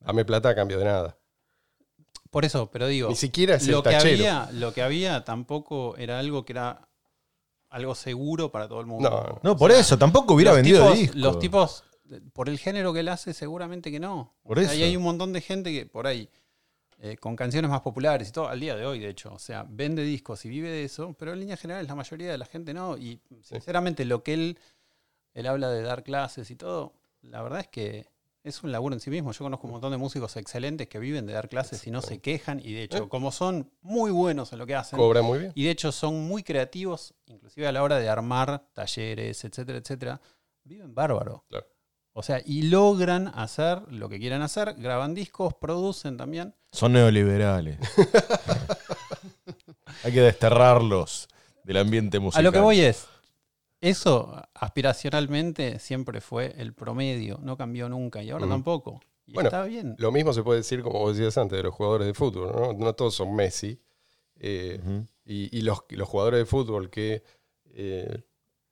dame 0.00 0.24
plata 0.24 0.50
a 0.50 0.54
cambio 0.54 0.78
de 0.78 0.84
nada. 0.84 1.16
Por 2.30 2.44
eso, 2.44 2.70
pero 2.70 2.86
digo, 2.86 3.08
Ni 3.08 3.16
siquiera 3.16 3.54
es 3.54 3.66
lo 3.66 3.78
el 3.78 3.84
que, 3.84 3.90
tachero. 3.90 4.14
había, 4.14 4.50
lo 4.52 4.74
que 4.74 4.82
había 4.82 5.24
tampoco 5.24 5.96
era 5.96 6.18
algo 6.18 6.44
que 6.44 6.52
era 6.52 6.88
algo 7.70 7.94
seguro 7.94 8.50
para 8.52 8.68
todo 8.68 8.80
el 8.80 8.86
mundo. 8.86 9.40
No, 9.42 9.56
por 9.56 9.70
eso, 9.72 9.96
tampoco 9.96 10.34
hubiera 10.34 10.52
vendido 10.52 10.82
tipos, 10.84 10.98
discos. 10.98 11.16
Los 11.16 11.38
tipos, 11.38 11.84
por 12.32 12.48
el 12.48 12.58
género 12.58 12.92
que 12.92 13.00
él 13.00 13.08
hace, 13.08 13.32
seguramente 13.34 13.90
que 13.90 14.00
no. 14.00 14.34
Por 14.42 14.58
O 14.58 14.62
sea, 14.62 14.70
eso. 14.72 14.80
y 14.80 14.84
hay 14.84 14.96
un 14.96 15.02
montón 15.02 15.32
de 15.32 15.40
gente 15.40 15.72
que 15.72 15.86
por 15.86 16.06
ahí, 16.06 16.28
eh, 17.00 17.16
con 17.16 17.36
canciones 17.36 17.70
más 17.70 17.80
populares 17.82 18.28
y 18.28 18.32
todo, 18.32 18.48
al 18.48 18.58
día 18.60 18.74
de 18.76 18.84
hoy, 18.86 18.98
de 18.98 19.08
hecho, 19.10 19.32
o 19.32 19.38
sea, 19.38 19.64
vende 19.68 20.02
discos 20.02 20.44
y 20.44 20.48
vive 20.48 20.68
de 20.70 20.84
eso, 20.84 21.14
pero 21.18 21.32
en 21.32 21.40
líneas 21.40 21.60
generales 21.60 21.88
la 21.88 21.94
mayoría 21.94 22.30
de 22.30 22.38
la 22.38 22.46
gente 22.46 22.74
no. 22.74 22.96
Y 22.96 23.20
sinceramente 23.42 24.04
lo 24.04 24.22
que 24.24 24.34
él, 24.34 24.58
él 25.34 25.46
habla 25.46 25.70
de 25.70 25.82
dar 25.82 26.02
clases 26.02 26.50
y 26.50 26.56
todo, 26.56 26.94
la 27.22 27.42
verdad 27.42 27.60
es 27.60 27.68
que 27.68 28.06
es 28.44 28.62
un 28.62 28.72
laburo 28.72 28.94
en 28.94 29.00
sí 29.00 29.10
mismo. 29.10 29.30
Yo 29.32 29.44
conozco 29.44 29.66
un 29.66 29.72
montón 29.74 29.90
de 29.92 29.98
músicos 29.98 30.36
excelentes 30.36 30.88
que 30.88 30.98
viven 30.98 31.26
de 31.26 31.34
dar 31.34 31.48
clases 31.50 31.86
y 31.86 31.90
no 31.90 32.00
se 32.00 32.20
quejan. 32.20 32.60
Y 32.64 32.72
de 32.72 32.84
hecho, 32.84 33.04
Eh. 33.04 33.08
como 33.08 33.30
son 33.30 33.70
muy 33.82 34.10
buenos 34.10 34.52
en 34.52 34.58
lo 34.58 34.66
que 34.66 34.74
hacen, 34.74 34.98
Cobra 34.98 35.20
muy 35.22 35.38
bien. 35.40 35.52
y 35.54 35.64
de 35.64 35.70
hecho 35.70 35.92
son 35.92 36.26
muy 36.26 36.42
creativos, 36.42 37.14
inclusive 37.26 37.66
a 37.66 37.72
la 37.72 37.82
hora 37.82 37.98
de 37.98 38.08
armar 38.08 38.66
talleres, 38.72 39.44
etcétera, 39.44 39.78
etcétera. 39.78 40.20
Viven 40.64 40.94
bárbaro. 40.94 41.44
Claro. 41.48 41.66
O 42.18 42.22
sea, 42.24 42.42
y 42.44 42.62
logran 42.62 43.28
hacer 43.36 43.80
lo 43.92 44.08
que 44.08 44.18
quieran 44.18 44.42
hacer, 44.42 44.74
graban 44.76 45.14
discos, 45.14 45.54
producen 45.54 46.16
también. 46.16 46.52
Son 46.72 46.92
neoliberales. 46.92 47.78
Hay 50.02 50.12
que 50.12 50.20
desterrarlos 50.20 51.28
del 51.62 51.76
ambiente 51.76 52.18
musical. 52.18 52.40
A 52.40 52.42
lo 52.42 52.50
que 52.52 52.58
voy 52.58 52.80
es, 52.80 53.06
eso 53.80 54.34
aspiracionalmente 54.54 55.78
siempre 55.78 56.20
fue 56.20 56.54
el 56.58 56.74
promedio, 56.74 57.38
no 57.42 57.56
cambió 57.56 57.88
nunca 57.88 58.20
y 58.20 58.30
ahora 58.30 58.48
tampoco. 58.48 59.00
Y 59.26 59.34
Bueno, 59.34 59.48
está 59.48 59.62
bien. 59.64 59.94
Lo 59.98 60.10
mismo 60.10 60.32
se 60.32 60.42
puede 60.42 60.58
decir, 60.60 60.82
como 60.82 60.98
vos 60.98 61.16
decías 61.16 61.38
antes, 61.38 61.56
de 61.56 61.62
los 61.62 61.74
jugadores 61.74 62.06
de 62.08 62.14
fútbol. 62.14 62.50
No, 62.52 62.72
no 62.72 62.92
todos 62.94 63.14
son 63.14 63.34
Messi. 63.36 63.80
eh, 64.40 64.80
Ujú. 64.82 65.06
y, 65.24 65.56
y 65.56 65.62
los, 65.62 65.84
y 65.88 65.94
los 65.96 66.08
jugadores 66.08 66.40
de 66.40 66.46
fútbol 66.46 66.90
que 66.90 67.22
eh, 67.74 68.22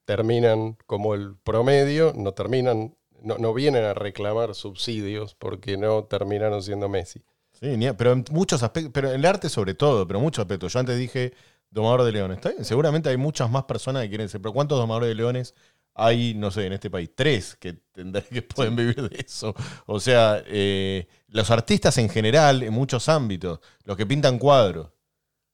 terminan 0.03 0.77
como 0.85 1.13
el 1.13 1.35
promedio, 1.37 2.11
no 2.15 2.33
terminan, 2.33 2.95
no, 3.21 3.37
no 3.37 3.53
vienen 3.53 3.83
a 3.83 3.93
reclamar 3.93 4.55
subsidios 4.55 5.35
porque 5.35 5.77
no 5.77 6.03
terminaron 6.05 6.61
siendo 6.63 6.89
Messi. 6.89 7.21
Sí, 7.59 7.75
pero 7.97 8.11
en 8.11 8.25
muchos 8.31 8.61
aspectos, 8.61 8.91
pero 8.93 9.09
en 9.09 9.15
el 9.15 9.25
arte 9.25 9.49
sobre 9.49 9.73
todo, 9.73 10.05
pero 10.07 10.19
en 10.19 10.23
muchos 10.23 10.43
aspectos. 10.43 10.73
Yo 10.73 10.79
antes 10.79 10.97
dije 10.97 11.33
domador 11.71 12.03
de 12.03 12.11
leones. 12.11 12.37
Está 12.37 12.49
bien, 12.49 12.65
seguramente 12.65 13.09
hay 13.09 13.17
muchas 13.17 13.49
más 13.49 13.63
personas 13.63 14.03
que 14.03 14.09
quieren 14.09 14.29
ser, 14.29 14.41
pero 14.41 14.53
¿cuántos 14.53 14.77
domadores 14.77 15.09
de 15.09 15.15
leones 15.15 15.55
hay, 15.93 16.33
no 16.35 16.51
sé, 16.51 16.67
en 16.67 16.73
este 16.73 16.89
país? 16.89 17.09
Tres 17.15 17.55
que 17.55 17.73
tendrán 17.91 18.25
que 18.25 18.41
pueden 18.43 18.75
vivir 18.75 19.09
de 19.09 19.25
eso. 19.25 19.55
O 19.85 19.99
sea, 19.99 20.43
eh, 20.45 21.07
los 21.27 21.49
artistas 21.51 21.97
en 21.97 22.09
general, 22.09 22.63
en 22.63 22.73
muchos 22.73 23.09
ámbitos, 23.09 23.59
los 23.83 23.97
que 23.97 24.05
pintan 24.05 24.37
cuadros. 24.37 24.91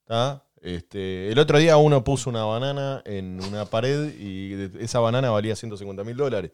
¿tá? 0.06 0.46
Este, 0.62 1.32
el 1.32 1.40
otro 1.40 1.58
día 1.58 1.78
uno 1.78 2.04
puso 2.04 2.30
una 2.30 2.46
banana 2.46 3.02
en 3.06 3.42
una 3.44 3.66
pared 3.66 4.14
y 4.18 4.70
esa 4.80 5.00
banana 5.00 5.30
valía 5.30 5.56
150 5.56 6.04
mil 6.04 6.16
dólares. 6.16 6.52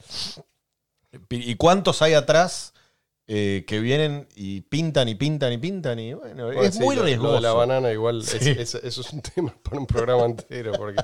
¿Y 1.29 1.55
cuántos 1.55 2.01
hay 2.01 2.13
atrás 2.13 2.73
eh, 3.27 3.63
que 3.67 3.79
vienen 3.79 4.27
y 4.35 4.61
pintan 4.61 5.07
y 5.09 5.15
pintan 5.15 5.53
y 5.53 5.57
pintan? 5.57 5.99
Y 5.99 6.13
bueno, 6.13 6.45
Bueno, 6.45 6.61
es 6.63 6.75
sí, 6.75 6.81
muy 6.83 6.95
lo- 6.95 7.01
lo 7.01 7.05
riesgoso. 7.07 7.33
de 7.35 7.41
la 7.41 7.53
banana 7.53 7.91
igual, 7.91 8.19
es- 8.21 8.27
Sí. 8.29 8.49
es- 8.57 8.75
eso 8.75 9.01
es 9.01 9.13
un 9.13 9.21
tema 9.35 9.55
para 9.63 9.79
un 9.79 9.85
programa 9.87 10.25
entero, 10.25 10.71
porque 10.77 11.01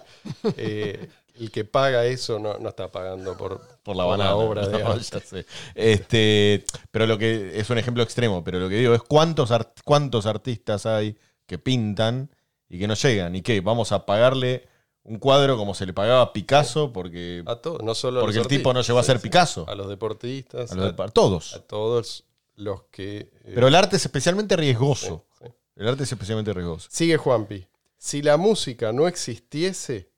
eh, 0.57 1.09
el 1.39 1.51
que 1.51 1.65
paga 1.65 2.05
eso 2.05 2.39
no, 2.39 2.57
no 2.57 2.69
está 2.69 2.91
pagando 2.91 3.35
por, 3.37 3.59
por 3.83 3.95
la 3.95 4.03
por 4.03 4.11
banana. 4.17 4.35
obra 4.35 4.67
de 4.67 4.79
No, 4.83 4.91
arte. 4.91 5.05
ya 5.11 5.19
sé. 5.19 5.45
Este, 5.75 6.65
pero 6.91 7.05
lo 7.07 7.17
que 7.17 7.59
es 7.59 7.69
un 7.69 7.77
ejemplo 7.77 8.01
extremo, 8.03 8.43
pero 8.43 8.59
lo 8.59 8.69
que 8.69 8.75
digo 8.77 8.93
es 8.95 9.01
cuántos, 9.03 9.51
art- 9.51 9.79
cuántos 9.83 10.25
artistas 10.25 10.85
hay 10.85 11.17
que 11.45 11.57
pintan 11.59 12.29
y 12.69 12.79
que 12.79 12.87
no 12.87 12.95
llegan. 12.95 13.35
¿Y 13.35 13.41
qué? 13.41 13.61
Vamos 13.61 13.91
a 13.91 14.05
pagarle 14.05 14.67
un 15.05 15.17
cuadro 15.19 15.55
como 15.57 15.73
se 15.73 15.85
le 15.85 15.93
pagaba 15.93 16.21
a 16.21 16.33
Picasso 16.33 16.91
porque, 16.91 17.43
A 17.45 17.59
no 17.83 17.95
solo 17.95 18.19
a 18.19 18.23
porque 18.23 18.39
el 18.39 18.47
tipo 18.47 18.73
no 18.73 18.81
llegó 18.81 18.99
a 18.99 19.03
ser 19.03 19.17
sí. 19.17 19.23
Picasso. 19.23 19.65
A 19.69 19.75
los 19.75 19.87
deportistas, 19.87 20.71
A 20.71 20.75
los 20.75 20.95
de- 20.97 21.03
a 21.03 21.07
todos. 21.07 21.53
a 21.55 21.59
todos 21.61 22.25
los 22.55 22.83
que... 22.91 23.17
eh, 23.43 23.51
Pero 23.53 23.67
el 23.67 23.75
arte 23.75 23.95
es 23.97 24.05
especialmente 24.05 24.55
sí, 24.55 24.61
riesgoso. 24.61 25.25
sí. 25.39 25.45
El 25.75 25.87
arte 25.87 26.03
es 26.03 26.11
especialmente 26.11 26.53
riesgoso. 26.53 26.87
Sigue 26.91 27.17
Juanpi. 27.17 27.67
Si 27.97 28.21
la 28.21 28.37
música 28.37 28.91
no 28.93 29.07
existiese, 29.07 30.09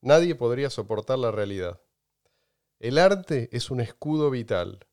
nadie 0.00 0.34
podría 0.34 0.70
soportar 0.70 1.18
la 1.18 1.30
realidad. 1.30 1.80
El 2.80 2.98
arte 2.98 3.48
es 3.52 3.70
un 3.70 3.80
escudo 3.80 4.30
vital, 4.30 4.86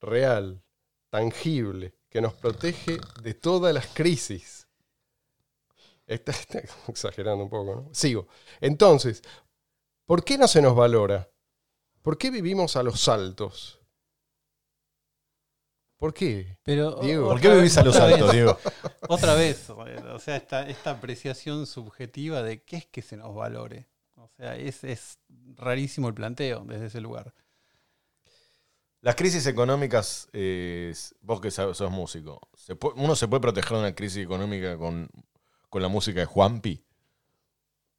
real, 0.00 0.62
tangible, 1.10 1.94
que 2.08 2.20
nos 2.20 2.34
protege 2.34 2.98
de 3.22 3.34
todas 3.34 3.74
las 3.74 3.86
crisis. 3.88 4.63
Está, 6.06 6.32
está 6.32 6.60
exagerando 6.88 7.44
un 7.44 7.50
poco, 7.50 7.74
¿no? 7.76 7.94
Sigo. 7.94 8.28
Entonces, 8.60 9.22
¿por 10.06 10.22
qué 10.24 10.36
no 10.36 10.46
se 10.48 10.60
nos 10.60 10.76
valora? 10.76 11.30
¿Por 12.02 12.18
qué 12.18 12.30
vivimos 12.30 12.76
a 12.76 12.82
los 12.82 13.00
saltos? 13.00 13.80
¿Por 15.96 16.12
qué? 16.12 16.58
Pero, 16.62 16.96
Diego. 17.00 17.28
¿Por 17.28 17.40
qué 17.40 17.48
vez- 17.48 17.56
vivís 17.58 17.78
a 17.78 17.84
los 17.84 17.96
altos, 17.96 18.32
Diego? 18.32 18.58
Otra 19.08 19.34
vez, 19.34 19.70
o 19.70 20.18
sea, 20.18 20.36
esta, 20.36 20.68
esta 20.68 20.90
apreciación 20.90 21.66
subjetiva 21.66 22.42
de 22.42 22.62
qué 22.62 22.76
es 22.76 22.86
que 22.86 23.00
se 23.00 23.16
nos 23.16 23.34
valore. 23.34 23.88
O 24.16 24.28
sea, 24.36 24.56
es, 24.56 24.84
es 24.84 25.18
rarísimo 25.56 26.08
el 26.08 26.14
planteo 26.14 26.64
desde 26.66 26.86
ese 26.86 27.00
lugar. 27.00 27.32
Las 29.00 29.14
crisis 29.16 29.46
económicas, 29.46 30.28
eh, 30.32 30.94
vos 31.20 31.40
que 31.40 31.50
sabes, 31.50 31.76
sos 31.76 31.90
músico, 31.90 32.40
¿se 32.54 32.74
puede- 32.76 33.00
¿uno 33.00 33.14
se 33.16 33.28
puede 33.28 33.40
proteger 33.40 33.72
de 33.72 33.78
una 33.78 33.94
crisis 33.94 34.22
económica 34.24 34.76
con, 34.78 35.08
con 35.74 35.82
la 35.82 35.88
música 35.88 36.20
de 36.20 36.26
Juanpi? 36.26 36.70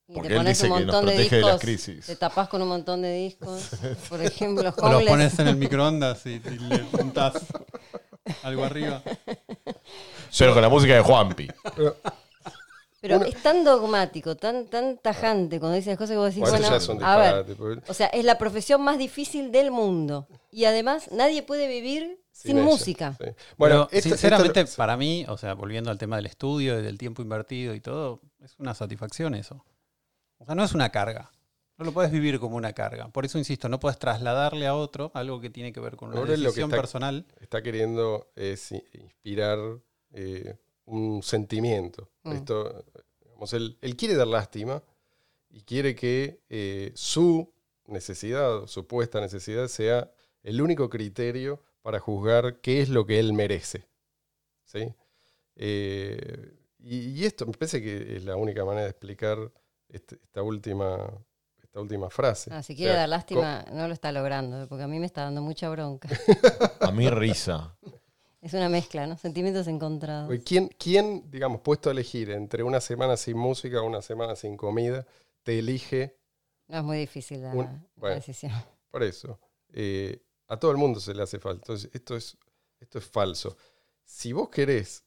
Y 0.07 0.13
Porque 0.13 0.29
te 0.29 0.33
él 0.35 0.39
pones 0.39 0.57
dice 0.57 0.71
un 0.71 0.77
que 0.79 0.85
nos 0.85 0.93
montón 0.95 1.05
de 1.07 1.11
protege 1.13 1.35
de 1.35 1.41
las 1.41 1.51
discos. 1.59 1.61
crisis. 1.61 2.05
Te 2.05 2.15
tapás 2.15 2.47
con 2.47 2.61
un 2.61 2.69
montón 2.69 3.01
de 3.01 3.13
discos. 3.13 3.69
Por 4.09 4.21
ejemplo, 4.21 4.73
O 4.77 4.89
los 4.93 5.03
pones 5.03 5.37
en 5.39 5.47
el 5.49 5.55
microondas 5.57 6.25
y, 6.25 6.35
y 6.35 6.39
le 6.39 6.83
juntás 6.83 7.33
algo 8.43 8.63
arriba. 8.63 9.03
Pero 10.37 10.53
con 10.53 10.61
la 10.61 10.69
música 10.69 10.93
de 10.93 11.01
Juanpi. 11.01 11.49
Pero 13.01 13.17
Una- 13.17 13.27
es 13.27 13.43
tan 13.43 13.65
dogmático, 13.65 14.37
tan, 14.37 14.67
tan 14.67 14.97
tajante 14.97 15.59
cuando 15.59 15.75
dice 15.75 15.89
las 15.89 15.97
cosas 15.97 16.11
que 16.11 16.17
vos 16.17 16.27
decís, 16.27 16.39
Bueno, 16.39 16.57
bueno, 16.59 16.69
ya 16.75 16.79
son 16.79 17.03
a 17.03 17.17
ver, 17.17 17.81
o 17.89 17.93
sea, 17.93 18.07
es 18.07 18.23
la 18.23 18.37
profesión 18.37 18.81
más 18.83 18.97
difícil 18.97 19.51
del 19.51 19.69
mundo. 19.69 20.29
Y 20.49 20.63
además, 20.63 21.09
nadie 21.11 21.43
puede 21.43 21.67
vivir 21.67 22.23
Sin 22.45 22.57
ella, 22.57 22.65
música. 22.65 23.17
sí. 23.19 23.29
Bueno, 23.57 23.87
sinceramente, 23.91 24.65
para 24.77 24.97
mí, 24.97 25.25
o 25.27 25.37
sea, 25.37 25.53
volviendo 25.53 25.91
al 25.91 25.97
tema 25.97 26.15
del 26.17 26.25
estudio 26.27 26.79
y 26.79 26.83
del 26.83 26.97
tiempo 26.97 27.21
invertido 27.21 27.73
y 27.73 27.79
todo, 27.81 28.21
es 28.41 28.55
una 28.59 28.73
satisfacción 28.73 29.35
eso. 29.35 29.65
O 30.37 30.45
sea, 30.45 30.55
no 30.55 30.63
es 30.63 30.73
una 30.73 30.91
carga. 30.91 31.31
No 31.77 31.83
lo 31.85 31.91
puedes 31.91 32.11
vivir 32.11 32.39
como 32.39 32.55
una 32.55 32.71
carga. 32.73 33.09
Por 33.09 33.25
eso 33.25 33.37
insisto, 33.37 33.67
no 33.67 33.79
puedes 33.81 33.99
trasladarle 33.99 34.65
a 34.67 34.75
otro 34.75 35.11
algo 35.13 35.41
que 35.41 35.49
tiene 35.49 35.73
que 35.73 35.79
ver 35.81 35.97
con 35.97 36.09
una 36.09 36.19
Ahora 36.19 36.33
es 36.33 36.39
lo 36.39 36.43
que 36.43 36.47
decisión 36.47 36.69
está- 36.69 36.81
personal. 36.81 37.25
está 37.41 37.61
queriendo 37.61 38.29
es 38.35 38.71
inspirar 38.93 39.59
eh, 40.13 40.57
un 40.85 41.21
sentimiento. 41.21 42.09
Mm. 42.23 42.31
Esto, 42.31 42.85
digamos, 43.25 43.51
él, 43.53 43.77
él 43.81 43.97
quiere 43.97 44.15
dar 44.15 44.27
lástima 44.27 44.81
y 45.49 45.61
quiere 45.61 45.95
que 45.95 46.39
eh, 46.49 46.91
su 46.95 47.51
necesidad, 47.87 48.67
supuesta 48.67 49.19
necesidad, 49.19 49.67
sea 49.67 50.09
el 50.43 50.61
único 50.61 50.89
criterio 50.89 51.61
para 51.85 51.99
juzgar 51.99 52.61
qué 52.61 52.81
es 52.81 52.89
lo 52.89 53.05
que 53.05 53.19
él 53.19 53.31
merece. 53.33 53.85
¿sí? 54.63 54.91
Eh, 55.55 56.51
y, 56.79 57.09
y 57.11 57.25
esto 57.25 57.45
me 57.45 57.51
parece 57.53 57.79
que 57.79 58.15
es 58.17 58.25
la 58.25 58.35
única 58.35 58.65
manera 58.65 58.85
de 58.85 58.89
explicar 58.89 59.37
este- 59.87 60.15
esta, 60.15 60.41
última, 60.41 61.07
esta 61.61 61.79
última 61.79 62.09
frase. 62.09 62.49
Ah, 62.51 62.63
si 62.63 62.73
O 62.73 62.75
quiere 62.75 62.93
sea, 62.93 63.01
dar 63.01 63.09
lástima, 63.09 63.63
no 63.71 63.87
lo 63.87 63.93
está 63.93 64.11
logrando, 64.11 64.67
porque 64.67 64.83
a 64.83 64.87
mí 64.87 64.97
me 64.99 65.05
está 65.05 65.25
dando 65.25 65.43
mucha 65.43 65.69
bronca. 65.69 66.09
A 66.81 66.91
mí 66.91 67.07
risa. 67.07 67.77
Es 68.41 68.53
una 68.55 68.67
mezcla, 68.67 69.05
¿no? 69.05 69.15
Sentimientos 69.17 69.67
encontrados. 69.67 70.35
¿Quién, 70.43 70.69
¿Quién, 70.79 71.29
digamos, 71.29 71.61
puesto 71.61 71.89
a 71.89 71.91
elegir 71.91 72.31
entre 72.31 72.63
una 72.63 72.81
semana 72.81 73.15
sin 73.15 73.37
música 73.37 73.79
o 73.81 73.85
una 73.85 74.01
semana 74.01 74.35
sin 74.35 74.57
comida, 74.57 75.05
te 75.43 75.59
elige 75.59 76.17
No 76.67 76.79
es 76.79 76.83
muy 76.83 76.97
difícil 76.97 77.43
la, 77.43 77.53
Un- 77.53 77.87
la 78.01 78.09
decisión. 78.15 78.53
por 78.89 79.03
eso? 79.03 79.39
Eh, 79.71 80.19
a 80.47 80.57
todo 80.57 80.71
el 80.71 80.77
mundo 80.77 80.99
se 80.99 81.13
le 81.13 81.23
hace 81.23 81.39
falta. 81.39 81.61
Entonces, 81.63 81.89
esto 81.93 82.15
es, 82.15 82.37
esto 82.79 82.99
es 82.99 83.05
falso. 83.05 83.57
Si 84.03 84.33
vos 84.33 84.49
querés 84.49 85.03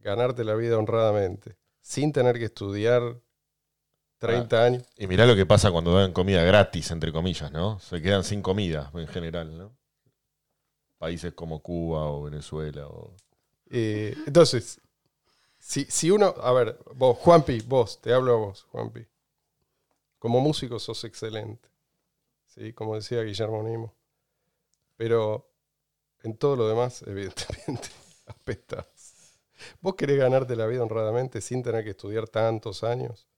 ganarte 0.00 0.44
la 0.44 0.54
vida 0.54 0.78
honradamente, 0.78 1.56
sin 1.80 2.12
tener 2.12 2.38
que 2.38 2.46
estudiar 2.46 3.20
30 4.18 4.64
años, 4.64 4.84
Y 4.96 5.06
mirá 5.06 5.26
lo 5.26 5.36
que 5.36 5.46
pasa 5.46 5.70
cuando 5.70 5.94
dan 5.94 6.12
comida 6.12 6.42
gratis, 6.44 6.90
entre 6.90 7.12
comillas, 7.12 7.52
¿no? 7.52 7.78
Se 7.80 8.00
quedan 8.00 8.24
sin 8.24 8.42
comida 8.42 8.90
en 8.94 9.06
general, 9.06 9.56
¿no? 9.56 9.76
Países 10.98 11.34
como 11.34 11.60
Cuba 11.62 12.06
o 12.06 12.22
Venezuela 12.24 12.86
o... 12.88 13.14
eh, 13.70 14.14
entonces, 14.26 14.80
si, 15.58 15.84
si 15.86 16.10
uno, 16.10 16.34
a 16.40 16.52
ver, 16.52 16.78
vos, 16.94 17.16
Juanpi, 17.18 17.60
vos, 17.62 18.00
te 18.00 18.12
hablo 18.12 18.32
a 18.34 18.36
vos, 18.36 18.62
Juanpi. 18.70 19.06
Como 20.18 20.40
músico 20.40 20.78
sos 20.78 21.04
excelente. 21.04 21.68
¿sí? 22.46 22.72
Como 22.72 22.94
decía 22.94 23.22
Guillermo 23.22 23.62
Nimo. 23.62 23.94
Pero 24.96 25.50
en 26.22 26.36
todo 26.36 26.56
lo 26.56 26.68
demás, 26.68 27.02
evidentemente, 27.06 27.88
apestás. 28.26 29.40
Vos 29.80 29.94
querés 29.94 30.18
ganarte 30.18 30.56
la 30.56 30.66
vida 30.66 30.82
honradamente 30.82 31.40
sin 31.40 31.62
tener 31.62 31.84
que 31.84 31.90
estudiar 31.90 32.28
tantos 32.28 32.84
años 32.84 33.28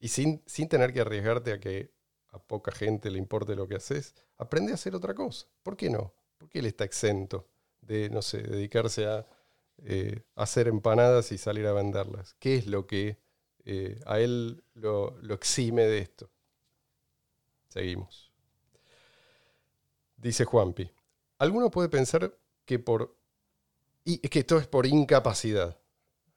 y 0.00 0.08
sin, 0.08 0.42
sin 0.46 0.68
tener 0.68 0.92
que 0.92 1.00
arriesgarte 1.00 1.52
a 1.52 1.60
que 1.60 1.92
a 2.30 2.38
poca 2.38 2.72
gente 2.72 3.10
le 3.10 3.18
importe 3.18 3.54
lo 3.56 3.68
que 3.68 3.76
haces. 3.76 4.14
Aprende 4.38 4.72
a 4.72 4.74
hacer 4.76 4.94
otra 4.94 5.14
cosa. 5.14 5.46
¿Por 5.62 5.76
qué 5.76 5.90
no? 5.90 6.14
¿Por 6.38 6.48
qué 6.48 6.58
él 6.60 6.66
está 6.66 6.84
exento 6.84 7.48
de, 7.80 8.10
no 8.10 8.22
sé, 8.22 8.42
dedicarse 8.42 9.06
a 9.06 9.26
eh, 9.78 10.22
hacer 10.34 10.68
empanadas 10.68 11.32
y 11.32 11.38
salir 11.38 11.66
a 11.66 11.72
venderlas? 11.72 12.34
¿Qué 12.40 12.56
es 12.56 12.66
lo 12.66 12.86
que 12.86 13.18
eh, 13.64 14.00
a 14.06 14.20
él 14.20 14.64
lo, 14.74 15.16
lo 15.22 15.34
exime 15.34 15.84
de 15.84 15.98
esto? 16.00 16.30
Seguimos. 17.68 18.33
Dice 20.24 20.46
Juanpi. 20.46 20.90
Alguno 21.36 21.70
puede 21.70 21.90
pensar 21.90 22.34
que 22.64 22.78
por. 22.78 23.14
Y 24.06 24.20
es 24.22 24.30
que 24.30 24.38
esto 24.38 24.56
es 24.56 24.66
por 24.66 24.86
incapacidad. 24.86 25.78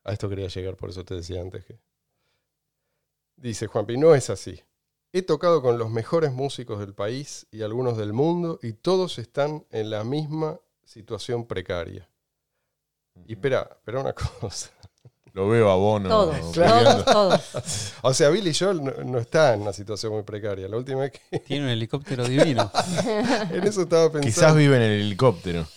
A 0.04 0.12
esto 0.12 0.28
quería 0.28 0.50
llegar, 0.50 0.76
por 0.76 0.90
eso 0.90 1.06
te 1.06 1.16
decía 1.16 1.40
antes 1.40 1.64
que. 1.64 1.80
Dice 3.38 3.68
Juanpi, 3.68 3.96
no 3.96 4.14
es 4.14 4.30
así. 4.30 4.62
He 5.14 5.22
tocado 5.22 5.62
con 5.62 5.78
los 5.78 5.90
mejores 5.90 6.34
músicos 6.34 6.80
del 6.80 6.94
país 6.94 7.48
y 7.50 7.62
algunos 7.62 7.98
del 7.98 8.12
mundo 8.12 8.60
y 8.62 8.74
todos 8.74 9.20
están 9.20 9.66
en 9.70 9.90
la 9.90 10.04
misma 10.04 10.60
situación 10.84 11.48
precaria. 11.48 12.10
Y 13.26 13.34
espera, 13.34 13.70
espera 13.72 14.02
una 14.02 14.14
cosa. 14.42 14.70
Lo 15.38 15.48
veo 15.48 15.70
a 15.70 15.76
Bono. 15.76 16.10
Todos, 16.10 16.52
todos, 16.52 17.06
todos. 17.06 17.94
O 18.02 18.12
sea, 18.12 18.30
Billy 18.30 18.56
Joel 18.56 18.84
no, 18.84 18.92
no 19.04 19.20
está 19.20 19.54
en 19.54 19.62
una 19.62 19.72
situación 19.72 20.12
muy 20.12 20.24
precaria. 20.24 20.68
La 20.68 20.78
última 20.78 21.02
vez 21.02 21.12
que 21.12 21.38
Tiene 21.42 21.66
un 21.66 21.70
helicóptero 21.70 22.28
divino. 22.28 22.72
en 23.52 23.64
eso 23.64 23.84
estaba 23.84 24.12
pensando. 24.12 24.22
Quizás 24.22 24.56
vive 24.56 24.78
en 24.78 24.82
el 24.82 25.02
helicóptero. 25.02 25.68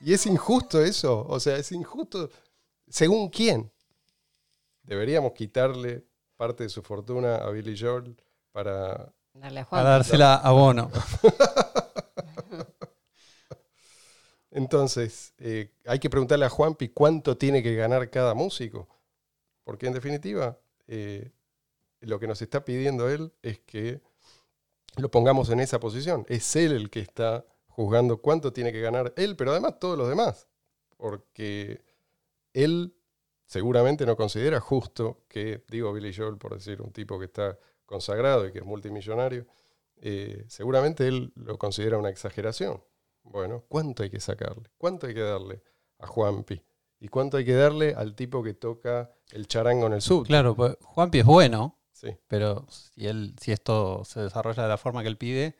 Y 0.00 0.14
es 0.14 0.24
injusto 0.26 0.80
eso. 0.80 1.26
O 1.28 1.40
sea, 1.40 1.56
es 1.56 1.72
injusto. 1.72 2.30
¿Según 2.88 3.30
quién? 3.30 3.72
Deberíamos 4.84 5.32
quitarle 5.32 6.04
parte 6.36 6.62
de 6.62 6.68
su 6.68 6.80
fortuna 6.80 7.38
a 7.38 7.50
Billy 7.50 7.76
Joel 7.76 8.16
para. 8.52 9.12
Darle 9.32 9.58
a 9.58 9.62
A 9.62 9.66
Juan. 9.66 9.84
dársela 9.84 10.34
a 10.36 10.52
Bono. 10.52 10.88
Entonces, 14.54 15.34
eh, 15.38 15.72
hay 15.84 15.98
que 15.98 16.08
preguntarle 16.08 16.46
a 16.46 16.48
Juanpi 16.48 16.88
cuánto 16.88 17.36
tiene 17.36 17.60
que 17.60 17.74
ganar 17.74 18.08
cada 18.08 18.34
músico. 18.34 18.88
Porque 19.64 19.88
en 19.88 19.92
definitiva, 19.92 20.60
eh, 20.86 21.32
lo 22.00 22.20
que 22.20 22.28
nos 22.28 22.40
está 22.40 22.64
pidiendo 22.64 23.10
él 23.10 23.32
es 23.42 23.58
que 23.58 24.00
lo 24.96 25.10
pongamos 25.10 25.50
en 25.50 25.58
esa 25.58 25.80
posición. 25.80 26.24
Es 26.28 26.54
él 26.54 26.70
el 26.70 26.88
que 26.88 27.00
está 27.00 27.44
juzgando 27.66 28.18
cuánto 28.18 28.52
tiene 28.52 28.72
que 28.72 28.80
ganar 28.80 29.12
él, 29.16 29.34
pero 29.34 29.50
además 29.50 29.80
todos 29.80 29.98
los 29.98 30.08
demás. 30.08 30.46
Porque 30.96 31.82
él 32.52 32.94
seguramente 33.46 34.06
no 34.06 34.16
considera 34.16 34.60
justo 34.60 35.24
que, 35.26 35.64
digo 35.68 35.92
Billy 35.92 36.14
Joel 36.14 36.38
por 36.38 36.54
decir 36.54 36.80
un 36.80 36.92
tipo 36.92 37.18
que 37.18 37.24
está 37.24 37.58
consagrado 37.86 38.46
y 38.46 38.52
que 38.52 38.60
es 38.60 38.64
multimillonario, 38.64 39.48
eh, 40.00 40.44
seguramente 40.46 41.08
él 41.08 41.32
lo 41.34 41.58
considera 41.58 41.98
una 41.98 42.10
exageración. 42.10 42.80
Bueno, 43.24 43.64
¿cuánto 43.68 44.02
hay 44.02 44.10
que 44.10 44.20
sacarle? 44.20 44.70
¿Cuánto 44.78 45.06
hay 45.06 45.14
que 45.14 45.20
darle 45.20 45.62
a 45.98 46.06
Juanpi? 46.06 46.62
¿Y 47.00 47.08
cuánto 47.08 47.36
hay 47.36 47.44
que 47.44 47.54
darle 47.54 47.94
al 47.94 48.14
tipo 48.14 48.42
que 48.42 48.54
toca 48.54 49.10
el 49.32 49.46
charango 49.48 49.86
en 49.88 49.94
el 49.94 50.02
sub? 50.02 50.26
Claro, 50.26 50.54
pues 50.54 50.76
Juanpi 50.82 51.18
es 51.20 51.24
bueno, 51.26 51.78
Sí. 51.92 52.08
pero 52.28 52.66
si 52.70 53.06
él, 53.06 53.34
si 53.40 53.52
esto 53.52 54.04
se 54.04 54.20
desarrolla 54.20 54.62
de 54.62 54.68
la 54.68 54.78
forma 54.78 55.02
que 55.02 55.08
él 55.08 55.16
pide, 55.18 55.56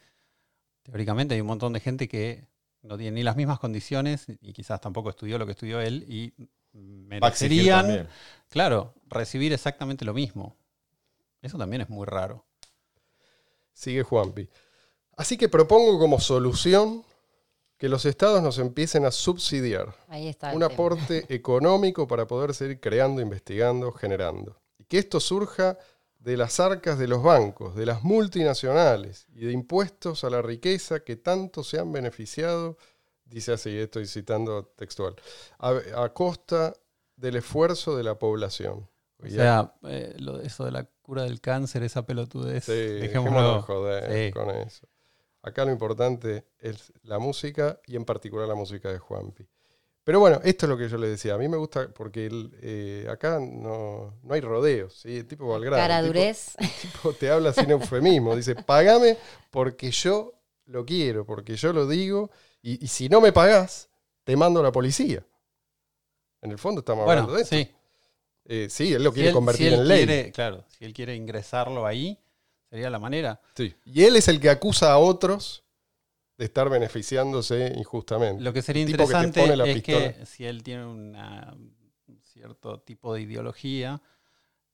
teóricamente 0.82 1.34
hay 1.34 1.40
un 1.40 1.46
montón 1.46 1.72
de 1.72 1.80
gente 1.80 2.08
que 2.08 2.46
no 2.82 2.96
tiene 2.98 3.12
ni 3.16 3.22
las 3.22 3.36
mismas 3.36 3.58
condiciones 3.58 4.26
y 4.40 4.52
quizás 4.52 4.80
tampoco 4.80 5.10
estudió 5.10 5.38
lo 5.38 5.46
que 5.46 5.52
estudió 5.52 5.80
él 5.80 6.04
y 6.08 6.34
merecerían, 6.72 8.08
claro, 8.48 8.94
recibir 9.06 9.52
exactamente 9.52 10.04
lo 10.04 10.12
mismo. 10.12 10.56
Eso 11.40 11.56
también 11.56 11.82
es 11.82 11.88
muy 11.88 12.04
raro. 12.06 12.44
Sigue 13.72 14.02
Juanpi. 14.02 14.48
Así 15.16 15.36
que 15.36 15.48
propongo 15.48 15.98
como 15.98 16.20
solución 16.20 17.04
que 17.84 17.88
los 17.90 18.06
estados 18.06 18.42
nos 18.42 18.58
empiecen 18.58 19.04
a 19.04 19.10
subsidiar 19.10 19.94
Ahí 20.08 20.26
está. 20.28 20.50
el 20.52 20.56
un 20.56 20.62
tema. 20.62 20.72
aporte 20.72 21.26
económico 21.34 22.08
para 22.08 22.26
poder 22.26 22.54
seguir 22.54 22.80
creando, 22.80 23.20
investigando, 23.20 23.92
generando. 23.92 24.56
Y 24.78 24.84
que 24.84 24.96
esto 24.96 25.20
surja 25.20 25.76
de 26.18 26.38
las 26.38 26.60
arcas 26.60 26.98
de 26.98 27.08
los 27.08 27.22
bancos, 27.22 27.74
de 27.76 27.84
las 27.84 28.02
multinacionales 28.02 29.26
y 29.34 29.44
de 29.44 29.52
impuestos 29.52 30.24
a 30.24 30.30
la 30.30 30.40
riqueza 30.40 31.00
que 31.00 31.16
tanto 31.16 31.62
se 31.62 31.78
han 31.78 31.92
beneficiado, 31.92 32.78
dice 33.26 33.52
así, 33.52 33.76
estoy 33.76 34.06
citando 34.06 34.64
textual, 34.76 35.14
a, 35.58 35.74
a 36.02 36.12
costa 36.14 36.72
del 37.16 37.36
esfuerzo 37.36 37.96
de 37.98 38.04
la 38.04 38.18
población. 38.18 38.88
O 39.22 39.28
sea, 39.28 39.74
eh, 39.82 40.14
lo 40.18 40.38
de 40.38 40.46
eso 40.46 40.64
de 40.64 40.70
la 40.72 40.84
cura 41.02 41.24
del 41.24 41.42
cáncer, 41.42 41.82
esa 41.82 42.06
pelotudez, 42.06 42.64
Sí, 42.64 42.72
dejémonos 42.72 43.64
joder 43.66 44.26
Sí. 44.28 44.32
con 44.32 44.48
eso. 44.50 44.86
Acá 45.44 45.64
lo 45.64 45.70
importante 45.72 46.46
es 46.58 46.92
la 47.02 47.18
música 47.18 47.78
y 47.86 47.96
en 47.96 48.04
particular 48.04 48.48
la 48.48 48.54
música 48.54 48.90
de 48.90 48.98
Juanpi. 48.98 49.46
Pero 50.02 50.20
bueno, 50.20 50.40
esto 50.44 50.66
es 50.66 50.70
lo 50.70 50.76
que 50.76 50.88
yo 50.88 50.98
le 50.98 51.08
decía. 51.08 51.34
A 51.34 51.38
mí 51.38 51.48
me 51.48 51.56
gusta 51.56 51.88
porque 51.94 52.26
el, 52.26 52.50
eh, 52.60 53.06
acá 53.10 53.38
no, 53.40 54.18
no 54.22 54.34
hay 54.34 54.40
rodeos. 54.40 55.00
¿sí? 55.00 55.16
El 55.18 55.26
tipo 55.26 55.46
Valgrano. 55.48 55.76
Cara 55.76 55.98
el 56.00 56.06
tipo- 56.06 56.18
durez. 56.18 56.54
el 56.58 56.68
tipo 56.92 57.12
te 57.14 57.30
habla 57.30 57.52
sin 57.52 57.70
eufemismo. 57.70 58.34
Dice, 58.36 58.54
pagame 58.54 59.16
porque 59.50 59.90
yo 59.90 60.32
lo 60.66 60.84
quiero, 60.84 61.24
porque 61.24 61.56
yo 61.56 61.72
lo 61.72 61.86
digo. 61.86 62.30
Y, 62.62 62.82
y 62.84 62.88
si 62.88 63.08
no 63.08 63.20
me 63.22 63.32
pagás, 63.32 63.88
te 64.24 64.36
mando 64.36 64.60
a 64.60 64.62
la 64.62 64.72
policía. 64.72 65.24
En 66.42 66.50
el 66.50 66.58
fondo 66.58 66.80
estamos 66.80 67.04
Bueno, 67.06 67.22
hablando 67.22 67.36
de 67.36 67.42
esto. 67.42 67.56
sí. 67.56 67.70
Eh, 68.46 68.66
sí, 68.68 68.92
él 68.92 69.02
lo 69.02 69.10
Si 69.10 69.14
quiere 69.14 69.28
él- 69.30 69.34
convertir 69.34 69.68
si 69.68 69.74
él 69.74 69.80
en 69.80 69.88
ley. 69.88 70.06
quiere- 70.06 70.32
claro, 70.32 70.64
si 70.68 70.84
él 70.84 70.92
quiere 70.92 71.14
ingresarlo 71.16 71.86
ahí, 71.86 72.18
sería 72.74 72.90
la 72.90 72.98
manera. 72.98 73.40
Sí. 73.54 73.72
Y 73.84 74.02
él 74.02 74.16
es 74.16 74.26
el 74.26 74.40
que 74.40 74.50
acusa 74.50 74.92
a 74.92 74.98
otros 74.98 75.62
de 76.36 76.44
estar 76.46 76.68
beneficiándose 76.68 77.72
injustamente. 77.76 78.42
Lo 78.42 78.52
que 78.52 78.62
sería 78.62 78.82
El 78.82 78.86
que 78.88 78.90
interesante 79.02 79.40
es 79.44 79.74
pistola. 79.82 80.12
que 80.14 80.26
si 80.26 80.44
él 80.44 80.64
tiene 80.64 80.84
una- 80.84 81.54
un 81.56 82.20
cierto 82.22 82.80
tipo 82.80 83.14
de 83.14 83.20
ideología 83.22 84.02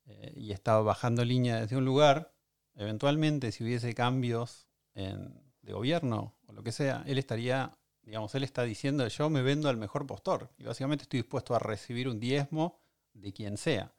eh, 0.07 0.33
y 0.35 0.53
está 0.53 0.79
bajando 0.81 1.25
línea 1.27 1.61
desde 1.61 1.77
un 1.77 1.85
lugar, 1.85 2.33
eventualmente 2.75 3.53
si 3.53 3.65
hubiese 3.65 3.93
cambios 3.95 4.67
en- 4.95 5.39
de 5.61 5.73
gobierno 5.75 6.35
o 6.47 6.53
lo 6.55 6.63
que 6.63 6.73
sea, 6.73 7.05
él 7.07 7.19
estaría 7.19 7.77
digamos, 8.03 8.35
él 8.35 8.43
está 8.45 8.63
diciendo, 8.65 9.07
yo 9.07 9.29
me 9.31 9.43
vendo 9.43 9.69
al 9.69 9.77
mejor 9.77 10.05
postor. 10.07 10.51
Y 10.59 10.65
básicamente 10.65 11.03
estoy 11.03 11.21
dispuesto 11.21 11.55
a 11.55 11.59
recibir 11.61 12.09
un 12.09 12.19
diezmo 12.19 12.81
de 13.13 13.33
quien 13.33 13.57
sea. 13.59 13.93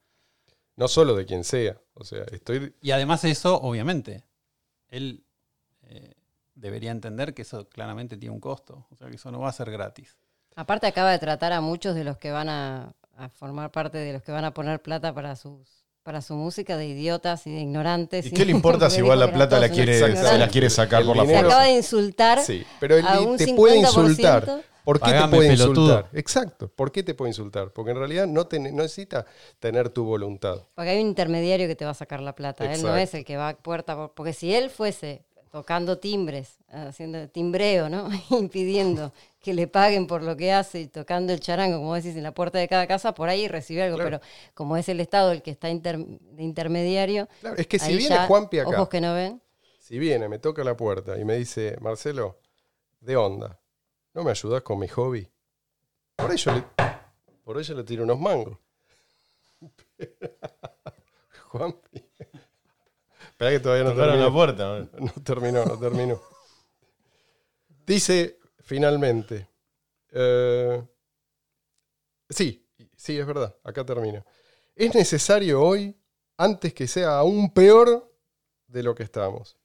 No 0.81 0.87
solo 0.87 1.15
de 1.15 1.27
quien 1.27 1.43
sea. 1.43 1.79
O 1.93 2.03
sea, 2.03 2.23
estoy. 2.31 2.75
Y 2.81 2.89
además 2.89 3.23
eso, 3.23 3.61
obviamente, 3.61 4.25
él 4.87 5.23
eh, 5.83 6.15
debería 6.55 6.89
entender 6.89 7.35
que 7.35 7.43
eso 7.43 7.69
claramente 7.69 8.17
tiene 8.17 8.33
un 8.33 8.41
costo. 8.41 8.87
O 8.89 8.95
sea, 8.95 9.07
que 9.07 9.17
eso 9.17 9.29
no 9.31 9.41
va 9.41 9.49
a 9.49 9.53
ser 9.53 9.69
gratis. 9.69 10.17
Aparte 10.55 10.87
acaba 10.87 11.11
de 11.11 11.19
tratar 11.19 11.53
a 11.53 11.61
muchos 11.61 11.93
de 11.93 12.03
los 12.03 12.17
que 12.17 12.31
van 12.31 12.49
a, 12.49 12.95
a 13.15 13.29
formar 13.29 13.71
parte 13.71 13.99
de 13.99 14.11
los 14.11 14.23
que 14.23 14.31
van 14.31 14.43
a 14.43 14.55
poner 14.55 14.81
plata 14.81 15.13
para 15.13 15.35
sus 15.35 15.80
para 16.03 16.21
su 16.21 16.33
música 16.33 16.77
de 16.77 16.87
idiotas 16.87 17.45
y 17.47 17.51
de 17.51 17.61
ignorantes. 17.61 18.25
¿Y 18.25 18.31
qué 18.31 18.45
le 18.45 18.51
importa 18.51 18.89
si 18.89 18.99
igual 18.99 19.19
la 19.19 19.31
plata 19.31 19.59
la 19.59 19.69
quiere, 19.69 19.99
se 19.99 20.37
la 20.37 20.47
quiere 20.47 20.69
sacar 20.69 21.01
El 21.01 21.07
por 21.07 21.17
la 21.17 21.23
Se 21.23 21.27
dinero- 21.27 21.41
fuerza? 21.49 21.57
acaba 21.57 21.71
de 21.71 21.77
insultar 21.77 22.39
Sí, 22.41 22.63
pero 22.79 22.97
él 22.97 23.05
a 23.07 23.19
un 23.21 23.37
te 23.37 23.53
puede 23.53 23.75
50%. 23.81 23.87
insultar. 23.87 24.61
¿Por 24.83 24.97
qué 24.97 25.11
Pagame, 25.11 25.29
te 25.31 25.35
puede 25.35 25.49
pelotudo. 25.49 25.81
insultar? 25.83 26.09
Exacto. 26.13 26.67
¿Por 26.75 26.91
qué 26.91 27.03
te 27.03 27.13
puede 27.13 27.29
insultar? 27.29 27.69
Porque 27.71 27.91
en 27.91 27.97
realidad 27.97 28.25
no, 28.25 28.47
te- 28.47 28.57
no 28.59 28.81
necesita 28.81 29.27
tener 29.59 29.89
tu 29.89 30.03
voluntad. 30.05 30.63
Porque 30.73 30.89
hay 30.89 31.01
un 31.01 31.07
intermediario 31.07 31.67
que 31.67 31.75
te 31.75 31.85
va 31.85 31.91
a 31.91 31.95
sacar 31.95 32.19
la 32.19 32.33
plata. 32.33 32.71
Él 32.73 32.81
no 32.81 32.95
es 32.95 33.13
el 33.13 33.23
que 33.23 33.37
va 33.37 33.53
puerta 33.53 33.95
por... 33.95 34.13
Porque 34.13 34.33
si 34.33 34.55
él 34.55 34.71
fuese 34.71 35.21
tocando 35.51 35.97
timbres, 35.97 36.57
haciendo 36.69 37.27
timbreo, 37.29 37.89
¿no? 37.89 38.09
Impidiendo 38.29 39.11
que 39.41 39.53
le 39.53 39.67
paguen 39.67 40.07
por 40.07 40.23
lo 40.23 40.37
que 40.37 40.51
hace 40.53 40.81
y 40.81 40.87
tocando 40.87 41.33
el 41.33 41.39
charango, 41.39 41.77
como 41.77 41.93
decís, 41.95 42.15
en 42.15 42.23
la 42.23 42.33
puerta 42.33 42.57
de 42.59 42.67
cada 42.67 42.87
casa, 42.87 43.13
por 43.13 43.27
ahí 43.27 43.47
recibe 43.47 43.83
algo. 43.83 43.97
Claro. 43.97 44.19
Pero 44.21 44.31
como 44.53 44.77
es 44.77 44.87
el 44.87 44.99
Estado 44.99 45.31
el 45.31 45.41
que 45.41 45.51
está 45.51 45.69
inter- 45.69 45.97
de 46.05 46.43
intermediario, 46.43 47.27
Claro, 47.41 47.57
es 47.57 47.67
que 47.67 47.79
si 47.79 47.95
viene 47.97 48.17
Juanpi 48.27 48.59
acá, 48.59 48.69
ojos 48.69 48.89
que 48.89 49.01
no 49.01 49.13
ven. 49.13 49.41
si 49.79 49.99
viene, 49.99 50.29
me 50.29 50.39
toca 50.39 50.63
la 50.63 50.77
puerta 50.77 51.17
y 51.19 51.25
me 51.25 51.35
dice, 51.37 51.75
Marcelo, 51.81 52.39
de 53.01 53.15
onda, 53.17 53.59
¿no 54.13 54.23
me 54.23 54.31
ayudas 54.31 54.61
con 54.61 54.79
mi 54.79 54.87
hobby? 54.87 55.27
Por 56.15 56.31
ello 56.31 56.53
le, 56.53 56.63
por 57.43 57.59
ello 57.59 57.75
le 57.75 57.83
tiro 57.83 58.03
unos 58.03 58.19
mangos. 58.19 58.57
Juanpi. 61.49 62.05
Espera 63.41 63.57
que 63.57 63.63
todavía 63.63 63.83
no 63.85 63.95
termino. 63.95 64.23
la 64.23 64.31
puerta. 64.31 64.69
man. 64.69 64.89
No 64.99 65.23
terminó, 65.23 65.65
no 65.65 65.79
terminó. 65.79 66.21
Dice 67.87 68.37
finalmente. 68.59 69.49
eh, 70.11 70.83
sí, 72.29 72.63
sí, 72.95 73.17
es 73.17 73.25
verdad, 73.25 73.55
acá 73.63 73.83
termina. 73.83 74.23
Es 74.75 74.93
necesario 74.93 75.59
hoy, 75.59 75.97
antes 76.37 76.71
que 76.75 76.87
sea 76.87 77.17
aún 77.17 77.51
peor 77.51 78.13
de 78.67 78.83
lo 78.83 78.93
que 78.93 79.01
estamos. 79.01 79.57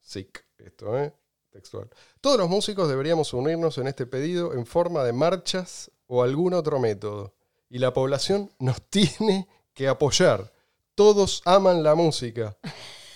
Sick, 0.00 0.46
esto, 0.56 0.98
¿eh? 0.98 1.12
Textual. 1.50 1.90
Todos 2.22 2.38
los 2.38 2.48
músicos 2.48 2.88
deberíamos 2.88 3.34
unirnos 3.34 3.76
en 3.76 3.88
este 3.88 4.06
pedido 4.06 4.54
en 4.54 4.64
forma 4.64 5.04
de 5.04 5.12
marchas 5.12 5.90
o 6.06 6.22
algún 6.22 6.54
otro 6.54 6.80
método. 6.80 7.34
Y 7.68 7.78
la 7.78 7.92
población 7.92 8.50
nos 8.58 8.80
tiene 8.88 9.46
que 9.74 9.86
apoyar. 9.86 10.55
Todos 10.96 11.42
aman 11.44 11.82
la 11.82 11.94
música. 11.94 12.56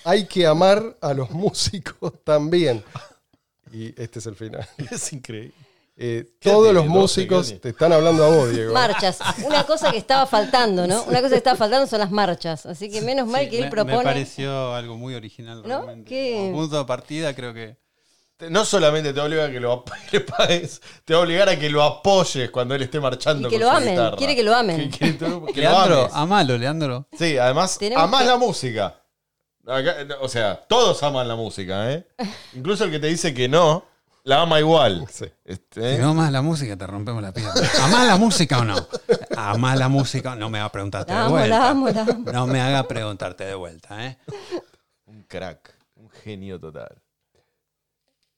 Hay 0.05 0.27
que 0.27 0.47
amar 0.47 0.97
a 1.01 1.15
los 1.15 1.31
músicos 1.33 2.13
también. 2.23 2.85
Y 3.73 3.89
este 4.01 4.19
es 4.21 4.27
el 4.27 4.37
final. 4.37 4.69
Es 4.91 5.13
increíble. 5.13 5.55
Eh, 5.97 6.25
¿Qué 6.39 6.51
todos 6.51 6.73
los 6.73 6.85
12, 6.87 6.99
músicos 6.99 7.61
te 7.61 7.71
están 7.71 7.93
hablando 7.93 8.25
a 8.25 8.29
vos, 8.29 8.51
Diego. 8.53 8.73
Marchas. 8.75 9.19
Una 9.45 9.65
cosa 9.65 9.91
que 9.91 9.99
estaba 9.99 10.27
faltando, 10.27 10.87
¿no? 10.87 11.03
Una 11.05 11.21
cosa 11.21 11.31
que 11.31 11.39
estaba 11.39 11.57
faltando 11.57 11.87
son 11.87 12.01
las 12.01 12.11
marchas. 12.11 12.65
Así 12.67 12.91
que 12.91 13.01
menos 13.03 13.27
mal 13.27 13.45
Sí, 13.45 13.51
que 13.51 13.57
él 13.57 13.63
me, 13.65 13.67
me 13.67 13.71
propone. 13.71 14.05
pareció 14.05 14.75
algo 14.75 14.97
muy 14.97 15.15
original. 15.15 15.63
¿No? 15.63 15.83
realmente. 15.83 16.09
¿Qué? 16.09 16.37
Como 16.51 16.63
punto 16.63 16.79
de 16.79 16.85
partida 16.85 17.35
creo 17.35 17.53
que... 17.55 17.77
No 18.49 18.65
solamente 18.65 19.13
te 19.13 19.21
obliga 19.21 19.45
a 19.47 19.51
que 19.51 19.61
lo 19.61 19.85
le 20.13 20.21
pagues, 20.21 20.81
te 21.05 21.13
va 21.15 21.21
a 21.21 21.23
obligar 21.25 21.49
a 21.49 21.59
que 21.59 21.69
lo 21.69 21.83
apoyes 21.83 22.51
cuando 22.51 22.75
él 22.75 22.83
esté 22.83 22.99
marchando 23.01 23.49
Y 23.49 23.51
que 23.51 23.57
con 23.59 23.67
lo 23.67 23.71
su 23.73 23.77
amen, 23.77 23.91
guitarra. 23.95 24.17
quiere 24.17 24.37
que 24.37 24.43
lo 24.43 24.55
amen. 24.55 24.91
Que, 24.99 25.17
que 25.19 25.25
lo 25.27 25.47
Leandro, 25.55 26.01
ames. 26.03 26.13
amalo, 26.15 26.57
Leandro. 26.59 27.07
Sí, 27.19 27.37
además, 27.37 27.79
amás 27.97 28.23
que- 28.23 28.29
la 28.29 28.37
música. 28.37 28.97
Acá, 29.67 29.95
o 30.21 30.29
sea, 30.29 30.65
todos 30.69 31.03
aman 31.03 31.29
la 31.29 31.37
música, 31.37 31.93
¿eh? 31.93 32.07
Incluso 32.55 32.85
el 32.85 32.91
que 32.91 32.99
te 32.99 33.07
dice 33.09 33.33
que 33.35 33.47
no, 33.49 33.85
la 34.25 34.41
ama 34.41 34.59
igual. 34.59 35.07
Sí. 35.13 35.27
Este, 35.45 35.97
Si 35.97 36.03
no 36.03 36.11
amas 36.11 36.33
la 36.33 36.41
música, 36.43 36.77
te 36.77 36.87
rompemos 36.87 37.23
la 37.23 37.31
pierna. 37.33 37.53
¿Amás 37.83 38.07
la 38.07 38.17
música 38.17 38.59
o 38.59 38.65
no? 38.65 38.75
¿Amás 39.37 39.79
la 39.79 39.89
música? 39.89 40.35
No 40.35 40.49
me 40.51 40.59
haga 40.59 40.73
preguntarte 40.73 41.13
La 41.13 41.19
de 41.21 41.25
amo, 41.27 41.35
vuelta. 41.37 41.49
la 41.59 41.69
amo, 41.69 41.89
la 41.91 42.01
amo. 42.03 42.33
No 42.33 42.47
me 42.47 42.61
haga 42.61 42.89
preguntarte 42.89 43.45
de 43.45 43.55
vuelta, 43.55 44.07
¿eh? 44.07 44.19
Un 45.07 45.23
crack, 45.25 45.75
un 45.97 46.09
genio 46.11 46.59
total. 46.59 46.97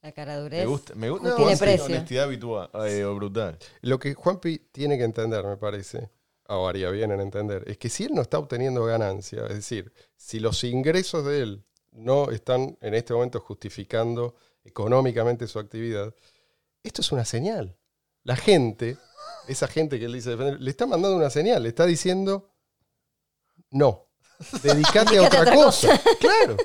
La 0.03 0.13
cara 0.13 0.35
Me 0.35 0.41
durez. 0.43 0.67
gusta, 0.67 0.95
me 0.97 1.11
gusta 1.11 1.29
no 1.29 1.37
tiene 1.37 1.57
precio. 1.57 1.85
honestidad 1.87 2.25
habitual, 2.25 2.69
eh, 2.87 3.05
o 3.05 3.15
brutal. 3.15 3.57
Lo 3.83 3.99
que 3.99 4.15
Juanpi 4.15 4.59
tiene 4.73 4.99
que 4.99 5.05
entender, 5.05 5.45
me 5.45 5.57
parece, 5.57 6.11
o 6.49 6.67
haría 6.67 6.91
bien 6.91 7.13
en 7.13 7.21
entender, 7.21 7.63
es 7.69 7.79
que 7.79 7.89
si 7.89 8.05
él 8.05 8.13
no 8.13 8.23
está 8.23 8.39
obteniendo 8.39 8.85
ganancia, 8.85 9.47
es 9.47 9.55
decir, 9.55 9.93
si 10.17 10.41
los 10.41 10.65
ingresos 10.65 11.25
de 11.25 11.43
él 11.43 11.65
no 11.93 12.31
están 12.31 12.77
en 12.81 12.95
este 12.95 13.15
momento 13.15 13.39
justificando 13.41 14.35
económicamente 14.65 15.47
su 15.47 15.61
actividad, 15.61 16.13
esto 16.83 17.01
es 17.01 17.13
una 17.13 17.25
señal. 17.25 17.77
La 18.25 18.35
gente, 18.35 18.97
esa 19.47 19.69
gente 19.69 20.01
que 20.01 20.07
él 20.07 20.13
dice 20.15 20.31
defender, 20.31 20.61
le 20.61 20.71
está 20.71 20.85
mandando 20.87 21.17
una 21.17 21.31
señal, 21.31 21.63
le 21.63 21.69
está 21.69 21.87
diciendo, 21.87 22.51
no, 23.71 24.09
dedicate 24.65 25.17
a 25.19 25.21
Dedicate 25.21 25.21
otra, 25.21 25.39
a 25.39 25.43
otra 25.43 25.55
cosa. 25.55 26.03
Claro. 26.19 26.57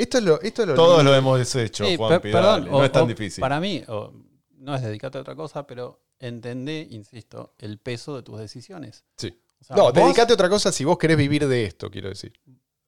Esto 0.00 0.18
es 0.18 0.24
lo, 0.24 0.40
esto 0.40 0.62
es 0.62 0.68
lo 0.68 0.74
Todos 0.74 0.98
lindo. 0.98 1.10
lo 1.12 1.16
hemos 1.16 1.54
hecho, 1.56 1.84
Sí, 1.86 1.96
Juan 1.96 2.20
per- 2.20 2.32
perdón, 2.32 2.64
no 2.66 2.76
o- 2.78 2.84
es 2.84 2.92
tan 2.92 3.04
o 3.04 3.06
difícil. 3.06 3.40
Para 3.40 3.60
mí, 3.60 3.82
o, 3.88 4.12
no 4.58 4.74
es 4.74 4.82
dedicarte 4.82 5.18
a 5.18 5.20
otra 5.20 5.34
cosa, 5.36 5.66
pero 5.66 6.00
entendé, 6.18 6.86
insisto, 6.90 7.54
el 7.58 7.78
peso 7.78 8.16
de 8.16 8.22
tus 8.22 8.38
decisiones. 8.38 9.04
Sí. 9.16 9.34
O 9.60 9.64
sea, 9.64 9.76
No, 9.76 9.82
vos- 9.84 9.94
dedicate 9.94 10.32
a 10.32 10.34
otra 10.34 10.48
cosa 10.48 10.72
si 10.72 10.84
vos 10.84 10.98
querés 10.98 11.16
vivir 11.16 11.46
de 11.46 11.64
esto, 11.64 11.90
quiero 11.90 12.08
decir. 12.08 12.32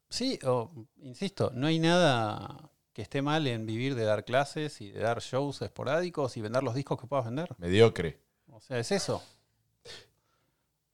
Sí, 0.09 0.39
o, 0.45 0.71
insisto, 1.03 1.51
no 1.55 1.67
hay 1.67 1.79
nada 1.79 2.71
que 2.93 3.03
esté 3.03 3.23
mal 3.23 3.47
en 3.47 3.65
vivir 3.65 3.95
de 3.95 4.05
dar 4.05 4.25
clases 4.25 4.81
y 4.83 4.91
de 4.91 5.01
dar 5.01 5.21
shows 5.23 5.63
esporádicos 5.63 6.37
y 6.37 6.43
vender 6.43 6.63
los 6.63 6.75
discos 6.75 7.01
que 7.01 7.07
puedas 7.07 7.25
vender. 7.25 7.49
Mediocre. 7.59 8.19
O 8.51 8.61
sea, 8.61 8.79
es 8.79 8.93
eso. 8.93 9.23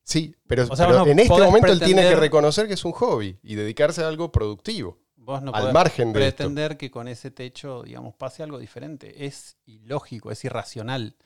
Sí, 0.04 0.34
pero, 0.46 0.64
O 0.70 0.76
sea, 0.76 0.86
pero 0.86 0.98
vos 1.00 1.06
no 1.06 1.12
en 1.12 1.18
este 1.18 1.40
momento 1.40 1.66
él 1.72 1.80
tiene 1.80 2.02
que 2.02 2.16
reconocer 2.16 2.66
que 2.66 2.74
es 2.74 2.84
un 2.84 2.92
hobby 2.92 3.38
y 3.42 3.56
dedicarse 3.56 4.02
a 4.02 4.08
algo 4.08 4.32
productivo. 4.32 4.98
Vos 5.28 5.42
no 5.42 5.52
Al 5.52 5.60
podés 5.60 5.74
margen 5.74 6.12
de 6.14 6.26
esto. 6.26 6.36
pretender 6.38 6.78
que 6.78 6.90
con 6.90 7.06
ese 7.06 7.30
techo, 7.30 7.82
digamos, 7.82 8.14
pase 8.14 8.42
algo 8.42 8.58
diferente. 8.58 9.26
Es 9.26 9.58
ilógico, 9.66 10.30
es 10.30 10.42
irracional. 10.42 11.16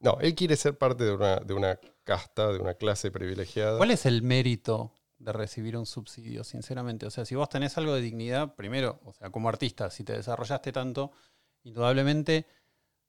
No, 0.00 0.16
él 0.22 0.34
quiere 0.34 0.56
ser 0.56 0.78
parte 0.78 1.04
de 1.04 1.12
una, 1.12 1.36
de 1.36 1.52
una 1.52 1.78
casta, 2.04 2.50
de 2.50 2.58
una 2.58 2.72
clase 2.72 3.10
privilegiada. 3.10 3.76
¿Cuál 3.76 3.90
es 3.90 4.06
el 4.06 4.22
mérito 4.22 4.92
de 5.18 5.34
recibir 5.34 5.76
un 5.76 5.84
subsidio, 5.84 6.42
sinceramente? 6.42 7.04
O 7.04 7.10
sea, 7.10 7.26
si 7.26 7.34
vos 7.34 7.50
tenés 7.50 7.76
algo 7.76 7.92
de 7.92 8.00
dignidad, 8.00 8.54
primero, 8.54 8.98
o 9.04 9.12
sea, 9.12 9.28
como 9.28 9.50
artista, 9.50 9.90
si 9.90 10.04
te 10.04 10.14
desarrollaste 10.14 10.72
tanto, 10.72 11.12
indudablemente, 11.64 12.46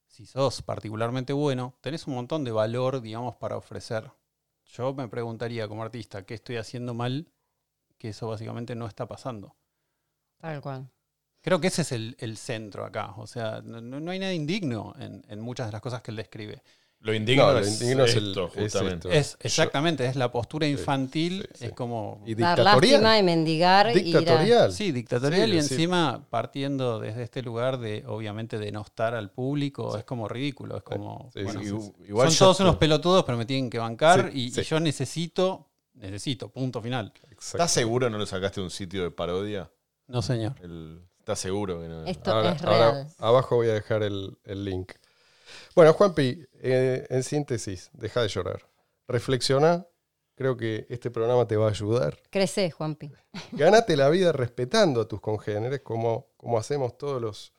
si 0.06 0.26
sos 0.26 0.62
particularmente 0.64 1.32
bueno, 1.32 1.78
tenés 1.80 2.08
un 2.08 2.16
montón 2.16 2.44
de 2.44 2.52
valor, 2.52 3.00
digamos, 3.00 3.38
para 3.38 3.56
ofrecer. 3.56 4.12
Yo 4.66 4.94
me 4.94 5.08
preguntaría 5.08 5.66
como 5.70 5.84
artista, 5.84 6.26
¿qué 6.26 6.34
estoy 6.34 6.58
haciendo 6.58 6.94
mal? 6.94 7.32
Que 7.98 8.10
eso 8.10 8.28
básicamente 8.28 8.76
no 8.76 8.86
está 8.86 9.08
pasando. 9.08 9.56
Tal 10.40 10.62
cual. 10.62 10.90
Creo 11.42 11.62
que 11.62 11.68
ese 11.68 11.84
es 11.84 11.92
el, 11.92 12.16
el 12.20 12.38
centro 12.38 12.86
acá. 12.86 13.14
O 13.18 13.28
sea, 13.28 13.62
no, 13.64 13.80
no- 13.82 14.12
hay 14.12 14.20
nada 14.20 14.34
indigno 14.34 14.94
en, 15.00 15.24
en 15.30 15.40
muchas 15.42 15.68
de 15.68 15.72
las 15.74 15.82
cosas 15.82 16.02
que 16.02 16.12
él 16.12 16.18
describe. 16.18 16.62
Lo 17.02 17.14
indigno, 17.14 17.46
No, 17.48 17.54
lo 17.54 17.60
es, 17.60 17.80
indigno 17.80 18.06
es 18.06 18.16
esto, 18.16 18.48
es 18.48 18.54
justamente. 18.64 19.08
esto. 19.10 19.12
Es 19.12 19.38
exactamente, 19.42 20.08
es 20.08 20.16
la 20.16 20.32
postura 20.32 20.66
infantil, 20.66 21.44
sí, 21.52 21.60
sí. 21.60 21.66
es 21.66 21.74
como 21.74 22.24
y 22.26 22.34
Dar 22.34 22.58
dictatorial. 22.58 22.92
lástima 22.94 23.20
y 23.20 23.24
mendigar. 23.24 23.88
y 23.96 24.00
ir 24.00 24.16
a- 24.16 24.20
Dictatorial. 24.22 24.72
Sí, 24.74 24.92
dictatorial 24.92 25.52
Sí, 25.52 25.58
y 25.58 25.62
sí. 25.62 25.74
encima 25.76 26.26
partiendo 26.32 27.00
desde 27.00 27.22
este 27.22 27.44
lugar 27.44 27.78
de, 27.78 28.04
obviamente, 28.08 28.58
denostar 28.58 29.14
al 29.14 29.30
público, 29.30 29.96
es 29.96 30.04
como 30.04 30.28
ridículo, 30.28 30.78
es 30.78 30.84
como... 30.84 31.30
Sí, 31.32 31.44
bueno, 31.44 31.60
sí, 31.62 31.68
Igu- 31.70 31.82
sí. 31.96 32.04
igual 32.08 32.32
son 32.32 32.40
todos 32.40 32.58
te- 32.58 32.64
unos 32.64 32.78
pelotudos, 32.78 33.24
pero 33.24 33.38
me 33.38 33.46
tienen 33.46 33.70
que 33.70 33.78
bancar 33.78 34.32
Sí, 34.32 34.40
y, 34.46 34.50
sí. 34.52 34.62
y 34.62 34.64
yo 34.64 34.80
necesito, 34.80 35.70
necesito, 35.94 36.50
punto 36.50 36.82
final. 36.82 37.14
Exacto. 37.30 37.58
¿Estás 37.58 37.72
seguro 37.72 38.10
no 38.10 38.18
lo 38.18 38.26
sacaste 38.26 38.62
de 38.62 38.64
un 38.64 38.72
sitio 38.72 39.04
de 39.04 39.12
parodia? 39.12 39.70
No, 40.08 40.22
señor. 40.22 40.56
El- 40.62 41.02
¿Estás 41.20 41.40
seguro 41.40 41.82
que 41.82 41.88
no? 41.88 42.06
Esto 42.06 42.32
Ahora- 42.32 42.52
es 42.54 42.62
ahora 42.64 42.92
real. 42.92 43.08
abajo 43.18 43.56
voy 43.56 43.70
a 43.70 43.74
dejar 43.74 44.04
el, 44.04 44.38
el 44.44 44.64
link. 44.64 44.92
Bueno, 45.76 45.94
Juanpi, 45.94 46.46
eh, 46.54 47.08
en 47.10 47.24
síntesis, 47.24 47.90
deja 47.94 48.22
de 48.22 48.28
llorar. 48.28 48.70
Reflexiona. 49.08 49.88
Creo 50.36 50.58
que 50.58 50.86
este 50.90 51.10
programa 51.10 51.48
te 51.48 51.56
va 51.56 51.68
a 51.68 51.70
ayudar. 51.70 52.20
Crecé, 52.30 52.70
Juanpi. 52.70 53.12
Ganate 53.54 53.96
la 53.98 54.10
vida 54.10 54.34
respetando 54.34 55.02
a 55.02 55.08
tus 55.08 55.22
congéneres, 55.22 55.82
como, 55.82 56.28
como 56.38 56.58
hacemos 56.60 56.98
todos 56.98 57.22
los 57.22 57.54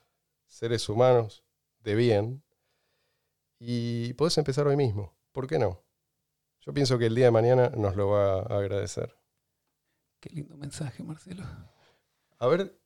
seres 0.46 0.88
humanos 0.88 1.42
de 1.80 1.94
bien. 1.94 2.44
Y 3.58 4.12
podés 4.14 4.36
empezar 4.38 4.66
hoy 4.68 4.76
mismo. 4.76 5.16
¿Por 5.32 5.46
qué 5.46 5.58
no? 5.58 5.82
Yo 6.60 6.72
pienso 6.74 6.98
que 6.98 7.06
el 7.06 7.14
día 7.14 7.26
de 7.26 7.30
mañana 7.30 7.70
nos 7.70 7.96
lo 7.96 8.08
va 8.10 8.40
a 8.40 8.58
agradecer. 8.58 9.16
Qué 10.20 10.30
lindo 10.30 10.56
mensaje, 10.56 11.02
Marcelo. 11.02 11.44
A 12.38 12.46
ver, 12.46 12.78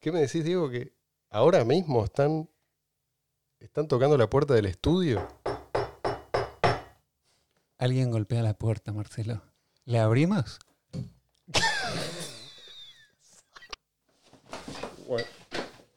¿qué 0.00 0.12
me 0.12 0.20
decís, 0.20 0.44
Diego? 0.44 0.68
Que 0.70 0.92
ahora 1.30 1.64
mismo 1.64 2.04
están 2.04 2.48
¿Están 3.60 3.86
tocando 3.88 4.16
la 4.16 4.30
puerta 4.30 4.54
del 4.54 4.64
estudio? 4.64 5.28
Alguien 7.76 8.10
golpea 8.10 8.42
la 8.42 8.54
puerta, 8.54 8.90
Marcelo. 8.90 9.42
¿Le 9.84 9.98
abrimos? 9.98 10.58
Bueno, 15.06 15.26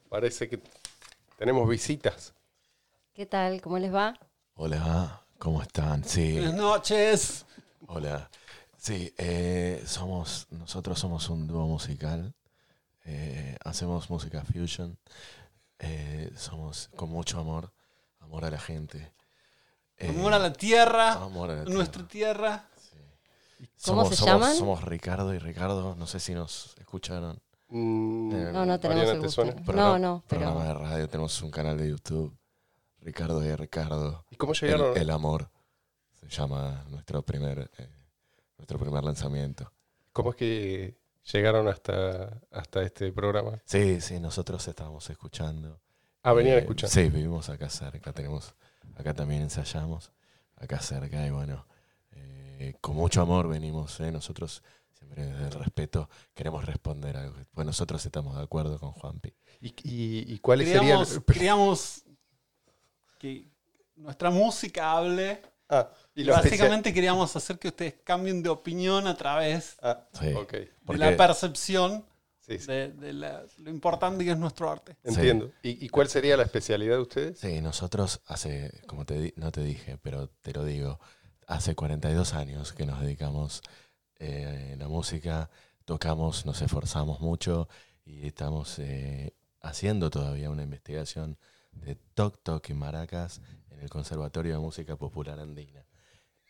parece 0.10 0.50
que 0.50 0.60
tenemos 1.38 1.70
visitas. 1.70 2.34
¿Qué 3.14 3.26
tal? 3.26 3.62
¿Cómo 3.62 3.80
les 3.80 3.94
va? 3.94 4.14
Hola, 4.56 5.24
¿cómo 5.38 5.62
están? 5.62 6.04
Sí, 6.04 6.34
Buenas 6.34 6.56
noches. 6.56 7.46
hola. 7.88 8.30
Sí, 8.78 9.14
eh, 9.18 9.82
somos, 9.86 10.48
nosotros 10.50 11.00
somos 11.00 11.30
un 11.30 11.48
dúo 11.48 11.66
musical. 11.66 12.34
Eh, 13.06 13.58
hacemos 13.64 14.10
música 14.10 14.44
fusion. 14.44 14.98
eh, 15.80 16.32
somos 16.38 16.90
con 16.96 17.10
mucho 17.10 17.40
amor, 17.40 17.74
amor 18.20 18.46
a 18.46 18.52
la 18.52 18.60
gente. 18.60 19.12
eh, 19.98 20.10
Amor 20.10 20.34
a 20.34 20.40
la 20.40 20.54
tierra, 20.54 21.14
amor 21.14 21.52
a 21.52 21.56
la 21.56 21.64
nuestra 21.66 22.08
tierra. 22.08 22.68
¿Cómo 23.86 24.04
Somos- 24.04 24.10
se 24.10 24.16
somos- 24.16 24.34
llaman? 24.34 24.56
Somos 24.56 24.84
Ricardo 24.84 25.34
y 25.34 25.40
Ricardo, 25.40 25.96
no 25.96 26.08
sé 26.08 26.20
si 26.20 26.34
nos 26.34 26.76
escucharon. 26.80 27.40
Mm, 27.70 28.52
No, 28.54 28.66
no 28.66 28.80
tenemos 28.80 29.04
el 29.06 29.12
¿te 29.20 29.26
gusto. 29.26 29.30
suena? 29.44 29.54
No, 29.74 30.00
no, 30.00 30.24
Programa 30.28 30.62
pero 30.64 30.68
de 30.68 30.74
radio, 30.86 31.10
tenemos 31.10 31.42
un 31.42 31.52
canal 31.52 31.78
de 31.78 31.90
YouTube. 31.90 32.38
Ricardo 33.02 33.44
y 33.44 33.54
Ricardo. 33.56 34.26
¿Y 34.30 34.36
cómo 34.38 34.54
El, 34.54 34.60
llegaron? 34.60 34.98
el 34.98 35.10
amor 35.10 35.50
se 36.14 36.30
llama 36.30 36.86
nuestro 36.90 37.22
primer, 37.24 37.70
eh, 37.78 37.90
nuestro 38.58 38.80
primer 38.80 39.04
lanzamiento. 39.04 39.72
¿Cómo 40.14 40.30
es 40.30 40.36
que 40.38 40.98
llegaron 41.32 41.68
hasta, 41.68 42.42
hasta 42.52 42.82
este 42.84 43.12
programa? 43.12 43.62
Sí, 43.66 44.02
sí, 44.02 44.20
nosotros 44.20 44.68
estábamos 44.68 45.10
escuchando. 45.10 45.80
Ah, 46.24 46.34
venían 46.34 46.58
Eh, 46.58 46.60
escuchando. 46.62 46.94
Sí, 46.94 47.10
vivimos 47.10 47.50
acá 47.50 47.70
cerca, 47.70 48.14
tenemos, 48.14 48.56
acá 48.96 49.14
también 49.14 49.42
ensayamos, 49.42 50.12
acá 50.56 50.80
cerca, 50.80 51.26
y 51.26 51.30
bueno, 51.32 51.66
eh, 52.12 52.76
con 52.82 52.96
mucho 52.96 53.22
amor 53.22 53.48
venimos, 53.48 54.00
eh, 54.00 54.12
nosotros 54.12 54.64
siempre 54.94 55.26
desde 55.26 55.46
el 55.48 55.52
respeto 55.52 56.10
queremos 56.34 56.66
responder 56.66 57.18
algo, 57.18 57.36
pues 57.54 57.66
nosotros 57.66 58.06
estamos 58.06 58.38
de 58.38 58.44
acuerdo 58.44 58.80
con 58.80 58.92
Juanpi. 58.92 59.34
¿Y, 59.62 59.68
y, 59.84 60.34
y 60.34 60.40
cuáles 60.40 60.70
serían? 60.70 61.04
que 63.18 63.48
nuestra 63.96 64.30
música 64.30 64.92
hable. 64.98 65.42
Ah, 65.70 65.90
y 66.16 66.22
especial- 66.22 66.44
básicamente 66.44 66.94
queríamos 66.94 67.36
hacer 67.36 67.58
que 67.60 67.70
ustedes 67.70 67.96
cambien 68.04 68.44
de 68.44 68.50
opinión 68.50 69.08
a 69.08 69.16
través 69.16 69.78
Ah, 69.82 70.06
Sí. 70.14 70.28
de 70.28 70.34
Porque- 70.34 70.70
la 70.98 71.16
percepción 71.18 72.06
Sí, 72.40 72.60
sí, 72.60 72.68
de, 72.68 72.90
de 72.92 73.14
la- 73.14 73.44
lo 73.60 73.70
importante 73.70 74.24
que 74.26 74.32
es 74.32 74.38
nuestro 74.38 74.70
arte. 74.70 74.98
entiendo. 75.04 75.52
¿Y, 75.64 75.86
y 75.86 75.90
cuál 75.90 76.10
sería 76.10 76.36
la 76.38 76.44
especialidad 76.44 76.96
de 76.96 77.02
ustedes? 77.02 77.40
Sí, 77.40 77.62
nosotros 77.62 78.22
hace, 78.28 78.82
como 78.86 79.06
te 79.06 79.20
di- 79.20 79.34
no 79.38 79.52
te 79.52 79.64
dije, 79.64 79.98
pero 79.98 80.28
te 80.42 80.52
lo 80.54 80.64
digo, 80.66 81.00
hace 81.48 81.74
42 81.76 82.34
años 82.34 82.74
que 82.74 82.86
nos 82.86 83.00
dedicamos 83.02 83.62
eh, 84.20 84.72
a 84.74 84.78
la 84.78 84.88
música, 84.88 85.50
tocamos, 85.86 86.46
nos 86.46 86.62
esforzamos 86.62 87.20
mucho 87.20 87.68
y 88.06 88.26
estamos 88.28 88.78
eh, 88.80 89.34
haciendo 89.62 90.10
todavía 90.10 90.50
una 90.50 90.64
investigación 90.64 91.38
de 91.72 91.96
Toc 92.14 92.42
Toc 92.44 92.70
y 92.70 92.74
Maracas 92.74 93.42
en 93.72 93.80
el 93.82 93.90
Conservatorio 93.90 94.54
de 94.54 94.60
Música 94.60 94.96
Popular 94.96 95.40
Andina. 95.40 95.86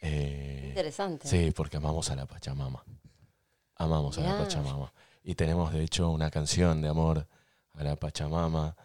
Eh, 0.06 0.66
interesante. 0.70 1.28
Sí, 1.28 1.52
porque 1.52 1.78
amamos 1.78 2.10
a 2.12 2.16
la 2.16 2.26
Pachamama. 2.26 2.84
Amamos 3.76 4.18
a 4.18 4.22
la. 4.22 4.38
Pachamama. 4.38 4.92
Y 5.24 5.36
tenemos, 5.36 5.72
de 5.74 5.84
hecho, 5.84 6.10
una 6.10 6.30
canción 6.30 6.82
de 6.82 6.90
amor 6.90 7.28
a 7.74 7.84
la 7.84 7.96
Pachamama. 7.96 8.76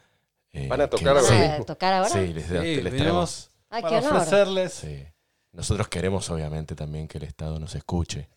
eh, 0.53 0.69
¿Van 0.69 0.81
a 0.81 0.89
tocar 0.89 1.15
¿Vas 1.15 1.31
ahora? 1.31 1.55
a 1.57 1.65
tocar 1.65 1.93
ahora? 1.95 2.09
Sí, 2.09 2.33
les, 2.33 2.47
Sí, 2.47 2.53
les 2.53 2.85
venimos 2.85 2.99
traemos. 2.99 3.51
Ah, 3.71 3.81
para 3.83 3.99
honor. 3.99 4.17
ofrecerles. 4.17 4.73
Sí. 4.73 5.05
Nosotros 5.53 5.89
queremos, 5.89 6.31
obviamente, 6.31 6.75
también 6.75 7.09
que 7.09 7.19
el 7.19 7.25
Estado 7.25 7.59
nos 7.59 7.75
escuche 7.75 8.29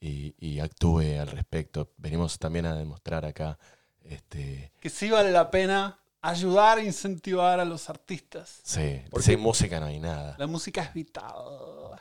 y, 0.00 0.34
y 0.38 0.58
actúe 0.60 1.00
al 1.20 1.28
respecto. 1.28 1.92
Venimos 1.98 2.38
también 2.38 2.66
a 2.66 2.74
demostrar 2.74 3.24
acá. 3.26 3.58
Este, 4.00 4.72
Que 4.80 4.88
sí 4.90 5.10
vale 5.10 5.30
la 5.30 5.50
pena 5.50 5.98
ayudar 6.22 6.78
e 6.78 6.84
incentivar 6.84 7.60
a 7.60 7.64
los 7.64 7.90
artistas. 7.90 8.60
sí, 8.64 9.02
¿Por 9.10 9.22
sin 9.22 9.38
música 9.40 9.78
no 9.80 9.86
hay 9.86 10.00
nada. 10.00 10.34
La 10.38 10.46
música 10.46 10.82
es 10.82 10.94
vital. 10.94 12.00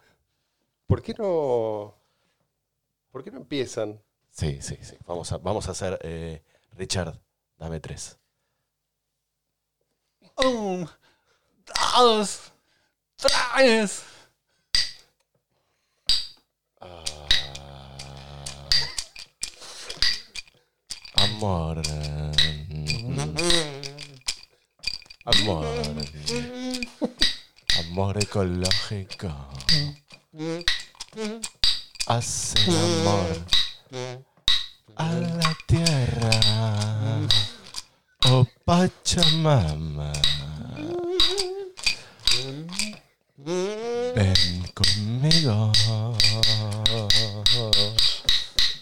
¿Por 0.92 1.02
qué 1.02 1.14
no, 1.18 1.96
por 3.12 3.24
qué 3.24 3.32
no 3.32 3.38
empiezan? 3.38 4.04
Sí, 4.30 4.62
sí, 4.62 4.78
sí. 4.82 4.98
Vamos 5.08 5.32
a, 5.32 5.38
vamos 5.38 5.70
a 5.70 5.72
hacer. 5.72 5.98
eh, 6.02 6.44
Richard, 6.74 7.18
dame 7.58 7.80
tres. 7.80 8.18
Un, 10.36 10.90
dos, 11.96 12.52
tres. 13.16 14.04
Ah. 16.82 17.06
Amor. 21.16 21.82
Amor. 25.24 25.66
Amor 27.80 28.22
ecológico. 28.22 29.48
Hace 32.08 32.72
amor 32.72 33.46
a 34.96 35.14
la 35.14 35.58
tierra. 35.68 37.28
Oh 38.28 38.48
Pachamama. 38.64 40.14
Ven 43.36 44.64
conmigo. 44.74 45.74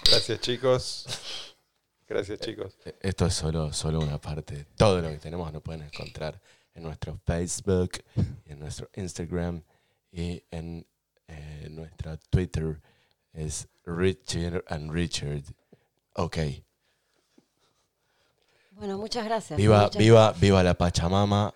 Gracias, 0.03 0.39
chicos. 0.41 1.05
Gracias, 2.07 2.39
chicos. 2.41 2.77
Esto 3.01 3.25
es 3.25 3.33
solo, 3.33 3.73
solo 3.73 4.01
una 4.01 4.21
parte. 4.21 4.67
Todo 4.77 5.01
lo 5.01 5.09
que 5.09 5.17
tenemos 5.17 5.51
lo 5.51 5.61
pueden 5.61 5.81
encontrar 5.81 6.39
en 6.75 6.83
nuestro 6.83 7.19
Facebook, 7.25 8.03
en 8.45 8.59
nuestro 8.59 8.87
Instagram 8.93 9.63
y 10.11 10.43
en 10.51 10.85
eh, 11.29 11.67
nuestra 11.71 12.17
Twitter. 12.29 12.81
Es 13.33 13.67
Richard 13.85 14.63
and 14.67 14.91
Richard. 14.91 15.43
Ok. 16.15 16.37
Bueno, 18.71 18.97
muchas 18.97 19.25
gracias. 19.25 19.57
Viva, 19.57 19.83
Muchas- 19.83 19.97
viva, 19.99 20.31
viva 20.33 20.63
la 20.63 20.73
Pachamama 20.73 21.53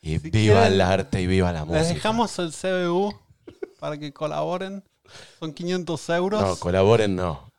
y 0.00 0.18
Si 0.18 0.30
viva 0.30 0.32
quieren, 0.62 0.72
el 0.72 0.80
arte 0.80 1.20
y 1.20 1.26
viva 1.26 1.52
la 1.52 1.60
Les 1.60 1.68
música. 1.68 1.94
dejamos 1.94 2.38
el 2.38 2.50
CBU 2.52 3.14
para 3.78 3.98
que 3.98 4.12
colaboren. 4.12 4.82
Son 5.38 5.52
500 5.52 6.08
euros. 6.10 6.40
No, 6.40 6.56
colaboren 6.56 7.14
no. 7.14 7.51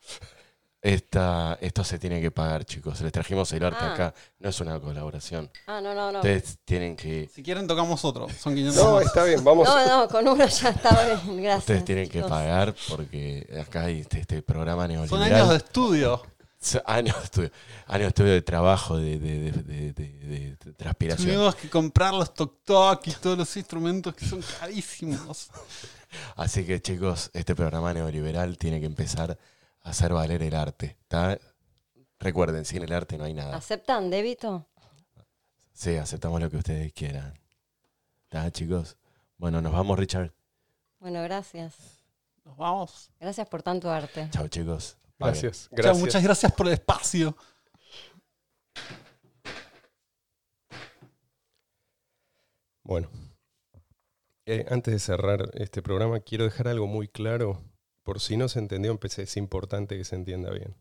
Esta, 0.86 1.57
esto 1.61 1.81
se 1.86 1.97
tiene 1.97 2.19
que 2.19 2.29
pagar, 2.29 2.65
chicos. 2.65 2.99
Les 2.99 3.11
trajimos 3.13 3.49
el 3.53 3.63
arte 3.63 3.79
Ah. 3.86 3.93
acá. 3.93 4.13
No 4.39 4.49
es 4.49 4.59
una 4.59 4.77
colaboración. 4.81 5.49
Ah, 5.65 5.79
no, 5.79 5.95
no, 5.95 6.11
no. 6.11 6.19
Ustedes 6.19 6.57
tienen 6.65 6.97
que 6.97 7.29
si 7.34 7.41
quieren, 7.41 7.65
tocamos 7.67 8.03
otro. 8.03 8.27
Son 8.38 8.53
500 8.55 8.84
No, 8.84 8.91
más. 8.95 9.05
está 9.05 9.23
bien, 9.23 9.41
vamos. 9.45 9.65
No, 9.65 9.88
no, 10.01 10.07
con 10.09 10.27
uno 10.27 10.45
ya 10.45 10.69
estaba 10.69 11.05
bien. 11.05 11.38
Gracias. 11.41 11.59
Ustedes 11.59 11.86
tienen 11.86 12.09
que 12.09 12.21
pagar 12.23 12.75
porque 12.89 13.47
acá 13.65 13.84
hay 13.86 14.01
este, 14.01 14.19
este 14.19 14.41
programa 14.41 14.84
Son 14.88 14.91
neoliberal. 14.91 15.34
años 15.34 15.49
de 15.51 15.55
estudio. 15.55 16.21
Son 16.59 16.81
años 16.86 17.15
de 17.17 17.23
estudio, 17.23 17.51
años 17.88 18.01
de, 18.03 18.07
estudio 18.09 18.31
de 18.34 18.41
trabajo, 18.41 18.97
de, 18.97 19.19
de- 19.19 19.51
de- 19.51 19.63
de- 19.63 19.93
de- 19.93 20.57
de 20.63 20.73
transpiración. 20.73 21.27
Tuvimos 21.27 21.55
que 21.55 21.69
comprar 21.69 22.13
los 22.13 22.34
toc-toc 22.34 23.07
y 23.07 23.11
todos 23.11 23.38
los 23.38 23.55
instrumentos 23.57 24.13
que 24.15 24.25
son 24.25 24.41
carísimos. 24.59 25.49
Así 26.36 26.65
que 26.65 26.81
chicos, 26.81 27.31
este 27.34 27.55
programa 27.55 27.93
neoliberal 27.93 28.57
tiene 28.57 28.79
que 28.79 28.86
empezar 28.86 29.38
hacer 29.84 30.13
valer 30.13 30.41
el 30.41 30.55
arte. 30.55 30.97
¿tá? 31.07 31.38
Recuerden, 32.19 32.65
sin 32.65 32.84
el 32.84 32.93
arte 32.93 33.17
no 33.17 33.25
hay 33.25 33.34
nada. 33.34 33.55
¿Aceptan 33.55 34.09
débito? 34.09 34.67
Sí, 35.73 35.97
aceptamos 35.97 36.41
lo 36.41 36.49
que 36.49 36.57
ustedes 36.57 36.93
quieran. 36.93 37.39
¿Está, 38.23 38.49
chicos? 38.51 38.97
Bueno, 39.38 39.61
nos 39.61 39.73
vamos, 39.73 39.97
Richard. 39.99 40.34
Bueno, 40.99 41.21
gracias. 41.23 41.75
Nos 42.45 42.57
vamos. 42.57 43.11
Gracias 43.19 43.47
por 43.47 43.61
tanto 43.61 43.89
arte. 43.91 44.29
Chao, 44.31 44.47
chicos. 44.47 44.97
Gracias, 45.19 45.69
gracias. 45.71 45.99
muchas 45.99 46.23
gracias 46.23 46.51
por 46.51 46.67
el 46.67 46.73
espacio. 46.73 47.36
Bueno, 52.84 53.09
eh, 54.45 54.65
antes 54.69 54.93
de 54.93 54.99
cerrar 54.99 55.49
este 55.53 55.81
programa, 55.81 56.19
quiero 56.19 56.43
dejar 56.43 56.67
algo 56.67 56.86
muy 56.86 57.07
claro. 57.07 57.61
Por 58.04 58.20
si 58.20 58.38
no 58.38 58.49
se 58.49 58.60
entendió, 58.60 58.99
es 59.01 59.38
importante 59.38 59.97
que 59.97 60.04
se 60.04 60.16
entienda 60.16 60.51
bien. 60.51 60.76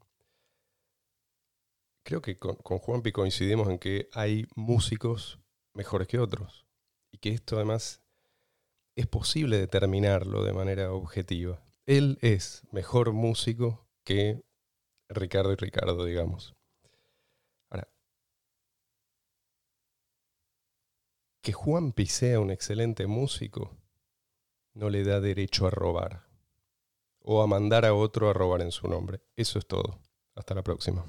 Creo 2.05 2.21
que 2.21 2.37
con, 2.37 2.57
con 2.57 2.79
Juanpi 2.79 3.13
coincidimos 3.13 3.69
en 3.69 3.79
que 3.79 4.09
hay 4.13 4.47
músicos 4.57 5.39
mejores 5.73 6.09
que 6.09 6.19
otros. 6.19 6.67
Y 7.13 7.19
que 7.19 7.31
esto 7.31 7.57
además 7.57 8.03
es 8.97 9.07
posible 9.07 9.59
determinarlo 9.59 10.43
de 10.43 10.53
manera 10.53 10.93
objetiva. 10.93 11.63
Él 11.87 12.19
es 12.23 12.63
mejor 12.73 13.13
músico 13.13 13.87
que 14.05 14.43
Ricardo 15.09 15.53
y 15.53 15.57
Ricardo, 15.57 16.05
digamos. 16.05 16.55
Ahora, 17.71 17.89
Que 21.41 21.53
Juanpi 21.53 22.07
sea 22.07 22.41
un 22.41 22.51
excelente 22.51 23.07
músico 23.07 23.77
no 24.75 24.91
le 24.91 25.05
da 25.05 25.21
derecho 25.21 25.67
a 25.67 25.71
robar 25.71 26.32
o 27.23 27.43
a 27.43 27.47
mandar 27.47 27.85
a 27.85 27.95
otro 27.95 28.29
a 28.29 28.33
robar 28.33 28.63
en 28.63 28.73
su 28.73 28.89
nombre. 28.89 29.21
Eso 29.37 29.59
es 29.59 29.67
todo. 29.67 29.99
Hasta 30.35 30.55
la 30.55 30.63
próxima. 30.63 31.05